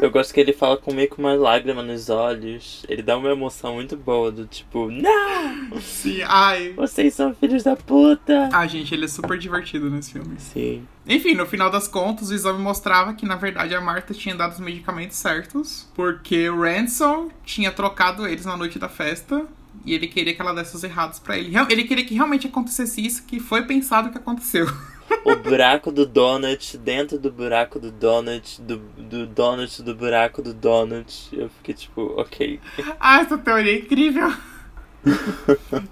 Eu 0.00 0.10
gosto 0.10 0.34
que 0.34 0.40
ele 0.40 0.52
fala 0.52 0.76
com 0.76 0.92
meio 0.92 1.08
com 1.08 1.22
uma 1.22 1.34
lágrima 1.34 1.82
nos 1.82 2.10
olhos. 2.10 2.84
Ele 2.88 3.02
dá 3.02 3.16
uma 3.16 3.30
emoção 3.30 3.74
muito 3.74 3.96
boa 3.96 4.30
do 4.30 4.46
tipo, 4.46 4.90
não! 4.90 5.80
Sim, 5.80 6.20
ai. 6.26 6.74
Vocês 6.76 7.14
são 7.14 7.34
filhos 7.34 7.62
da 7.62 7.74
puta! 7.74 8.50
Ah, 8.52 8.66
gente, 8.66 8.92
ele 8.92 9.06
é 9.06 9.08
super 9.08 9.38
divertido 9.38 9.88
nesse 9.88 10.12
filme. 10.12 10.36
Sim. 10.38 10.86
Enfim, 11.06 11.34
no 11.34 11.46
final 11.46 11.70
das 11.70 11.88
contas, 11.88 12.30
o 12.30 12.34
exame 12.34 12.58
mostrava 12.58 13.14
que, 13.14 13.24
na 13.24 13.36
verdade, 13.36 13.74
a 13.74 13.80
Marta 13.80 14.12
tinha 14.12 14.34
dado 14.34 14.52
os 14.52 14.60
medicamentos 14.60 15.16
certos, 15.16 15.88
porque 15.94 16.50
o 16.50 16.60
Ransom 16.60 17.30
tinha 17.44 17.70
trocado 17.70 18.26
eles 18.26 18.44
na 18.44 18.56
noite 18.56 18.78
da 18.78 18.88
festa. 18.88 19.46
E 19.84 19.92
ele 19.92 20.06
queria 20.06 20.34
que 20.34 20.40
ela 20.40 20.54
desse 20.54 20.76
os 20.76 20.84
errados 20.84 21.18
para 21.18 21.36
ele. 21.36 21.54
Ele 21.68 21.84
queria 21.84 22.04
que 22.04 22.14
realmente 22.14 22.46
acontecesse 22.46 23.04
isso, 23.04 23.24
que 23.24 23.40
foi 23.40 23.62
pensado 23.62 24.10
que 24.10 24.16
aconteceu. 24.16 24.66
o 25.24 25.36
buraco 25.36 25.90
do 25.90 26.06
donut 26.06 26.76
dentro 26.78 27.18
do 27.18 27.30
buraco 27.30 27.78
do 27.78 27.90
donut, 27.90 28.60
do, 28.60 28.78
do 28.78 29.26
donut 29.26 29.82
do 29.82 29.94
buraco 29.94 30.42
do 30.42 30.52
donut. 30.52 31.28
Eu 31.32 31.48
fiquei 31.48 31.74
tipo, 31.74 32.14
ok. 32.16 32.60
Ah, 33.00 33.20
essa 33.20 33.38
teoria 33.38 33.72
é 33.72 33.78
incrível! 33.78 34.32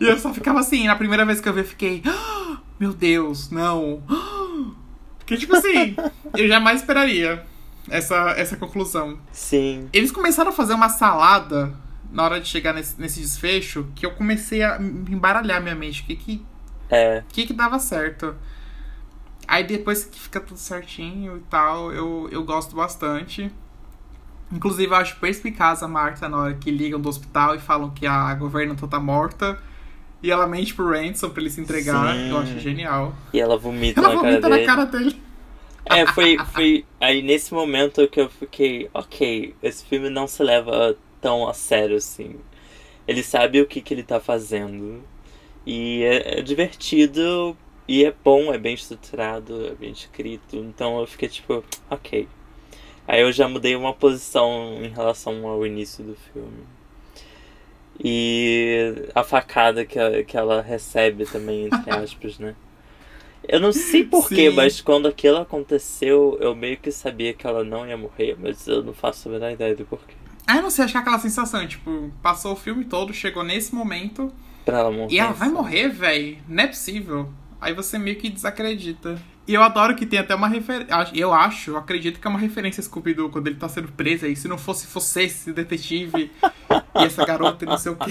e 0.01 0.05
eu 0.05 0.19
só 0.19 0.33
ficava 0.33 0.61
assim, 0.61 0.87
na 0.87 0.97
primeira 0.97 1.25
vez 1.25 1.41
que 1.41 1.49
eu 1.49 1.53
vi, 1.53 1.61
eu 1.61 1.65
fiquei, 1.65 2.03
oh, 2.07 2.57
meu 2.79 2.93
Deus, 2.93 3.51
não. 3.51 4.03
Porque, 5.19 5.37
tipo 5.37 5.55
assim, 5.55 5.95
eu 6.37 6.49
jamais 6.49 6.81
esperaria 6.81 7.45
essa, 7.91 8.31
essa 8.37 8.57
conclusão. 8.57 9.19
Sim. 9.31 9.89
Eles 9.93 10.11
começaram 10.11 10.51
a 10.51 10.53
fazer 10.53 10.75
uma 10.75 10.89
salada 10.89 11.75
na 12.11 12.25
hora 12.25 12.41
de 12.41 12.49
chegar 12.49 12.75
nesse, 12.75 13.01
nesse 13.01 13.21
desfecho 13.21 13.87
que 13.95 14.05
eu 14.05 14.13
comecei 14.13 14.63
a 14.63 14.79
embaralhar 14.81 15.63
minha 15.63 15.75
mente. 15.75 16.03
O 16.03 16.05
que 16.05 16.17
que. 16.17 16.47
É. 16.91 17.23
O 17.29 17.33
que 17.33 17.47
que 17.47 17.53
dava 17.53 17.79
certo? 17.79 18.35
Aí 19.47 19.65
depois 19.65 20.05
que 20.05 20.19
fica 20.19 20.41
tudo 20.41 20.59
certinho 20.59 21.37
e 21.37 21.41
tal, 21.51 21.93
eu, 21.93 22.29
eu 22.31 22.45
gosto 22.45 22.75
bastante. 22.75 23.51
Inclusive, 24.53 24.93
eu 24.93 24.97
acho 24.97 25.17
perspicaz 25.17 25.83
a 25.83 25.89
Marta 25.89 26.29
na 26.29 26.37
hora 26.37 26.55
que 26.55 26.71
ligam 26.71 27.01
do 27.01 27.09
hospital 27.09 27.55
e 27.55 27.59
falam 27.59 27.91
que 27.91 28.07
a 28.07 28.35
governanta 28.35 28.87
tá 28.87 29.01
morta. 29.01 29.59
E 30.23 30.31
ela 30.31 30.47
mente 30.47 30.75
pro 30.75 30.91
Ransom 30.91 31.31
pra 31.31 31.41
ele 31.41 31.51
se 31.51 31.61
entregar. 31.61 32.15
Sim. 32.15 32.31
Eu 32.31 32.39
acho 32.39 32.59
genial. 32.59 33.15
E 33.33 33.41
ela 33.41 33.57
vomita, 33.57 34.01
ela 34.01 34.15
na, 34.15 34.21
vomita 34.21 34.41
cara 34.43 34.57
na 34.57 34.67
cara 34.67 34.85
dele. 34.87 35.23
É, 35.85 36.07
foi, 36.07 36.39
foi 36.53 36.85
aí 37.01 37.23
nesse 37.23 37.53
momento 37.53 38.07
que 38.07 38.21
eu 38.21 38.31
fiquei, 38.31 38.89
ok, 38.95 39.55
esse 39.63 39.85
filme 39.85 40.09
não 40.09 40.29
se 40.29 40.43
leva 40.43 40.97
tão 41.21 41.49
a 41.49 41.55
sério 41.55 41.97
assim. 41.97 42.37
Ele 43.09 43.23
sabe 43.23 43.61
o 43.61 43.67
que, 43.67 43.81
que 43.81 43.93
ele 43.93 44.05
tá 44.05 44.21
fazendo. 44.21 45.03
E 45.67 46.03
é, 46.05 46.39
é 46.39 46.43
divertido 46.43 47.57
e 47.87 48.05
é 48.05 48.15
bom, 48.25 48.53
é 48.53 48.59
bem 48.59 48.75
estruturado, 48.75 49.67
é 49.67 49.75
bem 49.75 49.91
escrito. 49.91 50.57
Então 50.57 51.01
eu 51.01 51.07
fiquei 51.07 51.29
tipo, 51.29 51.65
ok. 51.91 52.29
Aí 53.07 53.21
eu 53.21 53.33
já 53.33 53.49
mudei 53.49 53.75
uma 53.75 53.93
posição 53.93 54.79
em 54.83 54.89
relação 54.89 55.47
ao 55.47 55.67
início 55.67 56.05
do 56.05 56.17
filme. 56.33 56.65
E 58.03 59.09
a 59.15 59.23
facada 59.23 59.85
que, 59.85 59.99
a, 59.99 60.25
que 60.25 60.37
ela 60.37 60.63
recebe 60.63 61.27
também, 61.27 61.67
entre 61.67 61.91
aspas, 61.93 62.39
né? 62.39 62.55
Eu 63.47 63.59
não 63.59 63.73
sei 63.73 64.05
porquê, 64.05 64.51
mas 64.51 64.81
quando 64.81 65.09
aquilo 65.09 65.39
aconteceu, 65.39 66.39
eu 66.41 66.55
meio 66.55 66.77
que 66.77 66.93
sabia 66.93 67.35
que 67.35 67.45
ela 67.45 67.65
não 67.65 67.87
ia 67.87 67.97
morrer, 67.97 68.37
mas 68.39 68.69
eu 68.69 68.85
não 68.85 68.95
faço 68.95 69.29
a 69.29 69.33
menor 69.33 69.51
ideia 69.51 69.75
do 69.75 69.85
porquê. 69.85 70.15
Ah, 70.47 70.57
eu 70.57 70.63
não 70.63 70.71
sei, 70.71 70.85
acho 70.85 70.93
que 70.93 70.99
é 70.99 71.01
aquela 71.01 71.19
sensação, 71.19 71.67
tipo, 71.67 72.13
passou 72.23 72.53
o 72.53 72.57
filme 72.57 72.85
todo, 72.85 73.13
chegou 73.13 73.43
nesse 73.43 73.75
momento. 73.75 74.33
Pra 74.65 74.79
ela 74.79 74.93
morrer. 74.93 75.13
E 75.13 75.19
ela 75.19 75.33
vai 75.33 75.49
morrer, 75.49 75.89
velho? 75.89 76.39
Não 76.49 76.63
é 76.63 76.69
possível. 76.69 77.29
Aí 77.63 77.73
você 77.73 77.97
meio 77.97 78.17
que 78.17 78.29
desacredita. 78.29 79.17
E 79.47 79.55
eu 79.55 79.63
adoro 79.63 79.95
que 79.95 80.05
tem 80.05 80.19
até 80.19 80.35
uma 80.35 80.49
referência. 80.49 80.93
Eu 81.15 81.33
acho, 81.33 81.71
eu 81.71 81.77
acredito 81.77 82.21
que 82.21 82.27
é 82.27 82.31
uma 82.31 82.39
referência 82.39 82.81
a 82.81 82.85
Scooby-Doo 82.85 83.31
quando 83.31 83.47
ele 83.47 83.55
tá 83.55 83.69
sendo 83.69 83.87
preso 83.93 84.27
aí. 84.27 84.35
Se 84.35 84.49
não 84.49 84.59
fosse 84.59 84.89
você, 84.89 85.23
esse 85.23 85.53
detetive 85.53 86.33
e 86.43 87.05
essa 87.05 87.25
garota 87.25 87.65
e 87.65 87.69
não 87.69 87.79
sei 87.79 87.93
o 87.93 87.97
quê. 87.97 88.11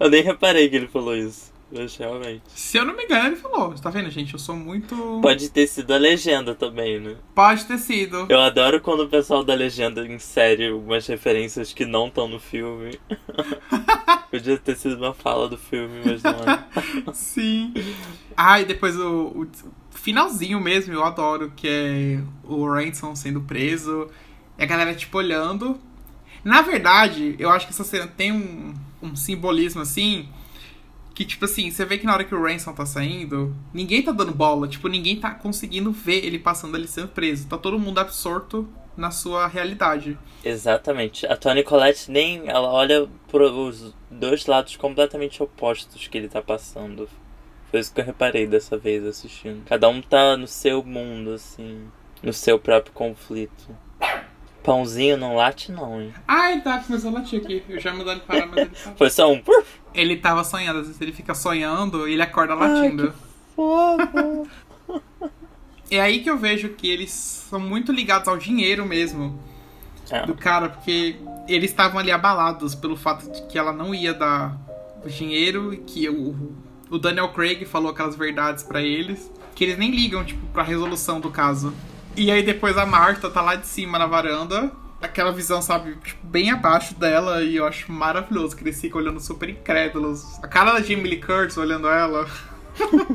eu 0.00 0.10
nem 0.10 0.24
reparei 0.24 0.68
que 0.68 0.74
ele 0.74 0.88
falou 0.88 1.16
isso. 1.16 1.53
Mas 1.72 1.96
realmente. 1.96 2.42
Se 2.48 2.76
eu 2.76 2.84
não 2.84 2.96
me 2.96 3.04
engano, 3.04 3.26
ele 3.26 3.36
falou. 3.36 3.74
Tá 3.74 3.90
vendo, 3.90 4.10
gente? 4.10 4.32
Eu 4.32 4.38
sou 4.38 4.54
muito. 4.54 5.20
Pode 5.20 5.50
ter 5.50 5.66
sido 5.66 5.92
a 5.92 5.96
legenda 5.96 6.54
também, 6.54 7.00
né? 7.00 7.16
Pode 7.34 7.64
ter 7.64 7.78
sido. 7.78 8.26
Eu 8.28 8.40
adoro 8.40 8.80
quando 8.80 9.00
o 9.00 9.08
pessoal 9.08 9.42
da 9.42 9.54
legenda 9.54 10.06
insere 10.06 10.68
algumas 10.68 11.06
referências 11.06 11.72
que 11.72 11.84
não 11.84 12.08
estão 12.08 12.28
no 12.28 12.38
filme. 12.38 12.98
Podia 14.30 14.58
ter 14.58 14.76
sido 14.76 14.96
uma 14.96 15.14
fala 15.14 15.48
do 15.48 15.56
filme, 15.56 16.00
mas 16.04 16.22
não 16.22 16.32
é. 16.32 16.64
Sim. 17.14 17.72
Ah, 18.36 18.60
e 18.60 18.64
depois 18.64 18.96
o, 18.96 19.26
o, 19.28 19.48
finalzinho 19.90 20.60
mesmo, 20.60 20.92
eu 20.92 21.04
adoro, 21.04 21.52
que 21.56 21.68
é 21.68 22.20
o 22.44 22.68
Ransom 22.68 23.16
sendo 23.16 23.40
preso. 23.40 24.08
E 24.58 24.62
a 24.62 24.66
galera, 24.66 24.94
tipo, 24.94 25.18
olhando. 25.18 25.80
Na 26.44 26.62
verdade, 26.62 27.34
eu 27.38 27.48
acho 27.48 27.66
que 27.66 27.72
essa 27.72 27.84
cena 27.84 28.06
tem 28.06 28.30
um, 28.30 28.74
um 29.02 29.16
simbolismo 29.16 29.80
assim 29.80 30.28
que, 31.14 31.24
tipo 31.24 31.44
assim, 31.44 31.70
você 31.70 31.84
vê 31.84 31.96
que 31.96 32.04
na 32.04 32.12
hora 32.12 32.24
que 32.24 32.34
o 32.34 32.42
Ransom 32.42 32.72
tá 32.72 32.84
saindo, 32.84 33.54
ninguém 33.72 34.02
tá 34.02 34.10
dando 34.10 34.34
bola. 34.34 34.66
Tipo, 34.66 34.88
ninguém 34.88 35.16
tá 35.16 35.30
conseguindo 35.30 35.92
ver 35.92 36.24
ele 36.24 36.38
passando 36.38 36.74
ali 36.74 36.88
sendo 36.88 37.08
preso. 37.08 37.46
Tá 37.46 37.56
todo 37.56 37.78
mundo 37.78 38.00
absorto 38.00 38.68
na 38.96 39.12
sua 39.12 39.46
realidade. 39.46 40.18
Exatamente. 40.44 41.24
A 41.26 41.36
Tony 41.36 41.62
Collette 41.62 42.10
nem. 42.10 42.48
Ela 42.48 42.68
olha 42.68 43.08
pros 43.28 43.94
dois 44.10 44.46
lados 44.46 44.76
completamente 44.76 45.40
opostos 45.40 46.08
que 46.08 46.18
ele 46.18 46.28
tá 46.28 46.42
passando. 46.42 47.08
Foi 47.70 47.78
isso 47.78 47.94
que 47.94 48.00
eu 48.00 48.04
reparei 48.04 48.46
dessa 48.46 48.76
vez 48.76 49.04
assistindo. 49.04 49.64
Cada 49.66 49.88
um 49.88 50.02
tá 50.02 50.36
no 50.36 50.48
seu 50.48 50.82
mundo, 50.82 51.32
assim. 51.32 51.86
No 52.22 52.32
seu 52.32 52.58
próprio 52.58 52.92
conflito. 52.92 53.76
Pãozinho 54.64 55.16
não 55.16 55.36
late, 55.36 55.70
não, 55.70 56.00
hein? 56.00 56.14
Ah, 56.26 56.50
ele 56.50 56.62
tá 56.62 56.78
começando 56.78 57.16
a 57.16 57.20
latir 57.20 57.40
aqui. 57.40 57.62
Eu 57.68 57.78
já 57.78 57.92
mandei 57.92 58.14
ele 58.14 58.22
parar, 58.22 58.46
mas 58.46 58.56
ele 58.58 58.70
tá. 58.70 58.94
Foi 58.96 59.10
só 59.10 59.30
um. 59.30 59.42
Ele 59.94 60.16
tava 60.16 60.42
sonhando, 60.44 60.80
às 60.80 60.86
vezes 60.86 61.00
ele 61.00 61.12
fica 61.12 61.34
sonhando 61.34 62.08
e 62.08 62.12
ele 62.14 62.22
acorda 62.22 62.54
latindo. 62.54 63.12
Foda. 63.54 64.42
É 65.90 66.00
aí 66.00 66.20
que 66.22 66.30
eu 66.30 66.38
vejo 66.38 66.70
que 66.70 66.88
eles 66.88 67.10
são 67.10 67.60
muito 67.60 67.92
ligados 67.92 68.26
ao 68.26 68.38
dinheiro 68.38 68.86
mesmo 68.86 69.38
É. 70.10 70.24
do 70.26 70.34
cara, 70.34 70.70
porque 70.70 71.16
eles 71.46 71.70
estavam 71.70 71.98
ali 72.00 72.10
abalados 72.10 72.74
pelo 72.74 72.96
fato 72.96 73.30
de 73.30 73.42
que 73.46 73.58
ela 73.58 73.70
não 73.72 73.94
ia 73.94 74.12
dar 74.14 74.56
o 75.04 75.08
dinheiro 75.08 75.74
e 75.74 75.76
que 75.76 76.08
o, 76.08 76.54
o 76.90 76.98
Daniel 76.98 77.28
Craig 77.28 77.64
falou 77.66 77.90
aquelas 77.90 78.16
verdades 78.16 78.64
pra 78.64 78.82
eles, 78.82 79.30
que 79.54 79.62
eles 79.62 79.76
nem 79.78 79.90
ligam, 79.90 80.24
tipo, 80.24 80.44
pra 80.48 80.62
resolução 80.62 81.20
do 81.20 81.30
caso. 81.30 81.72
E 82.16 82.30
aí 82.30 82.42
depois 82.42 82.76
a 82.78 82.86
Marta 82.86 83.28
tá 83.30 83.42
lá 83.42 83.54
de 83.54 83.66
cima 83.66 83.98
na 83.98 84.06
varanda, 84.06 84.72
aquela 85.04 85.32
visão, 85.32 85.60
sabe, 85.62 85.96
tipo, 86.04 86.26
bem 86.26 86.50
abaixo 86.50 86.94
dela, 86.94 87.42
e 87.42 87.56
eu 87.56 87.66
acho 87.66 87.90
maravilhoso 87.90 88.56
que 88.56 88.62
eles 88.62 88.80
ficam 88.80 89.00
olhando 89.00 89.20
super 89.20 89.48
incrédulos. 89.48 90.38
A 90.42 90.48
cara 90.48 90.72
da 90.72 90.80
Jamie 90.80 91.10
Lee 91.10 91.20
Curtis 91.20 91.56
olhando 91.56 91.88
ela. 91.88 92.26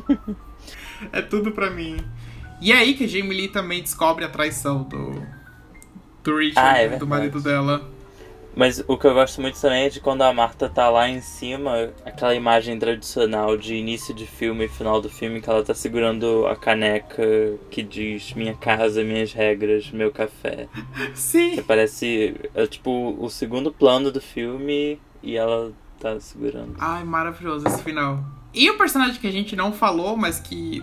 é 1.12 1.22
tudo 1.22 1.52
pra 1.52 1.70
mim. 1.70 1.98
E 2.62 2.72
é 2.72 2.78
aí 2.78 2.94
que 2.94 3.06
a 3.06 3.08
Jamie 3.08 3.36
Lee 3.36 3.48
também 3.48 3.82
descobre 3.82 4.26
a 4.26 4.30
traição 4.30 4.84
do, 4.84 5.24
do 6.24 6.38
Richard, 6.38 6.60
Ah, 6.60 6.78
é 6.78 6.98
do 6.98 7.08
marido 7.08 7.42
dela. 7.42 7.90
Mas 8.56 8.84
o 8.88 8.98
que 8.98 9.06
eu 9.06 9.14
gosto 9.14 9.42
muito 9.42 9.60
também 9.60 9.86
é 9.86 9.90
de 9.90 10.00
quando 10.00 10.22
a 10.22 10.34
Marta 10.34 10.68
tá 10.68 10.90
lá 10.90 11.08
em 11.08 11.22
cima, 11.22 11.92
aquela 12.06 12.36
imagem 12.36 12.78
tradicional 12.78 13.56
de 13.56 13.76
início 13.76 14.14
de 14.14 14.26
filme 14.26 14.66
e 14.66 14.68
final 14.68 15.00
do 15.00 15.10
filme, 15.10 15.40
que 15.40 15.50
ela 15.50 15.64
tá 15.64 15.74
segurando 15.74 16.46
a 16.48 16.56
caneca 16.56 17.24
que 17.70 17.82
diz 17.82 18.34
minha 18.34 18.54
casa, 18.54 19.04
minhas 19.04 19.32
regras, 19.32 19.92
meu 19.92 20.12
café. 20.12 20.68
Sim! 21.14 21.56
Que 21.56 21.62
parece, 21.62 22.36
é 22.54 22.68
tipo 22.68 23.16
o 23.20 23.30
segundo 23.30 23.72
plano 23.72 24.12
do 24.12 24.20
filme 24.20 25.00
e 25.22 25.38
ela 25.38 25.72
tá 26.00 26.20
segurando. 26.20 26.76
Ai, 26.80 27.04
maravilhoso 27.04 27.68
esse 27.68 27.84
final. 27.84 28.24
E 28.54 28.70
o 28.70 28.78
personagem 28.78 29.20
que 29.20 29.28
a 29.28 29.32
gente 29.32 29.56
não 29.56 29.72
falou, 29.72 30.18
mas 30.18 30.40
que 30.40 30.82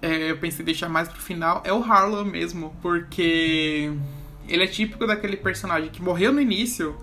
é, 0.00 0.30
eu 0.30 0.38
pensei 0.38 0.62
em 0.62 0.66
deixar 0.66 0.88
mais 0.88 1.08
pro 1.08 1.20
final, 1.20 1.62
é 1.64 1.72
o 1.72 1.82
Harlan 1.82 2.24
mesmo. 2.24 2.74
Porque 2.80 3.92
ele 4.48 4.64
é 4.64 4.66
típico 4.66 5.06
daquele 5.06 5.36
personagem 5.36 5.90
que 5.90 6.02
morreu 6.02 6.32
no 6.32 6.40
início, 6.40 6.96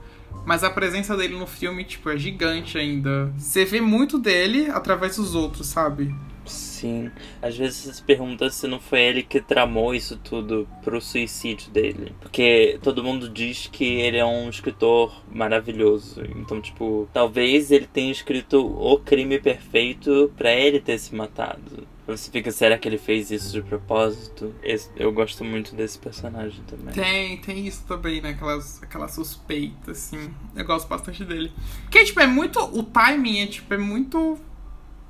mas 0.45 0.63
a 0.63 0.69
presença 0.69 1.15
dele 1.15 1.37
no 1.37 1.47
filme, 1.47 1.83
tipo, 1.83 2.09
é 2.09 2.17
gigante 2.17 2.77
ainda. 2.77 3.31
Você 3.37 3.65
vê 3.65 3.81
muito 3.81 4.17
dele 4.17 4.69
através 4.71 5.17
dos 5.17 5.35
outros, 5.35 5.67
sabe? 5.67 6.13
Sim. 6.45 7.11
Às 7.41 7.57
vezes 7.57 7.77
você 7.77 7.93
se 7.93 8.03
pergunta 8.03 8.49
se 8.49 8.67
não 8.67 8.79
foi 8.79 9.01
ele 9.01 9.23
que 9.23 9.41
tramou 9.41 9.95
isso 9.95 10.17
tudo 10.17 10.67
pro 10.83 11.01
suicídio 11.01 11.71
dele. 11.71 12.13
Porque 12.19 12.79
todo 12.83 13.03
mundo 13.03 13.29
diz 13.29 13.67
que 13.71 14.01
ele 14.01 14.17
é 14.17 14.25
um 14.25 14.49
escritor 14.49 15.23
maravilhoso. 15.31 16.21
Então, 16.35 16.61
tipo, 16.61 17.09
talvez 17.11 17.71
ele 17.71 17.87
tenha 17.87 18.11
escrito 18.11 18.65
o 18.65 18.99
crime 18.99 19.39
perfeito 19.39 20.31
pra 20.37 20.51
ele 20.51 20.79
ter 20.79 20.99
se 20.99 21.15
matado. 21.15 21.87
Você 22.07 22.29
fica, 22.29 22.51
será 22.51 22.77
que 22.77 22.87
ele 22.87 22.99
fez 22.99 23.31
isso 23.31 23.51
de 23.51 23.61
propósito? 23.63 24.53
Esse- 24.61 24.91
eu 24.95 25.11
gosto 25.11 25.43
muito 25.43 25.73
desse 25.75 25.97
personagem 25.97 26.63
também. 26.67 26.93
Tem, 26.93 27.37
tem 27.37 27.65
isso 27.67 27.83
também, 27.87 28.21
né? 28.21 28.29
Aquelas, 28.29 28.81
aquela 28.83 29.07
suspeita, 29.07 29.91
assim. 29.91 30.31
Eu 30.55 30.63
gosto 30.65 30.87
bastante 30.87 31.25
dele. 31.25 31.51
Porque, 31.83 32.03
tipo, 32.05 32.19
é 32.19 32.27
muito. 32.27 32.59
O 32.59 32.83
timing 32.83 33.39
é, 33.39 33.47
tipo, 33.47 33.73
é 33.73 33.77
muito. 33.77 34.37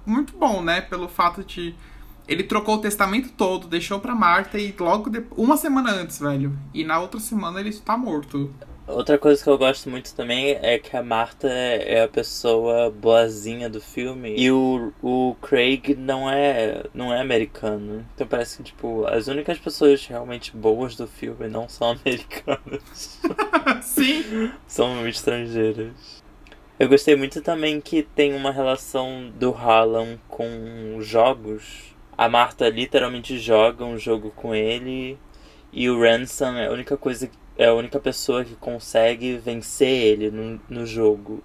Muito 0.05 0.37
bom, 0.37 0.61
né? 0.61 0.79
Pelo 0.81 1.09
fato 1.09 1.43
de. 1.43 1.75
Ele 2.27 2.43
trocou 2.43 2.75
o 2.75 2.81
testamento 2.81 3.29
todo, 3.33 3.67
deixou 3.67 3.99
pra 3.99 4.15
Marta 4.15 4.57
e 4.57 4.73
logo 4.79 5.09
depois. 5.09 5.37
Uma 5.39 5.57
semana 5.57 5.91
antes, 5.91 6.19
velho. 6.19 6.57
E 6.73 6.83
na 6.85 6.99
outra 6.99 7.19
semana 7.19 7.59
ele 7.59 7.73
tá 7.73 7.97
morto. 7.97 8.53
Outra 8.87 9.17
coisa 9.17 9.43
que 9.43 9.49
eu 9.49 9.57
gosto 9.57 9.89
muito 9.89 10.13
também 10.13 10.59
é 10.61 10.77
que 10.77 10.95
a 10.95 11.01
Marta 11.01 11.47
é 11.47 12.03
a 12.03 12.07
pessoa 12.07 12.91
boazinha 12.91 13.67
do 13.67 13.81
filme 13.81 14.35
e 14.37 14.51
o, 14.51 14.93
o 15.01 15.35
Craig 15.41 15.95
não 15.95 16.29
é 16.29 16.83
não 16.93 17.11
é 17.11 17.19
americano. 17.19 18.05
Então 18.13 18.27
parece 18.27 18.57
que 18.57 18.63
tipo 18.63 19.03
as 19.07 19.27
únicas 19.27 19.57
pessoas 19.57 20.05
realmente 20.05 20.55
boas 20.55 20.95
do 20.95 21.07
filme 21.07 21.47
não 21.47 21.67
são 21.67 21.91
americanas, 21.97 23.19
Sim. 23.81 24.51
são 24.67 25.07
estrangeiras. 25.07 26.23
Eu 26.77 26.87
gostei 26.87 27.15
muito 27.15 27.41
também 27.41 27.81
que 27.81 28.03
tem 28.03 28.35
uma 28.35 28.51
relação 28.51 29.31
do 29.35 29.49
Harlan 29.51 30.19
com 30.27 30.97
jogos. 30.99 31.95
A 32.15 32.29
Marta 32.29 32.69
literalmente 32.69 33.39
joga 33.39 33.83
um 33.83 33.97
jogo 33.97 34.31
com 34.35 34.53
ele 34.53 35.17
e 35.73 35.89
o 35.89 35.99
Ransom 35.99 36.55
é 36.55 36.67
a 36.67 36.71
única 36.71 36.95
coisa 36.97 37.29
é 37.57 37.67
a 37.67 37.73
única 37.73 37.99
pessoa 37.99 38.43
que 38.43 38.55
consegue 38.55 39.37
vencer 39.37 39.87
ele 39.87 40.31
no, 40.31 40.59
no 40.69 40.85
jogo. 40.85 41.43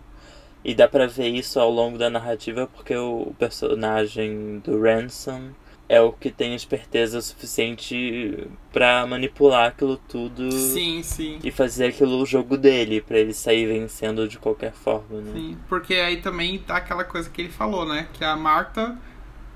E 0.64 0.74
dá 0.74 0.86
pra 0.86 1.06
ver 1.06 1.28
isso 1.28 1.58
ao 1.58 1.70
longo 1.70 1.96
da 1.96 2.10
narrativa 2.10 2.66
porque 2.66 2.94
o 2.94 3.34
personagem 3.38 4.58
do 4.58 4.80
Ransom 4.80 5.50
é 5.88 6.00
o 6.00 6.12
que 6.12 6.30
tem 6.30 6.54
esperteza 6.54 7.20
suficiente 7.20 8.46
pra 8.72 9.04
manipular 9.06 9.68
aquilo 9.68 9.96
tudo 9.96 10.52
Sim, 10.52 11.02
sim. 11.02 11.40
e 11.42 11.50
fazer 11.50 11.86
aquilo 11.86 12.22
o 12.22 12.26
jogo 12.26 12.56
dele, 12.56 13.00
pra 13.00 13.18
ele 13.18 13.34
sair 13.34 13.66
vencendo 13.66 14.28
de 14.28 14.38
qualquer 14.38 14.72
forma, 14.72 15.20
né? 15.20 15.32
Sim. 15.34 15.58
Porque 15.68 15.94
aí 15.94 16.18
também 16.18 16.58
tá 16.58 16.76
aquela 16.76 17.02
coisa 17.02 17.28
que 17.28 17.42
ele 17.42 17.48
falou, 17.50 17.84
né? 17.84 18.06
Que 18.12 18.22
a 18.22 18.36
Marta 18.36 18.96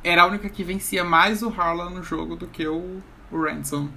era 0.02 0.22
a 0.22 0.26
única 0.26 0.48
que 0.48 0.64
vencia 0.64 1.04
mais 1.04 1.40
o 1.40 1.48
Harlan 1.48 1.90
no 1.90 2.02
jogo 2.02 2.34
do 2.34 2.48
que 2.48 2.66
o, 2.66 3.00
o 3.30 3.40
Ransom. 3.40 3.88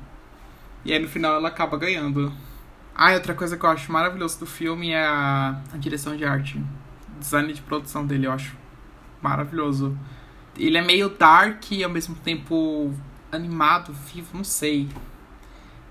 E 0.85 0.93
aí 0.93 0.99
no 0.99 1.07
final 1.07 1.35
ela 1.37 1.47
acaba 1.47 1.75
ganhando. 1.75 2.31
Ah, 2.99 3.11
e 3.11 3.15
outra 3.15 3.35
coisa 3.35 3.55
que 3.55 3.63
eu 3.63 3.69
acho 3.69 3.91
maravilhoso 3.91 4.39
do 4.39 4.47
filme 4.47 4.89
é 4.89 5.05
a, 5.05 5.61
a 5.71 5.77
direção 5.77 6.17
de 6.17 6.25
arte. 6.25 6.57
O 6.57 7.19
design 7.19 7.53
de 7.53 7.61
produção 7.61 8.03
dele, 8.03 8.25
eu 8.25 8.31
acho 8.31 8.57
maravilhoso. 9.21 9.95
Ele 10.57 10.79
é 10.79 10.81
meio 10.81 11.07
dark 11.07 11.71
e 11.71 11.83
ao 11.83 11.91
mesmo 11.91 12.15
tempo 12.15 12.91
animado, 13.31 13.93
vivo, 13.93 14.35
não 14.35 14.43
sei. 14.43 14.89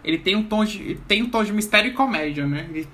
Ele 0.02 0.18
tem 0.18 0.34
um 0.34 0.42
tom 0.42 0.64
de, 0.64 0.96
tem 1.07 1.22
um 1.22 1.30
tom 1.30 1.44
de 1.44 1.52
mistério 1.52 1.92
e 1.92 1.94
comédia, 1.94 2.44
né? 2.44 2.68
Ele 2.70 2.88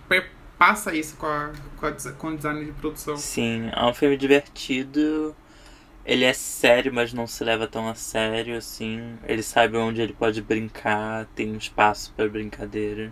passa 0.59 0.95
isso 0.95 1.17
com, 1.17 1.27
a, 1.27 1.51
com, 1.79 1.87
a 1.87 2.13
com 2.13 2.29
o 2.29 2.37
design 2.37 2.67
de 2.67 2.73
produção. 2.73 3.17
Sim, 3.17 3.71
é 3.73 3.83
um 3.87 3.95
filme 3.95 4.19
divertido. 4.19 5.35
Ele 6.05 6.25
é 6.25 6.35
sério, 6.35 6.93
mas 6.93 7.15
não 7.15 7.27
se 7.27 7.43
leva 7.43 7.67
tão 7.67 7.89
a 7.89 7.95
sério 7.95 8.59
assim. 8.59 9.17
Ele 9.25 9.43
sabe 9.43 9.79
onde 9.79 10.03
ele 10.03 10.13
pode 10.13 10.43
brincar, 10.43 11.25
tem 11.35 11.51
um 11.51 11.57
espaço 11.57 12.13
pra 12.15 12.29
brincadeira. 12.29 13.11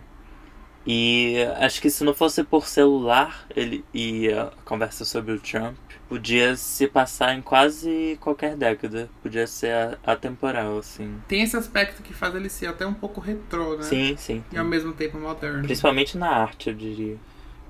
E 0.85 1.37
acho 1.57 1.81
que 1.81 1.89
se 1.89 2.03
não 2.03 2.13
fosse 2.13 2.43
por 2.43 2.67
celular 2.67 3.45
ele 3.55 3.85
e 3.93 4.29
a 4.29 4.51
conversa 4.65 5.05
sobre 5.05 5.33
o 5.33 5.39
Trump, 5.39 5.75
podia 6.09 6.55
se 6.55 6.87
passar 6.87 7.35
em 7.35 7.41
quase 7.41 8.17
qualquer 8.19 8.55
década. 8.57 9.09
Podia 9.21 9.45
ser 9.45 9.97
atemporal, 10.05 10.79
assim. 10.79 11.21
Tem 11.27 11.43
esse 11.43 11.55
aspecto 11.55 12.01
que 12.01 12.13
faz 12.13 12.33
ele 12.35 12.49
ser 12.49 12.67
até 12.67 12.85
um 12.85 12.93
pouco 12.93 13.21
retrô, 13.21 13.77
né? 13.77 13.83
Sim, 13.83 14.15
sim. 14.17 14.43
E 14.51 14.57
ao 14.57 14.65
mesmo 14.65 14.91
tempo 14.93 15.17
moderno. 15.17 15.63
Principalmente 15.63 16.17
na 16.17 16.29
arte, 16.29 16.69
eu 16.69 16.75
diria. 16.75 17.17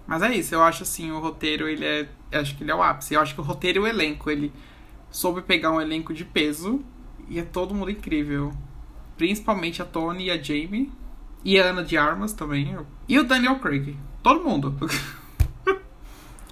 Mas 0.08 0.24
é 0.24 0.34
isso, 0.34 0.56
eu 0.56 0.64
acho 0.64 0.84
assim, 0.84 1.12
o 1.12 1.20
roteiro, 1.20 1.68
ele 1.68 1.86
é. 1.86 2.08
Acho 2.32 2.56
que 2.58 2.64
ele 2.64 2.72
é 2.72 2.76
o 2.76 2.82
ápice. 2.82 3.14
Eu 3.14 3.22
acho 3.22 3.36
que 3.36 3.42
o 3.42 3.44
roteiro 3.44 3.80
e 3.80 3.82
o 3.84 3.88
elenco, 3.88 4.32
ele 4.32 4.52
soube 5.10 5.42
pegar 5.42 5.72
um 5.72 5.82
elenco 5.82 6.14
de 6.14 6.24
peso 6.24 6.84
e 7.30 7.40
é 7.40 7.44
todo 7.44 7.76
mundo 7.76 7.92
incrível. 7.92 8.52
Principalmente 9.18 9.82
a 9.82 9.86
Tony 9.86 10.26
e 10.26 10.32
a 10.32 10.42
Jamie. 10.42 10.92
E 11.44 11.60
a 11.60 11.66
Ana 11.66 11.84
de 11.84 11.98
Armas 11.98 12.34
também. 12.34 12.78
E 13.08 13.18
o 13.20 13.24
Daniel 13.24 13.60
Craig. 13.60 13.98
Todo 14.22 14.44
mundo. 14.44 14.76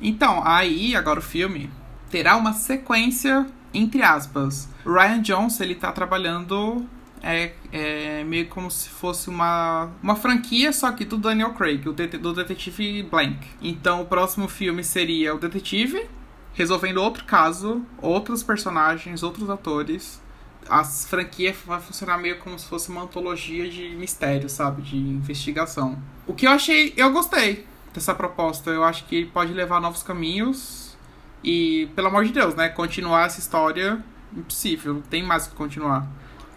então, 0.02 0.42
aí, 0.46 0.96
agora 0.96 1.20
o 1.20 1.24
filme 1.24 1.70
terá 2.10 2.36
uma 2.36 2.54
sequência, 2.54 3.46
entre 3.74 4.02
aspas. 4.02 4.68
Ryan 4.86 5.22
Johnson, 5.22 5.64
ele 5.64 5.76
tá 5.76 5.92
trabalhando 5.92 6.86
é, 7.22 7.52
é 7.72 8.24
meio 8.24 8.48
como 8.48 8.72
se 8.72 8.90
fosse 8.90 9.30
uma, 9.30 9.90
uma 10.02 10.16
franquia, 10.16 10.72
só 10.72 10.92
que 10.92 11.06
do 11.06 11.18
Daniel 11.18 11.54
Craig, 11.54 11.88
o 11.88 11.94
det- 11.94 12.18
do 12.18 12.34
detetive 12.34 13.04
Blank. 13.04 13.38
Então 13.62 14.02
o 14.02 14.06
próximo 14.06 14.48
filme 14.48 14.84
seria 14.84 15.36
o 15.36 15.40
detetive 15.40 16.08
resolvendo 16.54 16.98
outro 16.98 17.24
caso, 17.26 17.86
outros 18.02 18.42
personagens, 18.44 19.24
outros 19.24 19.50
atores. 19.50 20.22
A 20.70 20.84
franquia 20.84 21.56
vai 21.66 21.82
funcionar 21.82 22.18
meio 22.18 22.38
como 22.40 22.58
se 22.60 22.66
fosse 22.66 22.90
uma 22.90 23.02
antologia 23.02 23.70
de 23.70 23.90
mistério, 23.96 24.50
sabe? 24.50 24.82
De 24.82 24.98
investigação. 24.98 25.98
O 26.28 26.34
que 26.34 26.46
eu 26.46 26.52
achei, 26.52 26.94
eu 26.96 27.12
gostei 27.12 27.66
dessa 27.94 28.14
proposta. 28.14 28.70
Eu 28.70 28.84
acho 28.84 29.06
que 29.06 29.26
pode 29.26 29.52
levar 29.54 29.78
a 29.78 29.82
novos 29.82 30.04
caminhos. 30.04 30.98
E, 31.44 31.90
pelo 31.96 32.08
amor 32.08 32.26
de 32.26 32.32
Deus, 32.32 32.54
né? 32.54 32.70
Continuar 32.70 33.26
essa 33.26 33.40
história, 33.40 34.04
impossível. 34.36 34.94
Não 34.96 35.02
tem 35.02 35.24
mais 35.24 35.48
o 35.48 35.50
que 35.50 35.56
continuar. 35.56 36.08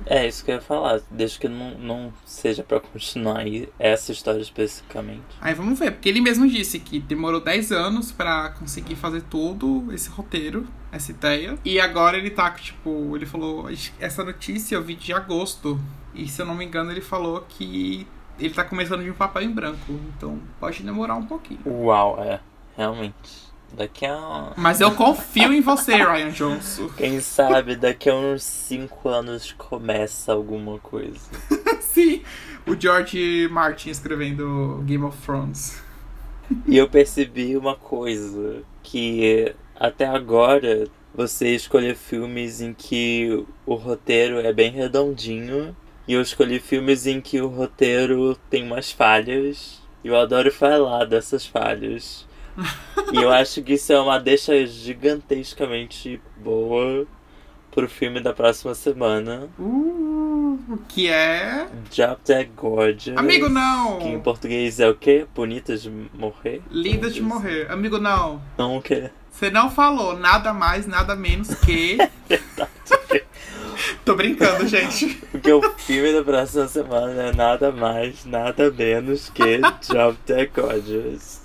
É 0.07 0.27
isso 0.27 0.45
que 0.45 0.51
eu 0.51 0.57
ia 0.57 0.61
falar, 0.61 1.01
desde 1.11 1.39
que 1.39 1.49
não, 1.49 1.79
não 1.79 2.13
seja 2.25 2.63
pra 2.63 2.81
continuar 2.81 3.39
aí 3.39 3.69
essa 3.79 4.11
história 4.11 4.41
especificamente. 4.41 5.23
Aí 5.41 5.55
vamos 5.55 5.79
ver, 5.79 5.93
porque 5.93 6.09
ele 6.09 6.21
mesmo 6.21 6.49
disse 6.49 6.79
que 6.81 6.99
demorou 6.99 7.41
10 7.41 7.71
anos 7.73 8.11
pra 8.11 8.51
conseguir 8.51 8.97
fazer 8.97 9.23
todo 9.23 9.93
esse 9.93 10.09
roteiro, 10.09 10.67
essa 10.93 11.11
ideia. 11.11 11.59
E 11.65 11.81
agora 11.81 12.19
ele 12.19 12.31
tá, 12.31 12.51
tipo, 12.51 13.17
ele 13.17 13.27
falou, 13.27 13.69
essa 13.99 14.23
notícia 14.23 14.77
eu 14.77 14.83
vi 14.83 14.95
de 14.95 15.13
agosto. 15.13 15.81
E 16.15 16.29
se 16.29 16.41
eu 16.43 16.47
não 16.47 16.55
me 16.55 16.65
engano, 16.65 16.93
ele 16.93 17.01
falou 17.01 17.45
que 17.49 18.07
ele 18.39 18.53
tá 18.53 18.63
começando 18.63 19.03
de 19.03 19.11
um 19.11 19.15
papel 19.15 19.43
em 19.43 19.51
branco, 19.51 19.99
então 20.17 20.39
pode 20.61 20.83
demorar 20.83 21.15
um 21.15 21.25
pouquinho. 21.25 21.61
Uau, 21.67 22.23
é. 22.23 22.39
Realmente. 22.77 23.53
Daqui 23.75 24.05
a. 24.05 24.53
Mas 24.57 24.83
eu 24.83 24.91
confio 24.91 25.51
em 25.53 25.63
você, 25.63 25.95
Ryan 25.95 26.31
Johnson. 26.31 26.91
Quem 26.97 27.21
sabe 27.21 27.75
daqui 27.75 28.11
a 28.11 28.15
uns 28.15 28.43
5 28.43 29.09
anos 29.09 29.53
começa 29.53 30.33
alguma 30.33 30.79
coisa. 30.79 31.21
Sim, 31.81 32.23
o 32.67 32.79
George 32.79 33.49
Martin 33.51 33.89
escrevendo 33.89 34.83
Game 34.85 35.03
of 35.05 35.17
Thrones. 35.23 35.83
E 36.67 36.77
eu 36.77 36.87
percebi 36.87 37.57
uma 37.57 37.75
coisa, 37.75 38.63
que 38.83 39.55
até 39.83 40.07
agora 40.07 40.87
você 41.13 41.57
escolheu 41.57 41.97
filmes 41.97 42.61
em 42.61 42.73
que 42.73 43.45
o 43.67 43.75
roteiro 43.75 44.39
é 44.39 44.53
bem 44.53 44.71
redondinho 44.71 45.77
e 46.07 46.13
eu 46.13 46.23
escolhi 46.23 46.61
filmes 46.61 47.05
em 47.05 47.21
que 47.21 47.41
o 47.41 47.49
roteiro 47.49 48.37
tem 48.49 48.63
umas 48.63 48.93
falhas. 48.93 49.83
E 50.05 50.09
eu 50.09 50.17
adoro 50.17 50.53
falar 50.53 51.05
dessas 51.05 51.45
falhas. 51.45 52.25
e 53.13 53.17
eu 53.17 53.29
acho 53.33 53.61
que 53.61 53.73
isso 53.73 53.93
é 53.93 53.99
uma 53.99 54.21
deixa 54.21 54.65
gigantescamente 54.65 56.21
boa 56.37 57.05
pro 57.73 57.89
filme 57.89 58.21
da 58.21 58.33
próxima 58.33 58.77
semana. 58.77 59.49
Uh, 59.59 60.79
que 60.89 61.09
é. 61.09 61.67
Drop 61.93 62.21
Dead 62.25 62.51
Gorgeous. 62.55 63.19
Amigo, 63.19 63.49
não! 63.49 63.99
Que 63.99 64.09
em 64.09 64.21
português 64.21 64.79
é 64.79 64.89
o 64.89 64.95
quê? 64.95 65.27
Bonitas 65.35 65.83
de 65.83 65.91
morrer? 65.91 66.63
Lindas 66.71 67.15
de 67.15 67.21
morrer. 67.21 67.69
Amigo, 67.69 67.99
não. 67.99 68.41
Não 68.57 68.77
o 68.77 68.83
quê? 68.83 69.11
Você 69.33 69.51
não 69.51 69.71
falou 69.71 70.17
nada 70.17 70.53
mais, 70.53 70.87
nada 70.87 71.17
menos 71.17 71.53
que. 71.55 71.97
Tô 74.05 74.15
brincando, 74.15 74.69
gente. 74.69 75.15
Porque 75.33 75.51
o 75.51 75.63
filme 75.79 76.13
da 76.13 76.23
próxima 76.23 76.69
semana 76.69 77.23
é 77.23 77.33
nada 77.33 77.73
mais, 77.73 78.25
nada 78.25 78.71
menos 78.71 79.31
que 79.31 79.59
Drop 79.89 80.17
Dead 80.27 80.51
Gorgeous. 80.55 81.41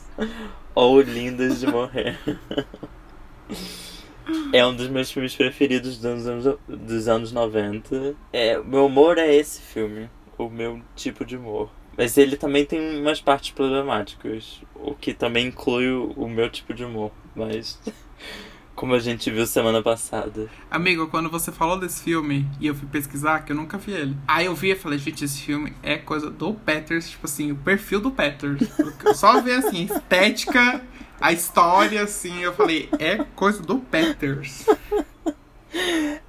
Ou 0.75 1.01
Lindas 1.01 1.59
de 1.59 1.67
Morrer. 1.67 2.19
É 4.51 4.65
um 4.65 4.75
dos 4.75 4.89
meus 4.89 5.09
filmes 5.09 5.33
preferidos 5.33 5.97
dos 5.97 6.27
anos, 6.27 6.59
dos 6.67 7.07
anos 7.07 7.31
90. 7.31 8.15
É, 8.33 8.59
meu 8.59 8.85
humor 8.85 9.17
é 9.17 9.33
esse 9.33 9.61
filme. 9.61 10.09
O 10.37 10.49
meu 10.49 10.81
tipo 10.95 11.25
de 11.25 11.37
humor. 11.37 11.71
Mas 11.97 12.17
ele 12.17 12.37
também 12.37 12.65
tem 12.65 12.99
umas 12.99 13.21
partes 13.21 13.51
problemáticas. 13.51 14.61
O 14.75 14.93
que 14.93 15.13
também 15.13 15.47
inclui 15.47 15.89
o 15.89 16.27
meu 16.27 16.49
tipo 16.49 16.73
de 16.73 16.83
humor. 16.83 17.11
Mas. 17.37 17.79
Como 18.75 18.93
a 18.93 18.99
gente 18.99 19.31
viu 19.31 19.47
semana 19.47 19.81
passada. 19.81 20.47
Amigo, 20.69 21.07
quando 21.07 21.31
você 21.31 21.51
falou 21.51 21.79
desse 21.79 22.03
filme 22.03 22.47
e 22.59 22.67
eu 22.67 22.75
fui 22.75 22.87
pesquisar, 22.87 23.39
que 23.39 23.51
eu 23.51 23.55
nunca 23.55 23.75
vi 23.75 23.91
ele. 23.91 24.15
Aí 24.27 24.45
eu 24.45 24.53
vi 24.53 24.69
e 24.69 24.75
falei, 24.75 24.99
gente, 24.99 25.25
esse 25.25 25.41
filme 25.41 25.73
é 25.81 25.97
coisa 25.97 26.29
do 26.29 26.53
Peters, 26.53 27.09
tipo 27.09 27.25
assim, 27.25 27.51
o 27.51 27.55
perfil 27.55 27.99
do 27.99 28.11
Peters. 28.11 28.61
Eu 29.03 29.15
só 29.15 29.41
ver 29.41 29.53
assim, 29.53 29.85
estética, 29.85 30.83
a 31.19 31.33
história, 31.33 32.03
assim, 32.03 32.41
eu 32.41 32.53
falei, 32.53 32.87
é 32.99 33.23
coisa 33.35 33.63
do 33.63 33.79
Peters. 33.79 34.67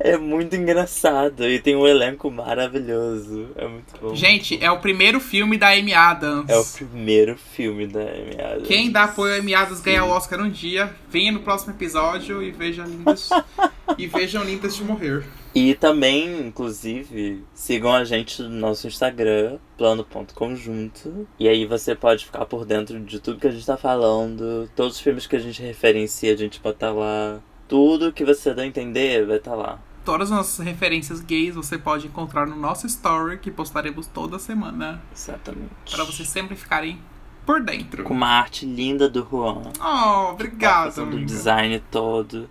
É 0.01 0.17
muito 0.17 0.55
engraçado 0.55 1.47
e 1.49 1.59
tem 1.59 1.75
um 1.75 1.87
elenco 1.87 2.31
maravilhoso. 2.31 3.49
É 3.57 3.67
muito 3.67 3.95
bom. 4.01 4.15
Gente, 4.15 4.63
é 4.63 4.71
o 4.71 4.79
primeiro 4.79 5.19
filme 5.21 5.59
da 5.59 5.71
Amy 5.71 5.93
Adams. 5.93 6.49
É 6.49 6.57
o 6.57 6.65
primeiro 6.65 7.37
filme 7.37 7.87
da 7.87 8.01
Amy 8.01 8.41
Adams. 8.41 8.69
Quem 8.69 8.91
dá 8.91 9.05
apoio 9.05 9.35
a 9.35 9.39
Amy 9.39 9.55
Adams 9.55 9.81
ganha 9.81 10.05
o 10.05 10.11
Oscar 10.11 10.41
um 10.41 10.51
dia. 10.51 10.95
Venha 11.11 11.33
no 11.33 11.41
próximo 11.41 11.73
episódio 11.73 12.43
e 12.43 12.51
veja 12.51 12.85
lindas. 12.85 13.31
e 13.99 14.07
vejam 14.07 14.45
lindas 14.45 14.77
de 14.77 14.85
morrer. 14.85 15.25
E 15.55 15.75
também, 15.75 16.47
inclusive, 16.47 17.43
sigam 17.55 17.93
a 17.93 18.05
gente 18.05 18.43
no 18.43 18.51
nosso 18.51 18.87
Instagram, 18.87 19.59
plano.conjunto. 19.77 21.27
E 21.39 21.49
aí 21.49 21.67
você 21.67 21.95
pode 21.95 22.27
ficar 22.27 22.45
por 22.47 22.65
dentro 22.65 23.01
de 23.01 23.19
tudo 23.19 23.41
que 23.41 23.49
a 23.49 23.51
gente 23.51 23.67
tá 23.67 23.77
falando. 23.77 24.71
Todos 24.77 24.97
os 24.97 25.01
filmes 25.01 25.27
que 25.27 25.35
a 25.35 25.41
gente 25.41 25.61
referencia, 25.63 26.33
a 26.33 26.37
gente 26.37 26.61
bota 26.61 26.93
lá. 26.93 27.41
Tudo 27.69 28.13
que 28.13 28.25
você 28.25 28.55
dá 28.55 28.63
a 28.63 28.67
entender 28.67 29.27
vai 29.27 29.37
estar 29.37 29.51
tá 29.51 29.57
lá. 29.57 29.79
Todas 30.05 30.33
as 30.33 30.37
nossas 30.39 30.65
referências 30.65 31.21
gays 31.21 31.55
você 31.55 31.77
pode 31.77 32.07
encontrar 32.07 32.47
no 32.47 32.57
nosso 32.57 32.87
story, 32.87 33.39
que 33.39 33.51
postaremos 33.51 34.07
toda 34.07 34.39
semana. 34.39 35.03
Exatamente. 35.15 35.69
Para 35.91 36.05
vocês 36.05 36.29
sempre 36.29 36.57
ficarem 36.57 36.99
por 37.45 37.61
dentro. 37.63 38.05
Com 38.05 38.15
uma 38.15 38.29
arte 38.29 38.65
linda 38.65 39.09
do 39.09 39.27
Juan. 39.31 39.63
Oh, 39.81 40.33
obrigado. 40.33 40.95
Tá 40.95 41.03
o 41.03 41.25
design 41.25 41.83
todo. 41.91 42.49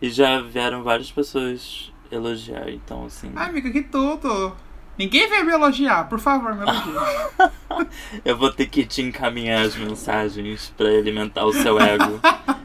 E 0.00 0.10
já 0.10 0.40
vieram 0.40 0.82
várias 0.82 1.10
pessoas 1.10 1.92
elogiar, 2.10 2.70
então 2.70 3.04
assim. 3.06 3.30
Ai, 3.34 3.50
amiga, 3.50 3.70
que 3.70 3.82
tudo! 3.82 4.54
Ninguém 4.98 5.28
veio 5.28 5.44
me 5.44 5.52
elogiar, 5.52 6.08
por 6.08 6.18
favor, 6.18 6.54
me 6.54 6.62
elogie. 6.62 6.92
Eu 8.24 8.36
vou 8.36 8.50
ter 8.50 8.66
que 8.66 8.84
te 8.86 9.02
encaminhar 9.02 9.64
as 9.64 9.76
mensagens 9.76 10.72
para 10.76 10.88
alimentar 10.88 11.44
o 11.44 11.52
seu 11.52 11.78
ego. 11.78 12.20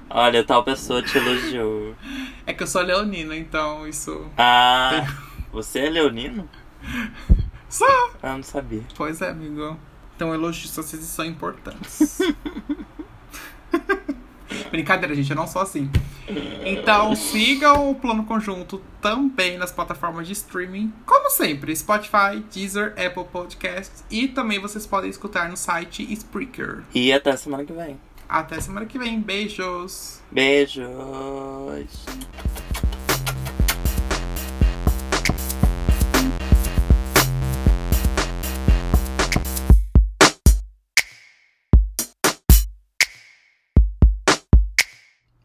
Olha, 0.09 0.43
tal 0.43 0.63
pessoa 0.63 1.01
te 1.01 1.17
elogiou. 1.17 1.95
É 2.45 2.53
que 2.53 2.63
eu 2.63 2.67
sou 2.67 2.81
leonino, 2.81 3.33
então 3.33 3.87
isso. 3.87 4.25
Ah, 4.37 5.05
você 5.51 5.79
é 5.79 5.89
leonino? 5.89 6.49
Sou! 7.69 8.11
Ah, 8.21 8.33
não 8.33 8.43
sabia. 8.43 8.83
Pois 8.95 9.21
é, 9.21 9.29
amigo. 9.29 9.77
Então 10.15 10.33
elogios 10.33 10.75
vocês 10.75 11.01
são 11.03 11.25
importantes. 11.25 12.19
Brincadeira, 14.69 15.15
gente, 15.15 15.29
eu 15.29 15.35
não 15.35 15.47
sou 15.47 15.61
assim. 15.61 15.89
Então 16.65 17.15
sigam 17.15 17.89
o 17.89 17.95
Plano 17.95 18.25
Conjunto 18.25 18.81
também 19.01 19.57
nas 19.57 19.71
plataformas 19.71 20.27
de 20.27 20.33
streaming, 20.33 20.93
como 21.05 21.29
sempre, 21.29 21.75
Spotify, 21.75 22.43
Deezer, 22.53 22.93
Apple 22.97 23.25
Podcasts 23.31 24.03
e 24.09 24.27
também 24.27 24.59
vocês 24.59 24.85
podem 24.85 25.09
escutar 25.09 25.49
no 25.49 25.57
site 25.57 26.03
Spreaker. 26.13 26.83
E 26.93 27.11
até 27.11 27.35
semana 27.35 27.65
que 27.65 27.73
vem. 27.73 27.99
Até 28.29 28.61
semana 28.61 28.85
que 28.85 28.97
vem. 28.97 29.19
Beijos. 29.19 30.21
Beijos. 30.31 30.85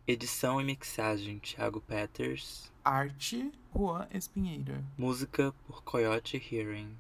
Edição 0.09 0.61
e 0.61 0.65
mixagem 0.65 1.41
Thiago 1.41 1.81
Peters. 1.81 2.71
Arte 2.85 3.51
Juan 3.75 4.07
Espinheira. 4.15 4.85
Música 4.97 5.53
por 5.67 5.83
Coyote 5.83 6.37
Hearing. 6.37 6.97